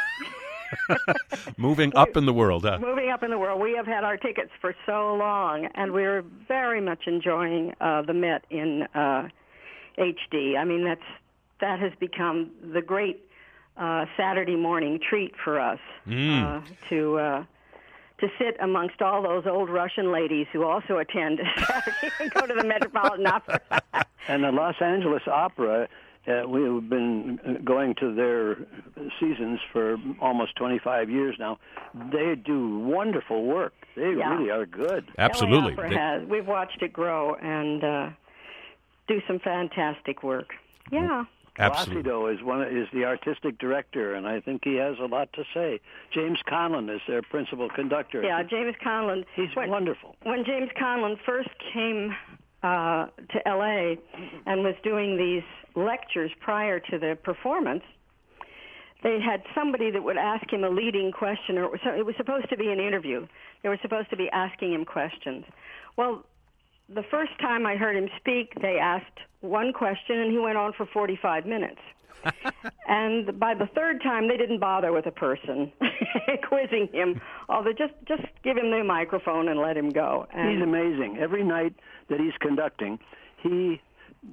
moving 1.57 1.95
up 1.95 2.15
in 2.17 2.25
the 2.25 2.33
world. 2.33 2.63
Huh? 2.63 2.79
Moving 2.79 3.09
up 3.09 3.23
in 3.23 3.31
the 3.31 3.37
world, 3.37 3.61
we 3.61 3.73
have 3.75 3.85
had 3.85 4.03
our 4.03 4.17
tickets 4.17 4.51
for 4.61 4.75
so 4.85 5.15
long, 5.15 5.67
and 5.75 5.91
we're 5.91 6.23
very 6.47 6.81
much 6.81 7.07
enjoying 7.07 7.73
uh, 7.81 8.01
the 8.01 8.13
Met 8.13 8.45
in 8.49 8.83
uh, 8.93 9.27
HD. 9.97 10.57
I 10.57 10.63
mean, 10.63 10.83
that's 10.83 11.01
that 11.59 11.79
has 11.79 11.91
become 11.99 12.51
the 12.73 12.81
great 12.81 13.23
uh, 13.77 14.05
Saturday 14.15 14.55
morning 14.55 14.99
treat 14.99 15.33
for 15.43 15.59
us 15.59 15.79
uh, 16.07 16.61
to 16.89 17.17
uh, 17.17 17.45
to 18.19 18.27
sit 18.39 18.57
amongst 18.59 19.01
all 19.01 19.21
those 19.21 19.45
old 19.45 19.69
Russian 19.69 20.11
ladies 20.11 20.47
who 20.51 20.63
also 20.63 20.97
attend 20.97 21.39
Saturday 21.67 22.11
and 22.19 22.31
go 22.31 22.47
to 22.47 22.53
the 22.53 22.63
Metropolitan 22.63 23.27
Opera. 23.27 23.61
And 24.27 24.43
the 24.43 24.51
Los 24.51 24.75
Angeles 24.81 25.23
Opera, 25.27 25.87
uh, 26.27 26.47
we've 26.47 26.89
been 26.89 27.39
uh, 27.47 27.53
going 27.63 27.95
to 27.95 28.13
their 28.13 28.57
seasons 29.19 29.59
for 29.71 29.97
almost 30.21 30.55
25 30.57 31.09
years 31.09 31.35
now. 31.39 31.57
They 32.11 32.35
do 32.35 32.79
wonderful 32.79 33.45
work. 33.45 33.73
They 33.95 34.13
Yeah. 34.13 34.35
really 34.35 34.49
are 34.51 34.65
good. 34.65 35.05
Absolutely. 35.17 35.73
LA 35.73 35.79
Opera 35.79 35.89
They- 35.89 35.95
has. 35.95 36.23
We've 36.27 36.47
watched 36.47 36.81
it 36.81 36.93
grow 36.93 37.35
and 37.35 37.83
uh, 37.83 38.09
do 39.07 39.21
some 39.27 39.39
fantastic 39.39 40.21
work. 40.23 40.53
Yeah. 40.91 41.25
absolutely. 41.59 42.03
Placido 42.03 42.27
is 42.33 42.43
one 42.43 42.61
is 42.63 42.87
the 42.93 43.05
artistic 43.05 43.57
director, 43.57 44.13
and 44.13 44.27
I 44.27 44.39
think 44.41 44.63
he 44.63 44.75
has 44.75 44.99
a 44.99 45.05
lot 45.05 45.31
to 45.33 45.43
say. 45.53 45.79
James 46.11 46.39
Conlon 46.47 46.93
is 46.93 47.01
their 47.07 47.21
principal 47.23 47.67
conductor. 47.69 48.21
Yeah, 48.21 48.43
James 48.43 48.75
Conlon. 48.85 49.25
he's 49.35 49.55
when, 49.55 49.69
wonderful. 49.69 50.15
When 50.23 50.43
James 50.45 50.69
Conlon 50.79 51.17
first 51.25 51.49
came 51.73 52.15
uh, 52.63 53.07
to 53.31 53.47
L.A. 53.47 53.97
and 54.45 54.63
was 54.63 54.75
doing 54.83 55.17
these 55.17 55.43
lectures 55.77 56.31
prior 56.39 56.79
to 56.79 56.97
the 56.97 57.17
performance, 57.23 57.83
they 59.03 59.19
had 59.21 59.43
somebody 59.53 59.91
that 59.91 60.03
would 60.03 60.17
ask 60.17 60.51
him 60.51 60.63
a 60.63 60.69
leading 60.69 61.11
question, 61.11 61.57
or 61.57 61.77
so 61.83 61.91
it 61.91 62.05
was 62.05 62.15
supposed 62.17 62.49
to 62.49 62.57
be 62.57 62.71
an 62.71 62.79
interview. 62.79 63.27
They 63.61 63.69
were 63.69 63.77
supposed 63.81 64.09
to 64.09 64.17
be 64.17 64.27
asking 64.31 64.73
him 64.73 64.85
questions. 64.85 65.45
Well, 65.95 66.25
the 66.89 67.03
first 67.11 67.37
time 67.39 67.65
I 67.65 67.75
heard 67.75 67.95
him 67.95 68.09
speak, 68.17 68.53
they 68.61 68.79
asked 68.79 69.19
one 69.41 69.71
question, 69.71 70.19
and 70.19 70.31
he 70.31 70.39
went 70.39 70.57
on 70.57 70.73
for 70.73 70.87
45 70.87 71.45
minutes. 71.45 71.79
and 72.87 73.39
by 73.39 73.53
the 73.53 73.67
third 73.75 74.01
time, 74.01 74.27
they 74.27 74.37
didn't 74.37 74.59
bother 74.59 74.91
with 74.91 75.05
a 75.05 75.11
person 75.11 75.71
quizzing 76.47 76.89
him. 76.91 77.21
Although 77.47 77.73
just 77.73 77.93
just 78.07 78.23
give 78.43 78.57
him 78.57 78.71
the 78.71 78.83
microphone 78.83 79.49
and 79.49 79.59
let 79.59 79.77
him 79.77 79.89
go. 79.91 80.25
And 80.33 80.51
He's 80.51 80.61
amazing. 80.61 81.17
Every 81.19 81.43
night 81.43 81.75
that 82.09 82.19
he's 82.19 82.33
conducting, 82.39 82.97
he 83.43 83.79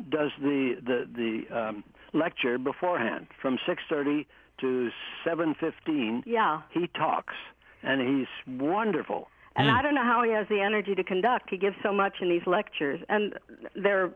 does 0.09 0.31
the 0.41 0.77
the 0.85 1.09
the 1.15 1.59
um, 1.59 1.85
lecture 2.13 2.59
beforehand 2.59 3.27
from 3.41 3.59
6:30 3.67 4.27
to 4.61 4.91
7:15. 5.27 6.23
Yeah. 6.27 6.63
He 6.71 6.89
talks, 6.89 7.35
and 7.83 8.01
he's 8.01 8.61
wonderful. 8.61 9.29
And 9.57 9.71
I 9.71 9.83
don't 9.83 9.95
know 9.95 10.03
how 10.03 10.25
he 10.25 10.33
has 10.33 10.49
the 10.49 10.61
energy 10.61 10.97
to 10.97 11.05
conduct. 11.05 11.49
He 11.49 11.57
gives 11.57 11.77
so 11.81 11.93
much 11.93 12.15
in 12.21 12.29
these 12.29 12.45
lectures, 12.45 13.01
and 13.09 13.35
they're 13.77 14.11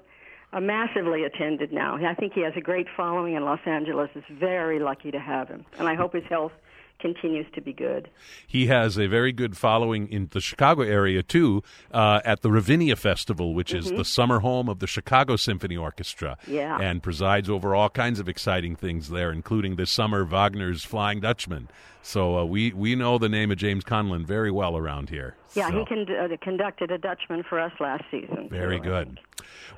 uh, 0.53 0.61
massively 0.61 1.23
attended 1.23 1.73
now. 1.73 1.97
I 1.97 2.15
think 2.15 2.33
he 2.33 2.41
has 2.41 2.55
a 2.57 2.61
great 2.61 2.89
following, 2.97 3.35
in 3.35 3.45
Los 3.45 3.61
Angeles 3.65 4.11
is 4.17 4.25
very 4.31 4.81
lucky 4.81 5.13
to 5.13 5.21
have 5.21 5.49
him. 5.49 5.65
And 5.79 5.87
I 5.87 5.95
hope 5.95 6.13
his 6.13 6.25
health 6.29 6.51
continues 6.99 7.47
to 7.55 7.61
be 7.61 7.73
good. 7.73 8.11
He 8.47 8.67
has 8.67 8.99
a 8.99 9.07
very 9.07 9.33
good 9.33 9.57
following 9.57 10.09
in 10.11 10.29
the 10.33 10.41
Chicago 10.41 10.83
area 10.83 11.23
too, 11.23 11.63
uh, 11.93 12.21
at 12.25 12.43
the 12.43 12.51
Ravinia 12.51 12.97
Festival, 12.97 13.55
which 13.55 13.73
is 13.73 13.91
the 13.91 14.05
summer 14.05 14.41
home 14.41 14.69
of 14.69 14.79
the 14.81 14.87
Chicago 14.87 15.37
Symphony 15.37 15.77
Orchestra, 15.77 16.37
Mm-hmm. 16.43 16.55
Yeah. 16.55 16.79
and 16.81 17.03
presides 17.03 17.49
over 17.49 17.75
all 17.75 17.89
kinds 17.91 18.19
of 18.21 18.29
exciting 18.29 18.75
things 18.77 19.09
there, 19.11 19.31
including 19.33 19.77
this 19.77 19.91
summer 19.91 20.25
Wagner's 20.25 20.85
Flying 20.85 21.21
Dutchman. 21.21 21.69
So 22.03 22.39
uh, 22.39 22.45
we 22.45 22.73
we 22.73 22.95
know 22.95 23.19
the 23.19 23.29
name 23.29 23.51
of 23.51 23.59
James 23.59 23.85
Conlon 23.85 24.25
very 24.25 24.51
well 24.51 24.77
around 24.77 25.11
here. 25.11 25.37
Yeah, 25.55 25.69
So- 25.71 25.79
he 25.81 25.85
con- 25.85 26.07
uh, 26.17 26.37
conducted 26.41 26.91
a 26.91 26.99
Dutchman 26.99 27.43
for 27.43 27.59
us 27.61 27.73
last 27.81 28.05
season. 28.11 28.49
Very 28.51 28.79
too, 28.79 28.85
I 28.85 29.05
good. 29.05 29.21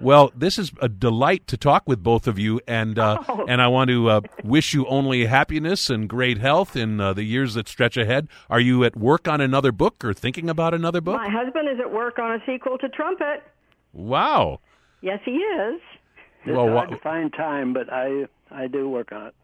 Well, 0.00 0.32
this 0.34 0.58
is 0.58 0.72
a 0.80 0.88
delight 0.88 1.46
to 1.48 1.56
talk 1.56 1.82
with 1.86 2.02
both 2.02 2.26
of 2.26 2.38
you, 2.38 2.60
and 2.66 2.98
uh, 2.98 3.18
Oh. 3.28 3.44
and 3.48 3.60
I 3.60 3.68
want 3.68 3.90
to 3.90 4.08
uh, 4.08 4.20
wish 4.44 4.72
you 4.74 4.86
only 4.86 5.26
happiness 5.26 5.90
and 5.90 6.08
great 6.08 6.38
health 6.38 6.76
in 6.76 7.00
uh, 7.00 7.12
the 7.12 7.24
years 7.24 7.54
that 7.54 7.68
stretch 7.68 7.96
ahead. 7.96 8.28
Are 8.48 8.60
you 8.60 8.84
at 8.84 8.96
work 8.96 9.26
on 9.28 9.40
another 9.40 9.72
book 9.72 10.04
or 10.04 10.12
thinking 10.14 10.48
about 10.48 10.72
another 10.74 11.00
book? 11.00 11.16
My 11.16 11.28
husband 11.30 11.68
is 11.68 11.80
at 11.80 11.90
work 11.92 12.18
on 12.18 12.32
a 12.32 12.38
sequel 12.46 12.78
to 12.78 12.88
Trumpet. 12.88 13.42
Wow. 13.92 14.60
Yes, 15.02 15.20
he 15.24 15.32
is. 15.32 15.80
It's 16.44 16.56
Well, 16.56 16.68
hard 16.68 16.90
wha- 16.90 16.96
to 16.96 17.02
find 17.02 17.32
time, 17.32 17.72
but 17.72 17.92
I 17.92 18.26
I 18.50 18.66
do 18.66 18.88
work 18.88 19.12
on 19.12 19.26
it. 19.28 19.34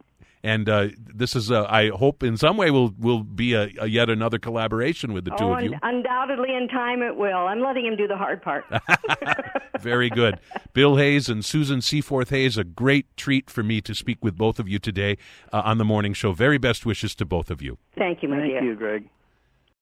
And 0.46 0.68
uh, 0.68 0.88
this 0.96 1.34
is, 1.34 1.50
uh, 1.50 1.66
I 1.68 1.88
hope, 1.88 2.22
in 2.22 2.36
some 2.36 2.56
way, 2.56 2.70
will 2.70 2.94
will 3.00 3.24
be 3.24 3.54
a, 3.54 3.68
a 3.80 3.88
yet 3.88 4.08
another 4.08 4.38
collaboration 4.38 5.12
with 5.12 5.24
the 5.24 5.32
two 5.32 5.42
oh, 5.42 5.54
of 5.54 5.64
you. 5.64 5.72
un- 5.72 5.80
undoubtedly 5.82 6.54
in 6.54 6.68
time 6.68 7.02
it 7.02 7.16
will. 7.16 7.48
I'm 7.48 7.60
letting 7.60 7.84
him 7.84 7.96
do 7.96 8.06
the 8.06 8.16
hard 8.16 8.42
part. 8.42 8.64
Very 9.80 10.08
good. 10.08 10.38
Bill 10.72 10.98
Hayes 10.98 11.28
and 11.28 11.44
Susan 11.44 11.82
Seaforth 11.82 12.30
Hayes, 12.30 12.56
a 12.56 12.62
great 12.62 13.08
treat 13.16 13.50
for 13.50 13.64
me 13.64 13.80
to 13.80 13.92
speak 13.92 14.22
with 14.22 14.36
both 14.36 14.60
of 14.60 14.68
you 14.68 14.78
today 14.78 15.18
uh, 15.52 15.62
on 15.64 15.78
the 15.78 15.84
morning 15.84 16.12
show. 16.12 16.30
Very 16.30 16.58
best 16.58 16.86
wishes 16.86 17.16
to 17.16 17.24
both 17.24 17.50
of 17.50 17.60
you. 17.60 17.78
Thank 17.98 18.22
you, 18.22 18.28
my 18.28 18.36
Thank 18.36 18.52
dear. 18.52 18.62
you, 18.62 18.76
Greg. 18.76 19.08